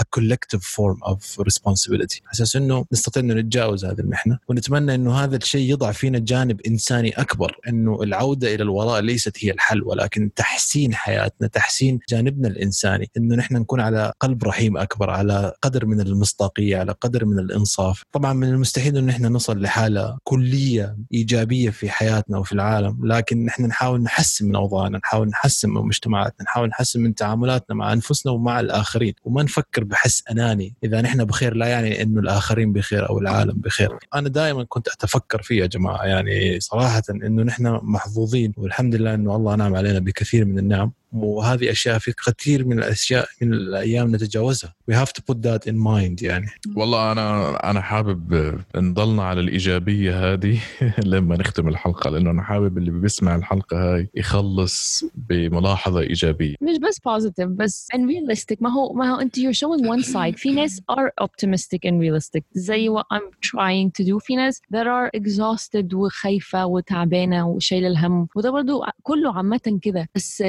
a 0.00 0.20
collective 0.20 0.62
form 0.62 1.12
of 1.12 1.44
responsibility. 1.44 2.20
أساس 2.32 2.56
إنه 2.56 2.84
نستطيع 2.92 3.22
إنه 3.22 3.34
نتجاوز 3.34 3.84
هذه 3.84 4.00
المحنة 4.00 4.38
ونتمنى 4.48 4.94
إنه 4.94 5.14
هذا 5.14 5.36
الشيء 5.36 5.70
يضع 5.70 5.92
فينا 5.92 6.18
جانب 6.18 6.60
إنساني 6.60 7.10
أكبر. 7.10 7.56
إنه 7.68 8.02
العودة 8.02 8.54
إلى 8.54 8.62
الوراء 8.62 9.00
ليست 9.00 9.44
هي 9.44 9.50
الحل 9.50 9.82
ولكن 9.82 10.30
تحسين 10.36 10.61
حياتنا 10.94 11.48
تحسين 11.48 11.98
جانبنا 12.08 12.48
الإنساني 12.48 13.10
إنه 13.16 13.36
نحن 13.36 13.54
نكون 13.56 13.80
على 13.80 14.12
قلب 14.20 14.44
رحيم 14.44 14.76
أكبر 14.76 15.10
على 15.10 15.52
قدر 15.62 15.86
من 15.86 16.00
المصداقية 16.00 16.76
على 16.76 16.92
قدر 16.92 17.24
من 17.24 17.38
الإنصاف. 17.38 18.02
طبعا 18.12 18.32
من 18.32 18.48
المستحيل 18.48 18.96
إنه 18.96 19.06
نحن 19.06 19.26
نصل 19.26 19.60
لحالة 19.60 20.18
كلية 20.24 20.96
إيجابية 21.14 21.70
في 21.70 21.90
حياتنا 21.90 22.38
وفي 22.38 22.52
العالم 22.52 23.06
لكن 23.06 23.44
نحن 23.44 23.66
نحاول 23.66 24.02
نحسن 24.02 24.46
من 24.48 24.56
أوضاعنا 24.56 24.98
نحاول 24.98 25.28
نحسن 25.28 25.70
من 25.70 25.80
مجتمعاتنا 25.80 26.44
نحاول 26.44 26.68
نحسن 26.68 27.00
من 27.00 27.14
تعاملاتنا 27.14 27.76
مع 27.76 27.92
أنفسنا 27.92 28.32
ومع 28.32 28.60
الآخرين. 28.60 29.14
وما 29.24 29.42
نفكر 29.42 29.84
بحس 29.84 30.22
أناني 30.30 30.74
إذا 30.84 31.00
نحن 31.00 31.24
بخير 31.24 31.54
لا 31.54 31.66
يعني 31.66 32.02
إنه 32.02 32.20
الآخرين 32.20 32.72
بخير 32.72 33.08
أو 33.08 33.18
العالم 33.18 33.54
بخير. 33.56 33.98
أنا 34.14 34.28
دائما 34.28 34.64
كنت 34.64 34.88
أتفكر 34.88 35.42
فيه 35.42 35.60
يا 35.60 35.66
جماعة 35.66 36.04
يعني 36.04 36.60
صراحة 36.60 37.02
إنه 37.10 37.42
نحن 37.42 37.80
محظوظين 37.82 38.52
والحمد 38.56 38.94
لله 38.94 39.14
إنه 39.14 39.36
الله 39.36 39.54
نعم 39.54 39.76
علينا 39.76 39.98
بكثير 39.98 40.44
من 40.44 40.51
than 40.54 40.68
now. 40.68 40.94
وهذه 41.12 41.70
أشياء 41.70 41.98
في 41.98 42.12
كثير 42.12 42.64
من 42.64 42.78
الأشياء 42.78 43.28
من 43.42 43.52
الأيام 43.52 44.14
نتجاوزها. 44.14 44.74
We 44.90 44.94
have 44.94 45.12
to 45.12 45.22
put 45.22 45.36
that 45.42 45.66
in 45.66 45.76
mind 45.76 46.22
يعني. 46.22 46.46
والله 46.76 47.12
أنا 47.12 47.56
أنا 47.70 47.80
حابب 47.80 48.54
نضلنا 48.76 49.22
على 49.22 49.40
الإيجابية 49.40 50.32
هذه 50.32 50.60
لما 51.12 51.36
نختم 51.36 51.68
الحلقة 51.68 52.10
لأنه 52.10 52.30
أنا 52.30 52.42
حابب 52.42 52.78
اللي 52.78 52.90
بيسمع 52.90 53.34
الحلقة 53.34 53.76
هاي 53.94 54.08
يخلص 54.14 55.04
بملاحظة 55.14 56.00
إيجابية. 56.00 56.54
مش 56.60 56.78
بس 56.78 56.98
positive 56.98 57.46
بس 57.48 57.88
and 57.94 58.00
realistic 58.00 58.56
ما 58.60 58.70
هو 58.70 58.92
ما 58.92 59.10
هو 59.14 59.20
أنت 59.20 59.38
you're 59.38 59.56
showing 59.56 59.86
one 59.86 60.04
side. 60.12 60.36
في 60.36 60.52
ناس 60.52 60.80
are 60.80 61.24
optimistic 61.24 61.78
and 61.88 61.94
realistic. 62.00 62.42
زي 62.52 62.88
what 62.88 63.04
I'm 63.16 63.30
trying 63.50 63.90
to 64.00 64.06
do. 64.06 64.18
في 64.18 64.36
ناس 64.36 64.60
that 64.74 64.86
are 64.86 65.20
exhausted 65.20 65.94
وخايفة 65.94 66.66
وتعبانة 66.66 67.48
وشايلة 67.48 67.88
الهم. 67.88 68.28
وده 68.36 68.50
برضو 68.50 68.84
كله 69.02 69.36
عامة 69.36 69.78
كده. 69.82 70.08
بس 70.14 70.42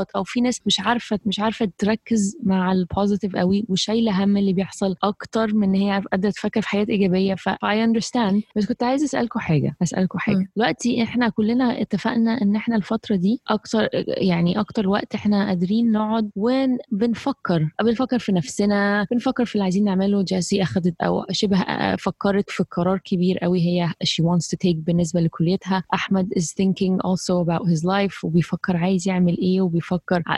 بدرجات 0.00 0.10
أو 0.16 0.24
في 0.24 0.40
ناس 0.40 0.60
مش 0.66 0.80
عارفة 0.80 1.18
مش 1.26 1.40
عارفة 1.40 1.72
تركز 1.78 2.36
مع 2.42 2.72
البوزيتيف 2.72 3.36
قوي 3.36 3.64
وشايلة 3.68 4.24
هم 4.24 4.36
اللي 4.36 4.52
بيحصل 4.52 4.94
أكتر 5.02 5.54
من 5.54 5.68
إن 5.68 5.74
هي 5.74 6.02
قادرة 6.12 6.30
تفكر 6.30 6.60
في 6.60 6.68
حياة 6.68 6.86
إيجابية. 6.88 7.34
ف 7.34 7.48
I 7.48 7.86
understand. 7.86 8.42
بس 8.56 8.66
كنت 8.66 8.82
عايزة 8.82 9.04
اسالكم 9.04 9.40
حاجة 9.40 9.76
اسالكم 9.82 10.18
حاجة. 10.18 10.48
دلوقتي 10.56 11.02
إحنا 11.02 11.28
كلنا 11.28 11.80
اتفقنا 11.80 12.42
إن 12.42 12.56
إحنا 12.56 12.76
الفترة 12.76 13.16
دي 13.16 13.40
أكتر 13.48 13.88
يعني 14.06 14.60
أكتر 14.60 14.88
وقت 14.88 15.14
إحنا 15.14 15.46
قادرين 15.46 15.92
نقعد 15.92 16.30
وبنفكر 16.36 17.70
بنفكر. 17.82 18.18
في 18.18 18.32
نفسنا 18.32 19.06
بنفكر 19.10 19.44
في 19.44 19.54
اللي 19.54 19.62
عايزين 19.62 19.84
نعمله. 19.84 20.22
جاسي 20.22 20.62
اخذت 20.62 20.94
أو 21.02 21.24
شبه 21.30 21.64
فكرت 21.96 22.50
في 22.50 22.64
قرار 22.70 22.98
كبير 23.04 23.38
قوي 23.38 23.60
هي 23.60 23.88
she 24.04 24.24
wants 24.24 24.46
to 24.46 24.56
take 24.68 24.76
بالنسبة 24.76 25.20
لكليتها. 25.20 25.84
أحمد 25.94 26.28
is 26.38 26.42
thinking 26.42 26.96
also 27.06 27.44
about 27.44 27.66
his 27.72 27.82
life 27.84 28.24
وبيفكر 28.24 28.76
عايز 28.76 29.08
يعمل 29.08 29.38
إيه 29.38 29.60
وبيفكر 29.60 29.89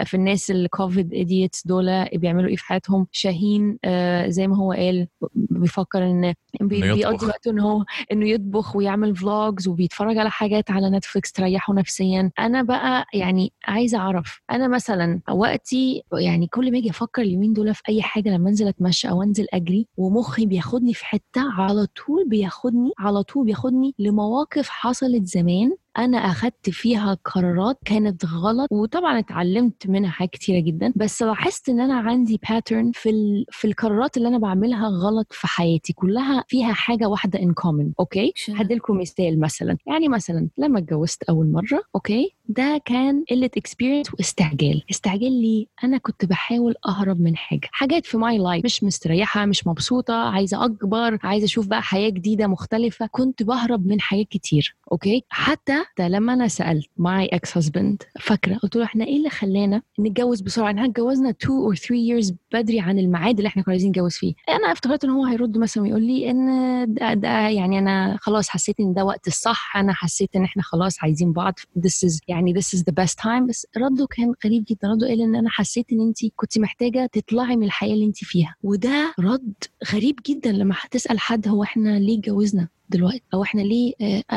في 0.05 0.15
الناس 0.15 0.51
ال 0.51 0.61
COVID 0.61 1.13
idiots 1.13 1.67
دول 1.67 2.05
بيعملوا 2.15 2.49
إيه 2.51 2.57
في 2.57 2.65
حياتهم؟ 2.65 3.07
شاهين 3.13 3.79
آه 3.85 4.29
زي 4.29 4.47
ما 4.49 4.57
هو 4.57 4.73
قال 4.73 5.09
بيفكر 5.35 6.05
إن 6.11 6.35
بيقضي 6.61 7.27
وقته 7.27 7.51
إن 7.51 7.59
هو 7.61 7.85
إنه 8.13 8.29
يطبخ 8.29 8.77
ويعمل 8.77 9.17
vlogs 9.17 9.69
وبيتفرج 9.69 10.19
على 10.19 10.31
حاجات 10.31 10.71
على 10.71 10.91
نتفليكس 10.91 11.33
تريحه 11.33 11.75
نفسيا. 11.75 12.31
أنا 12.39 12.63
بقى 12.63 13.05
يعني 13.15 13.53
عايزة 13.65 13.99
أعرف 13.99 14.41
أنا 14.51 14.69
مثلا 14.69 15.21
وقتي 15.31 16.03
يعني 16.13 16.47
كل 16.47 16.73
ما 16.73 16.79
أجي 16.79 16.91
أفكر 16.91 17.23
اليومين 17.23 17.53
دول 17.53 17.75
في 17.75 17.83
أي 17.89 18.03
حاجة 18.03 18.31
لما 18.31 18.49
أنزل 18.49 18.69
أتمشى 18.69 19.09
أو 19.09 19.23
أنزل 19.23 19.47
أجري 19.53 19.87
ومخي 19.97 20.47
بياخدني 20.47 20.95
في 20.95 21.07
حتة 21.07 21.53
على 21.53 21.87
طول 21.87 22.29
بياخدني 22.29 22.91
على 22.99 23.23
طول 23.23 23.47
بياخدني 23.47 23.95
لمواقف 23.99 24.69
حصلت 24.69 25.25
زمان 25.27 25.73
أنا 25.99 26.19
أخدت 26.19 26.71
فيها 26.71 27.15
قرارات 27.25 27.79
كانت 27.85 28.25
غلط 28.25 28.69
وطبعا 28.73 29.19
اتعلمت 29.19 29.87
منها 29.87 30.11
حاجات 30.11 30.31
كتيرة 30.31 30.61
جدا 30.61 30.93
بس 30.97 31.23
لاحظت 31.23 31.69
إن 31.69 31.81
أنا 31.81 31.95
عندي 32.01 32.41
pattern 32.51 32.91
في 32.95 33.11
ال... 33.11 33.45
في 33.51 33.67
القرارات 33.67 34.17
اللي 34.17 34.29
أنا 34.29 34.39
بعملها 34.39 34.89
غلط 34.89 35.27
في 35.31 35.47
حياتي 35.47 35.93
كلها 35.93 36.45
فيها 36.49 36.73
حاجة 36.73 37.07
واحدة 37.09 37.39
in 37.39 37.53
common 37.53 37.93
okay؟ 38.01 38.33
هديلكم 38.49 38.99
مثال 39.01 39.41
مثلا 39.41 39.77
يعني 39.87 40.09
مثلا 40.09 40.49
لما 40.59 40.79
اتجوزت 40.79 41.23
أول 41.23 41.53
مرة 41.53 41.83
okay؟ 41.95 42.35
ده 42.49 42.81
كان 42.85 43.25
قلة 43.31 43.51
experience 43.57 44.15
واستعجال 44.15 44.83
استعجال 44.91 45.33
ليه؟ 45.43 45.67
أنا 45.85 45.99
كنت 45.99 46.25
بحاول 46.25 46.75
أهرب 46.89 47.21
من 47.21 47.37
حاجة 47.37 47.69
حاجات 47.73 48.07
في 48.07 48.17
my 48.19 48.39
life 48.39 48.65
مش 48.65 48.85
مستريحة 48.85 49.47
مش 49.47 49.67
مبسوطة 49.67 50.15
عايزة 50.15 50.65
أكبر 50.65 51.19
عايزة 51.23 51.45
أشوف 51.45 51.67
بقى 51.67 51.83
حياة 51.83 52.09
جديدة 52.11 52.47
مختلفة 52.47 53.07
كنت 53.11 53.43
بهرب 53.43 53.87
من 53.87 54.01
حاجات 54.01 54.29
كتير 54.29 54.77
okay؟ 54.93 55.25
حتى 55.29 55.82
ده 55.99 56.09
لما 56.09 56.33
أنا 56.33 56.49
سألت 56.49 56.87
my 56.97 57.27
ex-husband 57.27 58.03
فاكرة؟ 58.21 58.55
قلت 58.55 58.77
له 58.77 58.85
إحنا 58.85 59.05
إيه 59.05 59.17
اللي 59.17 59.31
خلانا 59.31 59.83
نتجوز 60.01 60.41
بسرعة؟ 60.41 60.71
إحنا 60.71 60.85
اتجوزنا 60.85 61.31
2 61.31 61.59
or 61.59 61.75
3 61.75 61.95
years 61.95 62.35
بدري 62.53 62.81
عن 62.81 62.99
الميعاد 62.99 63.37
اللي 63.37 63.47
إحنا 63.49 63.63
كنا 63.63 63.73
عايزين 63.73 63.91
نتجوز 63.91 64.13
فيه. 64.15 64.35
أنا 64.49 64.73
افتكرت 64.73 65.05
إن 65.05 65.11
هو 65.11 65.25
هيرد 65.25 65.59
مثلا 65.59 65.83
ويقول 65.83 66.03
لي 66.03 66.31
إن 66.31 66.47
ده, 66.95 67.15
ده 67.15 67.29
يعني 67.49 67.79
أنا 67.79 68.17
خلاص 68.21 68.49
حسيت 68.49 68.81
إن 68.81 68.95
ده 68.95 69.05
وقت 69.05 69.27
الصح 69.27 69.77
أنا 69.77 69.93
حسيت 69.93 70.37
إن 70.37 70.45
إحنا 70.45 70.63
خلاص 70.63 70.97
عايزين 71.03 71.33
بعض 71.33 71.55
this 71.79 72.09
is 72.09 72.19
يعني 72.29 72.55
this 72.55 72.79
is 72.79 72.81
the 72.81 73.05
best 73.05 73.15
time. 73.25 73.49
بس 73.49 73.67
رده 73.77 74.07
كان 74.07 74.33
غريب 74.45 74.65
جدا. 74.69 74.89
رده 74.89 75.07
قال 75.09 75.21
إن 75.21 75.35
أنا 75.37 75.51
حسيت 75.51 75.87
إن 75.93 76.01
انت 76.01 76.19
كنت 76.37 76.59
محتاجة 76.59 77.11
تطلعي 77.13 77.57
من 77.57 77.63
الحياة 77.65 77.95
اللي 77.95 78.07
انت 78.07 78.25
فيها. 78.25 78.55
وده 78.63 79.15
رد 79.21 79.53
غريب 79.93 80.19
جدا 80.27 80.53
لما 80.53 80.75
هتسأل 80.81 81.19
حد 81.21 81.49
هو 81.49 81.63
إحنا 81.63 81.99
ليه 81.99 82.19
اتجوزنا. 82.19 82.69
دلوقتي 82.89 83.23
أو 83.35 83.43
إحنا 83.43 83.61
ليه 83.61 83.93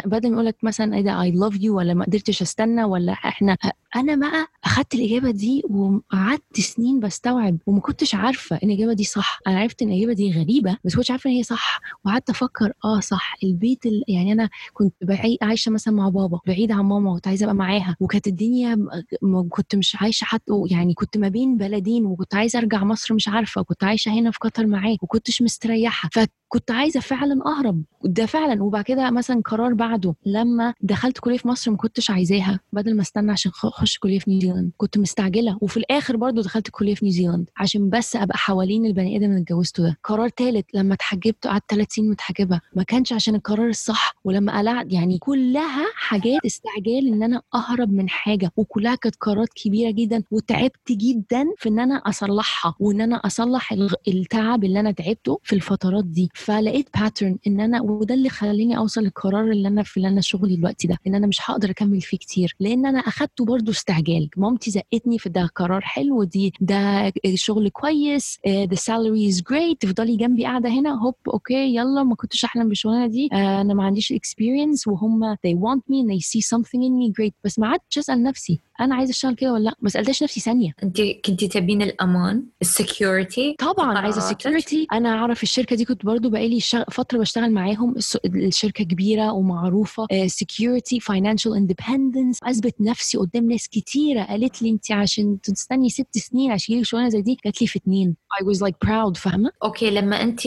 بدل 0.05 0.29
ما 0.29 0.33
يقول 0.35 0.45
لك 0.45 0.55
مثلا 0.63 0.95
إيه 0.95 1.01
ده 1.01 1.21
I 1.21 1.31
love 1.31 1.63
you 1.63 1.77
ولا 1.77 1.93
ما 1.93 2.05
قدرتش 2.05 2.41
أستنى 2.41 2.83
ولا 2.83 3.11
إحنا 3.13 3.57
أنا 3.95 4.15
بقى 4.15 4.47
أخدت 4.63 4.95
الإجابة 4.95 5.31
دي 5.31 5.63
وقعدت 5.69 6.59
سنين 6.59 6.99
بستوعب 6.99 7.57
وما 7.65 7.79
كنتش 7.81 8.15
عارفة 8.15 8.59
إن 8.63 8.69
الإجابة 8.71 8.93
دي 8.93 9.03
صح. 9.03 9.39
أنا 9.47 9.59
عرفت 9.59 9.81
إن 9.81 9.89
الإجابة 9.91 10.13
دي 10.13 10.31
غريبة 10.31 10.77
بس 10.83 10.95
كنتش 10.95 11.11
عارفة 11.11 11.29
إن 11.29 11.35
هي 11.35 11.43
صح. 11.43 11.79
وقعدت 12.05 12.29
أفكر 12.29 12.73
آه 12.85 12.99
صح. 12.99 13.35
البيت 13.43 13.85
ال... 13.85 14.03
يعني 14.07 14.31
أنا 14.31 14.49
كنت 14.73 14.93
بعيد 15.01 15.37
عايشة 15.41 15.71
مثلا 15.71 15.93
مع 15.93 16.09
بابا 16.09 16.39
بعيد 16.47 16.71
عن 16.71 16.85
ماما 16.85 17.11
وكنت 17.11 17.27
عايزة 17.27 17.43
أبقى 17.43 17.55
معاها. 17.55 17.95
وكانت 17.99 18.27
الدنيا 18.27 18.75
م... 19.21 19.47
كنت 19.49 19.75
مش 19.75 19.95
عايشة 19.95 20.25
حتى 20.25 20.51
يعني 20.71 20.93
كنت 20.93 21.17
ما 21.17 21.27
بين 21.27 21.57
بلدين 21.57 22.05
وكنت 22.05 22.35
عايزة 22.35 22.59
أرجع 22.59 22.83
مصر 22.83 23.13
مش 23.13 23.27
عارفة 23.27 23.61
وكنت 23.61 23.83
عايشة 23.83 24.11
هنا 24.11 24.31
في 24.31 24.37
قطر 24.41 24.67
معاه 24.67 24.97
وكنتش 25.01 25.41
مستريحة. 25.41 26.09
كنت 26.49 26.71
عايزة 26.71 26.99
فعلا 26.99 27.39
أهرب. 27.45 27.83
ده 28.03 28.25
فعلا. 28.25 28.63
وبعد 28.63 28.83
كده 28.83 29.11
مثلا 29.11 29.41
قرار 29.45 29.73
بعده 29.73 30.15
لما 30.25 30.73
دخلت 30.81 31.19
كلية 31.19 31.37
في 31.37 31.47
مصر 31.47 31.71
ما 31.71 31.77
كنتش 31.77 32.09
عايزاها 32.11 32.59
بدل 32.73 32.95
ما 32.95 33.01
استنى 33.01 33.31
عشان 33.31 33.51
أخش 33.63 33.97
كلية 33.97 34.19
في 34.19 34.29
نيوزيلاند 34.31 34.71
كنت 34.77 34.97
مستعجلة. 34.97 35.57
وفي 35.61 35.77
الآخر 35.77 36.15
برضو 36.17 36.41
دخلت 36.41 36.69
كلية 36.71 36.95
في 36.95 37.05
نيوزيلاند 37.05 37.49
عشان 37.57 37.89
بس 37.89 38.15
أبقى 38.15 38.37
حوالين 38.37 38.85
البني 38.85 39.17
آدم 39.17 39.25
اللي 39.25 39.41
اتجوزته 39.41 39.83
ده. 39.83 39.97
قرار 40.03 40.29
ثالث 40.29 40.65
لما 40.73 40.93
اتحجبت 40.93 41.47
قعدت 41.47 41.63
ثلاث 41.69 41.87
سنين 41.93 42.09
متحجبة. 42.09 42.61
ما 42.75 42.83
كانش 42.83 43.13
عشان 43.13 43.35
القرار 43.35 43.67
الصح. 43.69 44.15
ولما 44.23 44.57
قلعت 44.59 44.93
يعني 44.93 45.17
كلها 45.17 45.85
حاجات 45.95 46.39
استعجال 46.45 47.07
إن 47.07 47.23
أنا 47.23 47.41
أهرب 47.55 47.91
من 47.93 48.09
حاجة. 48.09 48.51
وكلها 48.57 48.95
كانت 48.95 49.15
قرارات 49.15 49.49
كبيرة 49.55 49.91
جدا. 49.91 50.23
وتعبت 50.31 50.91
جدا 50.91 51.45
في 51.57 51.69
إن 51.69 51.79
أنا 51.79 51.95
أصلحها. 51.95 52.75
وإن 52.79 53.01
أنا 53.01 53.15
أصلح 53.15 53.73
التعب 54.07 54.63
اللي 54.63 54.79
أنا 54.79 54.91
تعبته 54.91 55.39
في 55.43 55.53
الفترات 55.55 56.05
دي. 56.05 56.29
فلقيت 56.45 56.89
pattern 56.99 57.37
إن 57.47 57.59
أنا 57.59 57.81
وده 57.81 58.13
اللي 58.15 58.29
خلاني 58.29 58.77
أوصل 58.77 59.01
للقرار 59.01 59.51
اللي 59.51 59.67
أنا 59.67 59.83
في 59.83 59.97
اللي 59.97 60.07
أنا 60.07 60.21
شغلي 60.21 60.55
دلوقتي 60.55 60.87
ده 60.87 60.97
إن 61.07 61.15
أنا 61.15 61.27
مش 61.27 61.37
هقدر 61.51 61.69
أكمل 61.69 62.01
فيه 62.01 62.17
كتير 62.17 62.55
لأن 62.59 62.85
أنا 62.85 62.99
أخدته 62.99 63.45
برضو 63.45 63.71
استعجال. 63.71 64.29
مامتي 64.37 64.71
زقتني 64.71 65.19
في 65.19 65.29
ده 65.29 65.45
قرار 65.55 65.81
حلو 65.81 66.23
دي 66.23 66.53
ده 66.61 67.13
شغل 67.35 67.69
كويس 67.69 68.39
the 68.47 68.75
salary 68.75 69.33
is 69.33 69.37
great 69.37 69.77
تفضلي 69.79 70.15
جنبي 70.15 70.45
قاعدة 70.45 70.69
هنا 70.69 71.03
هوب 71.03 71.15
okay 71.27 71.75
يلا 71.75 72.03
ما 72.03 72.15
كنتش 72.15 72.45
أحلم 72.45 72.67
بالشغلانة 72.69 73.07
دي 73.07 73.29
آه، 73.33 73.61
أنا 73.61 73.73
ما 73.73 73.83
عنديش 73.83 74.13
experience 74.13 74.87
وهم 74.87 75.35
they 75.35 75.55
want 75.55 75.81
me 75.81 76.01
and 76.03 76.09
they 76.11 76.21
see 76.21 76.41
something 76.41 76.81
in 76.81 76.93
me 77.01 77.11
great. 77.21 77.33
بس 77.43 77.59
ما 77.59 77.67
عدتش 77.67 77.97
أسأل 77.97 78.23
نفسي 78.23 78.59
أنا 78.81 78.95
عايزة 78.95 79.11
أشتغل 79.11 79.35
كده 79.35 79.53
ولا 79.53 79.63
لأ؟ 79.63 79.73
ما 79.81 79.89
سالتش 79.89 80.23
نفسي 80.23 80.39
ثانية. 80.39 80.71
انت 80.83 81.01
كنتي 81.25 81.47
تبين 81.47 81.81
الأمان 81.81 82.43
ال 82.61 82.72
security 82.72 83.55
طبعا 83.59 83.97
عايزة. 83.97 84.21
security 84.21 84.87
أنا 84.93 85.09
أعرف 85.09 85.43
الشركة 85.43 85.75
دي 85.75 85.85
كنت 85.85 86.05
برضو 86.05 86.29
بقالي 86.29 86.59
شغ... 86.59 86.83
فترة 86.91 87.17
بشتغل 87.17 87.51
معاهم. 87.51 87.95
الس- 87.97 88.17
الشركة 88.25 88.83
كبيرة 88.83 89.31
ومعروفة. 89.31 90.07
security 90.27 90.99
financial 90.99 91.55
independence 91.55 92.39
أثبت 92.43 92.75
نفسي 92.81 93.17
قدام 93.17 93.51
ناس 93.51 93.67
كتيرة. 93.67 94.23
قالت 94.23 94.61
لي 94.61 94.69
انت 94.69 94.91
عشان 94.91 95.41
تستني 95.41 95.89
ست 95.89 96.17
سنين 96.17 96.51
عشان 96.51 96.73
يجيلك 96.73 96.87
شغلانة 96.87 97.09
زي 97.09 97.21
دي. 97.21 97.37
قالت 97.43 97.61
لي 97.61 97.67
في 97.67 97.79
اتنين. 97.79 98.15
I 98.41 98.43
was 98.45 98.57
like 98.59 98.87
proud 98.87 99.17
فاهمة؟ 99.17 99.51
okay 99.63 99.89
لما 99.89 100.21
انت 100.21 100.41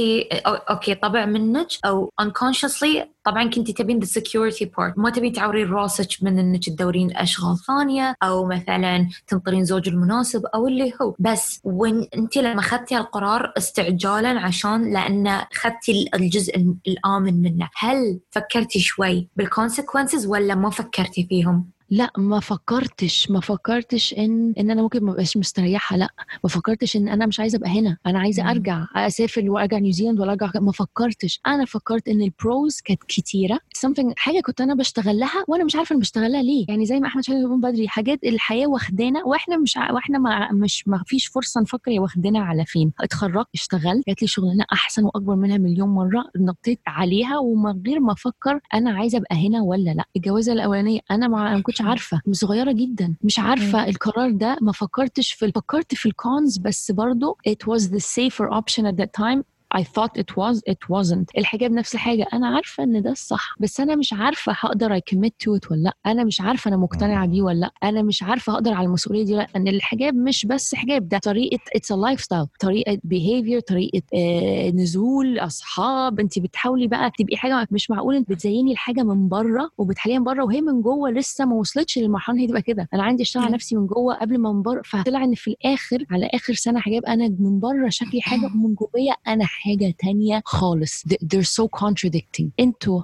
أوكي 0.47 0.95
طبع 0.95 1.25
منك 1.27 1.69
أو 1.85 2.11
unconsciously 2.23 3.07
طبعا 3.31 3.51
كنتي 3.51 3.73
تبين 3.73 4.01
the 4.03 4.07
security 4.07 4.65
part. 4.65 4.93
ما 4.97 5.11
تبين 5.11 5.33
تعورين 5.33 5.71
راسك 5.71 6.09
من 6.23 6.39
إنك 6.39 6.65
تدورين 6.65 7.17
اشغال 7.17 7.57
ثانية 7.67 8.15
أو 8.23 8.47
مثلا 8.47 9.09
تنطرين 9.27 9.65
زوج 9.65 9.89
المناسب 9.89 10.47
أو 10.55 10.67
اللي 10.67 10.93
هو. 11.03 11.15
بس 11.19 11.61
وين 11.65 12.09
أنت 12.17 12.37
لما 12.37 12.61
أخذتي 12.61 12.97
القرار 12.97 13.53
استعجالا 13.59 14.41
عشان 14.41 14.93
لأن 14.93 15.27
أخذتي 15.27 16.11
الجزء 16.15 16.57
الآمن 16.89 17.43
منه. 17.43 17.69
هل 17.77 18.21
فكرتي 18.31 18.81
شوي 18.81 19.29
بال 19.37 19.49
consequences 19.49 20.27
ولا 20.27 20.55
ما 20.55 20.71
فكرتي 20.71 21.27
فيهم؟ 21.29 21.78
لا 21.91 22.11
ما 22.19 22.41
فكرتش 22.41 23.31
ما 23.31 23.41
فكرتش 23.41 24.15
إن 24.19 24.55
إن 24.59 24.71
أنا 24.71 24.83
ممكن 24.83 25.05
ما 25.05 25.13
أبقاش 25.13 25.37
مستريحة 25.37 25.97
لا 25.97 26.09
ما 26.45 26.51
فكرتش 26.51 26.97
إن 26.97 27.09
أنا 27.09 27.27
مش 27.27 27.41
عايزة 27.41 27.57
أبقى 27.59 27.71
هنا 27.81 27.97
أنا 28.07 28.19
عايزة. 28.19 28.51
أرجع 28.51 28.87
أسافر 28.97 29.51
وأرجع 29.51 29.79
نيوزيلاند 29.79 30.21
ولا 30.21 30.33
أرجع 30.33 30.51
ما 30.61 30.73
فكرتش. 30.73 31.41
أنا 31.47 31.65
فكرت 31.65 32.09
إن 32.09 32.23
ال 32.23 32.34
pros 32.34 32.81
كانت 32.85 33.03
كتيرة 33.09 33.59
something 33.87 34.13
حاجة 34.17 34.41
كنت 34.41 34.61
أنا 34.61 34.75
بشتغل 34.75 35.19
لها 35.19 35.45
وأنا 35.49 35.65
مش 35.65 35.77
عارفة 35.77 35.93
أنا 35.93 36.01
بشتغل 36.01 36.33
لها 36.33 36.43
ليه. 36.43 36.67
يعني 36.69 36.87
زي 36.87 37.01
ما 37.01 37.07
أحمد 37.07 37.25
شاهين 37.25 37.41
بيقول 37.43 37.61
بدري 37.61 37.89
حاجات 37.89 38.19
الحياة 38.25 38.67
واخدانا 38.67 39.25
وإحنا 39.25 39.57
مش 39.57 39.77
ع- 39.77 39.93
وإحنا 39.93 40.19
ما 40.19 40.53
مش 40.53 40.89
ما 40.89 41.03
فيش 41.07 41.27
فرصة 41.27 41.61
نفكر 41.61 41.91
هي 41.91 41.99
واخدانا 41.99 42.39
على 42.41 42.65
فين. 42.67 42.93
اتخرجت 43.01 43.47
اشتغلت 43.55 44.07
جات 44.09 44.23
لي 44.23 44.29
شغلانة 44.29 44.65
أحسن 44.73 45.05
وأكبر 45.05 45.37
منها 45.37 45.59
مليون 45.59 45.89
مرة 45.89 46.25
نطيت 46.37 46.81
عليها 46.87 47.39
ومن 47.39 47.83
غير 47.87 48.01
ما 48.01 48.13
أفكر 48.13 48.61
أنا 48.75 48.91
عايزة 48.91 49.19
أبقى 49.19 49.49
هنا 49.49 49.63
ولا 49.63 49.91
لا. 49.91 50.05
الجوازة 50.17 50.53
الأولانية 50.53 51.01
أنا 51.11 51.29
ما 51.29 51.55
ما 51.57 51.61
كنتش 51.79 51.89
عارفة 51.89 52.21
صغيرة 52.33 52.73
جدا. 52.73 53.15
مش 53.23 53.39
عارفة 53.39 53.89
القرار 53.89 54.31
ده 54.31 54.57
ما 54.63 54.73
فكرتش 54.73 55.33
في 55.33 55.53
فكرت 55.53 55.95
في 55.95 56.07
ال 56.07 56.17
cons 56.17 56.59
بس 56.59 56.91
برضو 56.91 57.39
it 57.49 57.73
was 57.75 57.83
the 57.83 58.01
safer 58.01 58.49
option 58.51 58.85
at 58.85 58.97
that 58.97 59.13
time. 59.23 59.43
I 59.77 59.83
thought 59.83 60.21
it 60.21 60.31
was 60.37 60.57
it 60.71 60.89
wasn't. 60.89 61.25
الحجاب 61.39 61.73
نفس 61.73 61.95
الحاجة. 61.95 62.27
أنا 62.33 62.49
عارفة 62.49 62.83
إن 62.85 63.03
ده 63.03 63.11
الصح 63.11 63.55
بس 63.61 63.81
أنا 63.81 63.97
مش 63.97 64.13
عارفة 64.13 64.53
هقدر 64.57 64.99
I 64.99 65.01
commit 65.15 65.31
to 65.45 65.59
it 65.59 65.71
ولا 65.71 65.83
لأ. 65.83 65.95
أنا 66.07 66.25
مش 66.25 66.41
عارفة 66.41 66.69
أنا 66.69 66.77
مقتنعة 66.77 67.27
بيه 67.27 67.43
ولا 67.43 67.61
لأ. 67.61 67.73
أنا 67.85 68.03
مش 68.03 68.23
عارفة 68.23 68.53
هقدر 68.53 68.73
على 68.73 68.87
المسؤولية 68.87 69.25
دي 69.25 69.33
ولا 69.35 69.43
لأ. 69.43 69.49
أن 69.57 69.69
الحجاب 69.69 70.15
مش 70.15 70.47
بس 70.47 70.75
حجاب 70.75 71.09
ده 71.09 71.19
طريقة 71.19 71.59
it's 71.79 71.95
a 71.97 71.99
lifestyle. 71.99 72.47
طريقة 72.61 72.97
behavior 73.09 73.61
طريقة 73.69 74.03
آه 74.15 74.71
نزول 74.71 75.39
أصحاب. 75.39 76.21
أنت 76.21 76.39
بتحاولي 76.39 76.87
بقى 76.87 77.11
تبقي 77.19 77.37
حاجة 77.37 77.67
مش 77.71 77.91
معقول 77.91 78.17
أنت 78.17 78.29
بتزيني 78.31 78.73
الحاجة 78.73 79.03
من 79.03 79.29
بره 79.29 79.71
وبتخليها 79.79 80.19
من 80.19 80.25
بره 80.25 80.45
وهي 80.45 80.61
من 80.61 80.83
جوه 80.83 81.11
لسه 81.11 81.45
ما 81.45 81.55
وصلتش 81.57 81.99
للمرحلة 81.99 82.35
إن 82.37 82.41
هي 82.41 82.47
تبقى 82.47 82.63
كده. 82.63 82.89
أنا 82.95 83.03
عندي 83.03 83.23
أشتغل 83.23 83.43
على. 83.45 83.55
نفسي 83.55 83.77
من 83.77 83.87
جوه 83.87 84.15
قبل 84.15 84.39
ما 84.39 84.53
من 84.53 84.63
بره 84.63 84.83
فطلع 84.85 85.25
إن 85.25 85.35
في 85.35 85.51
الآخر 85.51 86.05
على 86.11 86.27
آخر 86.35 86.55
سنة 86.55 86.81
حجاب 86.81 87.05
أنا 87.05 87.29
من 87.41 87.61
بره 87.61 87.89
شكلي 87.89 88.21
حاجة 88.23 88.47
ومن 88.55 88.75
جوايا 88.75 89.15
أنا 89.29 89.45
حاجة 89.45 89.58
تانية 89.99 90.43
خالص 90.45 91.03
They- 91.09 91.27
they're 91.27 91.49
so 91.61 91.67
contradicting 91.81 92.45
أنتوا. 92.61 93.03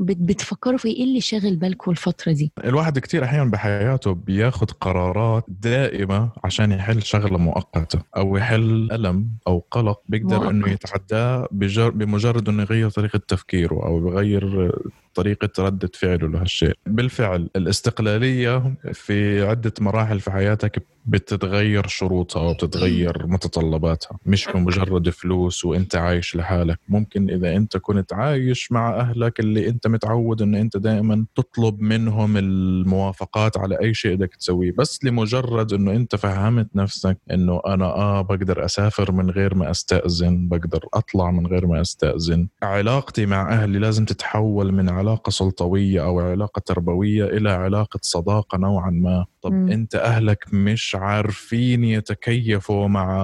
بتفكروا 0.00 0.78
في 0.78 0.88
إيه 0.88 1.04
اللي 1.04 1.20
شاغل 1.20 1.56
بالكم 1.56 1.90
الفترة 1.90 2.32
دي 2.32 2.52
الواحد 2.64 2.98
كتير 2.98 3.24
أحيانا 3.24 3.50
بحياته 3.50 4.12
بياخد 4.12 4.70
قرارات 4.70 5.44
دائمة 5.48 6.30
عشان 6.44 6.72
يحل 6.72 7.02
شغلة 7.02 7.38
مؤقتة 7.38 7.98
أو 8.16 8.36
يحل 8.36 8.88
ألم 8.92 9.28
أو 9.46 9.62
قلق 9.70 10.00
بيقدر 10.08 10.50
إنه 10.50 10.66
مؤقت. 10.66 10.72
يتعداه 10.84 11.48
بجر... 11.50 11.90
بمجرد 11.90 12.48
إنه 12.48 12.62
يغير 12.62 12.90
طريقة 12.90 13.20
تفكيره 13.28 13.86
أو 13.86 14.08
يغير 14.08 14.72
طريقة 15.16 15.48
ردة 15.58 15.90
فعله 15.94 16.28
لهالشيء. 16.28 16.72
بالفعل 16.86 17.48
الاستقلالية 17.56 18.74
في 18.92 19.46
عدة 19.48 19.72
مراحل 19.80 20.20
في 20.20 20.30
حياتك 20.30 20.82
بتتغير 21.06 21.86
شروطها 21.86 22.42
وبتتغير 22.42 23.26
متطلباتها. 23.26 24.18
مش 24.26 24.48
بمجرد 24.54 25.08
فلوس 25.10 25.64
وأنت 25.64 25.96
عايش 25.96 26.36
لحالك. 26.36 26.78
ممكن 26.88 27.30
إذا 27.30 27.56
أنت 27.56 27.76
كنت 27.76 28.12
عايش 28.12 28.72
مع 28.72 29.00
أهلك 29.00 29.40
اللي 29.40 29.68
أنت 29.68 29.86
متعود 29.86 30.42
إن 30.42 30.54
أنت 30.54 30.76
دائما 30.76 31.24
تطلب 31.36 31.80
منهم 31.80 32.36
الموافقات 32.36 33.56
على 33.58 33.80
أي 33.80 33.94
شيء 33.94 34.14
بدك 34.16 34.34
تسويه. 34.36 34.72
بس 34.78 35.04
لمجرد 35.04 35.72
إنه 35.72 35.92
أنت 35.92 36.16
فهمت 36.16 36.68
نفسك 36.74 37.18
إنه 37.30 37.60
أنا 37.66 37.84
آه 37.84 38.20
بقدر 38.22 38.64
أسافر 38.64 39.12
من 39.12 39.30
غير 39.30 39.54
ما 39.54 39.70
أستأذن 39.70 40.48
بقدر 40.48 40.84
أطلع 40.94 41.30
من 41.30 41.46
غير 41.46 41.66
ما 41.66 41.80
أستأذن. 41.80 42.48
علاقتي 42.62 43.26
مع 43.26 43.52
أهلي 43.52 43.78
لازم 43.78 44.04
تتحول 44.04 44.72
من 44.72 44.88
علاقة 45.06 45.30
سلطوية 45.30 46.04
أو 46.04 46.20
علاقة 46.20 46.60
تربوية 46.60 47.24
إلى 47.24 47.50
علاقة 47.50 48.00
صداقة 48.02 48.58
نوعا 48.58 48.90
ما. 48.90 49.24
طب 49.42 49.52
مم. 49.52 49.68
أنت 49.70 49.94
أهلك 49.94 50.44
مش 50.52 50.94
عارفين 50.94 51.84
يتكيفوا 51.84 52.88
مع 52.88 53.16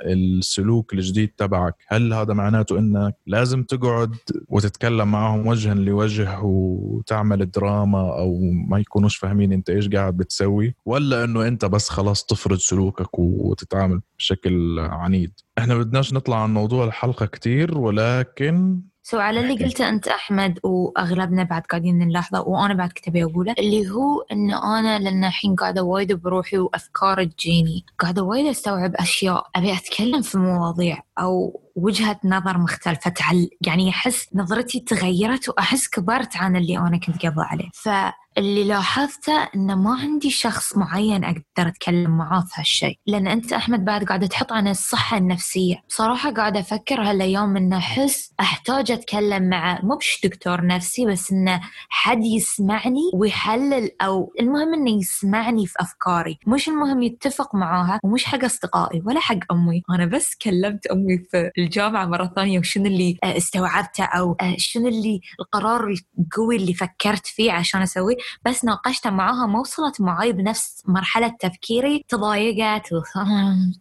السلوك 0.00 0.94
الجديد 0.94 1.28
تبعك. 1.28 1.74
هل 1.88 2.12
هذا 2.12 2.34
معناته 2.34 2.78
إنك 2.78 3.14
لازم 3.26 3.62
تقعد 3.62 4.16
وتتكلم 4.48 5.10
معهم 5.10 5.46
وجها 5.46 5.74
لوجه 5.74 6.40
وتعمل 6.42 7.50
دراما 7.50 8.18
أو 8.18 8.38
ما 8.68 8.78
يكونوش 8.78 9.16
فاهمين 9.16 9.52
أنت 9.52 9.70
إيش 9.70 9.88
قاعد 9.88 10.16
بتسوي؟ 10.16 10.74
ولا 10.86 11.24
إنه 11.24 11.48
أنت 11.48 11.64
بس 11.64 11.88
خلاص 11.88 12.24
تفرض 12.24 12.58
سلوكك 12.58 13.18
وتتعامل 13.18 14.00
بشكل 14.18 14.78
عنيد؟ 14.78 15.32
إحنا 15.58 15.74
بدناش 15.78 16.12
نطلع 16.12 16.42
عن 16.42 16.54
موضوع 16.54 16.84
الحلقة 16.84 17.26
كتير 17.26 17.78
ولكن 17.78 18.80
سو 19.10 19.18
على 19.18 19.40
اللي 19.40 19.64
قلته 19.64 19.88
أنت 19.88 20.08
أحمد 20.08 20.58
وأغلبنا 20.62 21.42
بعد 21.42 21.62
قاعدين 21.62 21.98
نلاحظه 21.98 22.40
وأنا 22.40 22.74
بعد 22.74 22.88
كنت 22.92 23.08
أبي 23.08 23.24
أقوله 23.24 23.54
اللي 23.58 23.90
هو 23.90 24.20
إن 24.32 24.54
أنا 24.54 24.98
لأن 24.98 25.24
الحين 25.24 25.54
قاعدة 25.54 25.82
وايد 25.82 26.12
بروحي 26.12 26.58
وأفكار 26.58 27.24
تجيني 27.24 27.84
قاعدة 27.98 28.22
وايد 28.22 28.46
أستوعب 28.46 28.94
أشياء 28.96 29.46
أبي 29.56 29.72
أتكلم 29.74 30.22
في 30.22 30.38
مواضيع 30.38 31.02
أو 31.20 31.60
وجهة 31.76 32.20
نظر 32.24 32.58
مختلفة 32.58 33.10
تعل 33.10 33.48
يعني 33.66 33.90
أحس 33.90 34.28
نظرتي 34.34 34.80
تغيرت 34.80 35.48
وأحس 35.48 35.88
كبرت 35.88 36.36
عن 36.36 36.56
اللي 36.56 36.78
أنا 36.78 36.98
كنت 36.98 37.26
قبل 37.26 37.40
عليه. 37.42 37.68
فاللي 37.74 38.64
لاحظته 38.64 39.48
أنه 39.54 39.74
ما 39.74 39.94
عندي 40.00 40.30
شخص 40.30 40.76
معين 40.76 41.24
أقدر 41.24 41.42
أتكلم 41.58 42.18
معاه 42.18 42.40
في 42.40 42.60
هالشيء. 42.60 42.98
لأن 43.06 43.26
أنت 43.26 43.52
أحمد 43.52 43.84
بعد 43.84 44.04
قاعدة 44.04 44.26
تحط 44.26 44.52
عن 44.52 44.68
الصحة 44.68 45.16
النفسية. 45.16 45.76
بصراحة 45.88 46.30
قاعدة 46.30 46.60
أفكر 46.60 47.02
هالأيام 47.02 47.56
أنه 47.56 47.76
أحس 47.78 48.32
أحتاج 48.40 48.90
أتكلم 48.90 49.48
مع 49.48 49.80
مو 49.82 49.96
بش 49.96 50.20
دكتور 50.24 50.66
نفسي 50.66 51.06
بس 51.06 51.32
أنه 51.32 51.60
حد 51.88 52.24
يسمعني 52.24 53.10
ويحلل 53.14 53.90
أو 54.02 54.32
المهم 54.40 54.74
أنه 54.74 54.90
يسمعني 54.90 55.66
في 55.66 55.74
أفكاري. 55.80 56.38
مش 56.46 56.68
المهم 56.68 57.02
يتفق 57.02 57.54
معاها 57.54 58.00
ومش 58.04 58.24
حق 58.24 58.44
أصدقائي 58.44 59.02
ولا 59.06 59.20
حق 59.20 59.52
أمي. 59.52 59.82
أنا 59.90 60.06
بس 60.06 60.34
كلمت 60.42 60.86
أمي 61.10 61.18
في 61.30 61.50
الجامعة 61.58 62.06
مرة 62.06 62.32
ثانية 62.36 62.58
وشنو 62.58 62.86
اللي 62.86 63.18
آه، 63.24 63.36
استوعبته 63.36 64.04
أو 64.04 64.36
آه، 64.40 64.54
شنو 64.58 64.88
اللي 64.88 65.20
القرار 65.40 65.94
القوي 66.18 66.56
اللي 66.56 66.74
فكرت 66.74 67.26
فيه 67.26 67.52
عشان 67.52 67.82
أسويه. 67.82 68.16
بس 68.44 68.64
ناقشته 68.64 69.10
معاها 69.10 69.46
ما 69.46 69.60
وصلت 69.60 70.00
معاي 70.00 70.32
بنفس 70.32 70.82
مرحلة 70.86 71.28
تفكيري 71.40 72.04
تضايقت 72.08 72.92
و- 72.92 73.02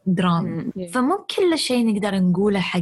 دراما. 0.05 0.71
فمو 0.93 1.25
كل 1.37 1.57
شيء 1.57 1.93
نقدر 1.93 2.19
نقوله 2.19 2.59
حق 2.59 2.79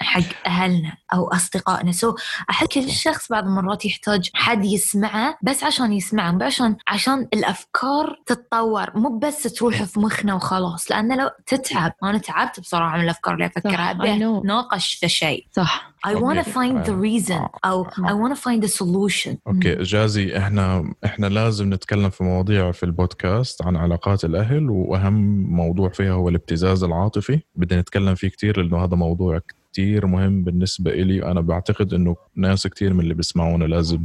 حق 0.00 0.46
أهلنا 0.46 0.92
أو 1.14 1.28
أصدقائنا. 1.28 1.92
so 1.92 2.14
أحس 2.50 2.66
كل 2.66 2.90
شخص 2.90 3.28
بعض 3.28 3.44
المرات 3.44 3.84
يحتاج 3.84 4.30
حد 4.34 4.64
يسمعه 4.64 5.38
بس 5.42 5.64
عشان 5.64 5.92
يسمعه 5.92 6.30
مو 6.32 6.42
عشان 6.42 6.76
عشان 6.88 7.28
الأفكار 7.34 8.16
تتطور. 8.26 8.90
مو 8.94 9.18
بس 9.18 9.42
تروح 9.42 9.82
في 9.82 10.00
مخنا 10.00 10.34
وخلاص 10.34 10.90
لأن 10.90 11.18
لو 11.18 11.30
تتعب. 11.46 11.92
أنا 12.02 12.18
تعبت 12.18 12.60
بصراحة 12.60 12.96
من 12.96 13.04
الأفكار 13.04 13.34
اللي 13.34 13.46
أفكرها. 13.46 13.90
أبي. 13.90 14.18
ناقش 14.44 14.94
في 14.94 15.08
شيء. 15.08 15.46
صح. 15.52 15.88
I 16.06 16.10
want 16.10 16.38
to 16.38 16.44
find 16.44 16.84
the 16.86 16.96
reason 17.06 17.48
أو 17.64 17.84
I 17.84 18.12
want 18.12 18.32
to 18.36 18.40
find 18.40 18.62
the 18.62 18.72
solution. 18.78 19.36
okay 19.46 19.74
جازي 19.82 20.38
إحنا 20.38 20.94
إحنا 21.04 21.26
لازم 21.26 21.74
نتكلم 21.74 22.10
في 22.10 22.24
مواضيع 22.24 22.72
في 22.72 22.82
البودكاست 22.82 23.62
عن 23.66 23.76
علاقات 23.76 24.24
الأهل 24.24 24.70
وأهم 24.70 25.42
موضوع 25.42 25.88
فيها 25.88 26.12
هو 26.12 26.28
الابتزاز 26.28 26.84
العاطفي. 26.84 27.40
بدنا 27.54 27.80
نتكلم 27.80 28.14
فيه 28.14 28.28
كتير 28.28 28.60
لأنه 28.60 28.84
هذا 28.84 28.96
موضوع 28.96 29.40
كتير 29.72 30.06
مهم 30.06 30.44
بالنسبة 30.44 30.90
إلي 30.90 31.24
أنا 31.24 31.40
بعتقد 31.40 31.94
إنه 31.94 32.16
ناس 32.36 32.66
كتير 32.66 32.94
من 32.94 33.00
اللي 33.00 33.14
بيسمعونا 33.14 33.64
لازم 33.64 34.04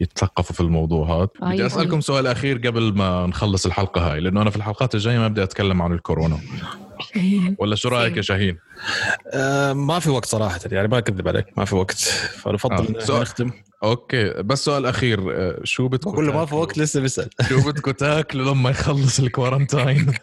يتثقفوا 0.00 0.54
في 0.54 0.60
الموضوع 0.60 1.16
هذا 1.16 1.24
بدي 1.24 1.52
أيوة. 1.52 1.66
أسألكم 1.66 2.00
سؤال 2.00 2.26
أخير 2.26 2.58
قبل 2.58 2.94
ما 2.94 3.26
نخلص 3.26 3.66
الحلقة 3.66 4.12
هاي 4.12 4.20
لأنه 4.20 4.42
أنا 4.42 4.50
في 4.50 4.56
الحلقات 4.56 4.94
الجاية 4.94 5.18
ما 5.18 5.28
بدي 5.28 5.42
أتكلم 5.42 5.82
عن 5.82 5.92
الكورونا 5.92 6.38
ولا 7.58 7.74
شو 7.74 7.88
رأيك 7.88 8.16
يا 8.16 8.22
شاهين؟ 8.22 8.58
آه 9.34 9.72
ما 9.72 9.98
في 9.98 10.10
وقت 10.10 10.24
صراحة 10.24 10.60
يعني 10.72 10.88
ما 10.88 10.98
اكذب 10.98 11.28
عليك 11.28 11.46
ما 11.56 11.64
في 11.64 11.74
وقت 11.74 11.98
فنفضل 12.42 12.96
آه، 12.96 13.16
آه. 13.18 13.20
نختم 13.20 13.50
okay 13.82 14.30
بس 14.30 14.64
سؤال 14.64 14.86
أخير 14.86 15.32
آه، 15.36 15.60
شو 15.64 15.88
بدكم 15.88 16.12
بقول 16.12 16.26
له 16.26 16.32
ما 16.32 16.46
في؟ 16.46 16.54
وقت 16.54 16.78
لسه 16.78 17.00
بيسأل. 17.00 17.30
شو 17.48 17.60
بدكم 17.60 17.90
تاكلوا 17.90 18.54
لما 18.54 18.70
يخلص 18.70 19.18
ال 19.18 19.27
quarantine 19.27 20.14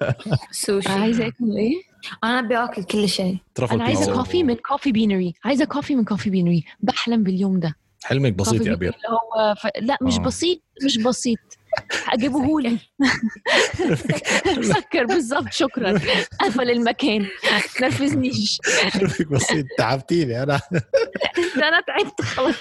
سوشي. 0.51 0.89
عايزة 0.89 1.27
أكل 1.27 1.57
إيه؟ 1.57 1.81
أنا 2.23 2.39
ابي 2.39 2.57
اكل 2.57 2.83
كل 2.83 3.09
شيء. 3.09 3.37
أنا 3.71 3.83
عايزة. 3.83 4.13
coffee 4.13 4.43
من 4.43 4.55
coffee 4.55 4.91
بينري 4.91 5.33
عايزة 5.45 5.65
coffee 5.65 5.95
من 5.95 6.03
coffee 6.03 6.29
بينري 6.29 6.63
بحلم 6.79 7.23
باليوم 7.23 7.59
ده. 7.59 7.75
حلمك 8.03 8.33
بسيط 8.33 8.65
يا 8.65 8.73
اللي 8.73 8.91
هو 9.09 9.55
ف... 9.55 9.67
لا 9.81 9.97
مش 10.01 10.15
آه. 10.17 10.19
بسيط 10.19 10.61
مش 10.85 10.97
بسيط. 10.97 11.39
اجيبه 12.09 12.61
لي 12.61 12.77
سكر 14.73 15.05
بالظبط 15.05 15.51
شكرا. 15.51 15.99
قفل 16.41 16.69
المكان. 16.69 17.27
تنرفزنيش. 17.77 18.59
حلمك 18.91 19.27
بسيط. 19.27 19.65
تعبتيني 19.77 20.43
أنا. 20.43 20.59
أنا 21.67 21.81
تعبت 21.87 22.21
خلاص. 22.21 22.55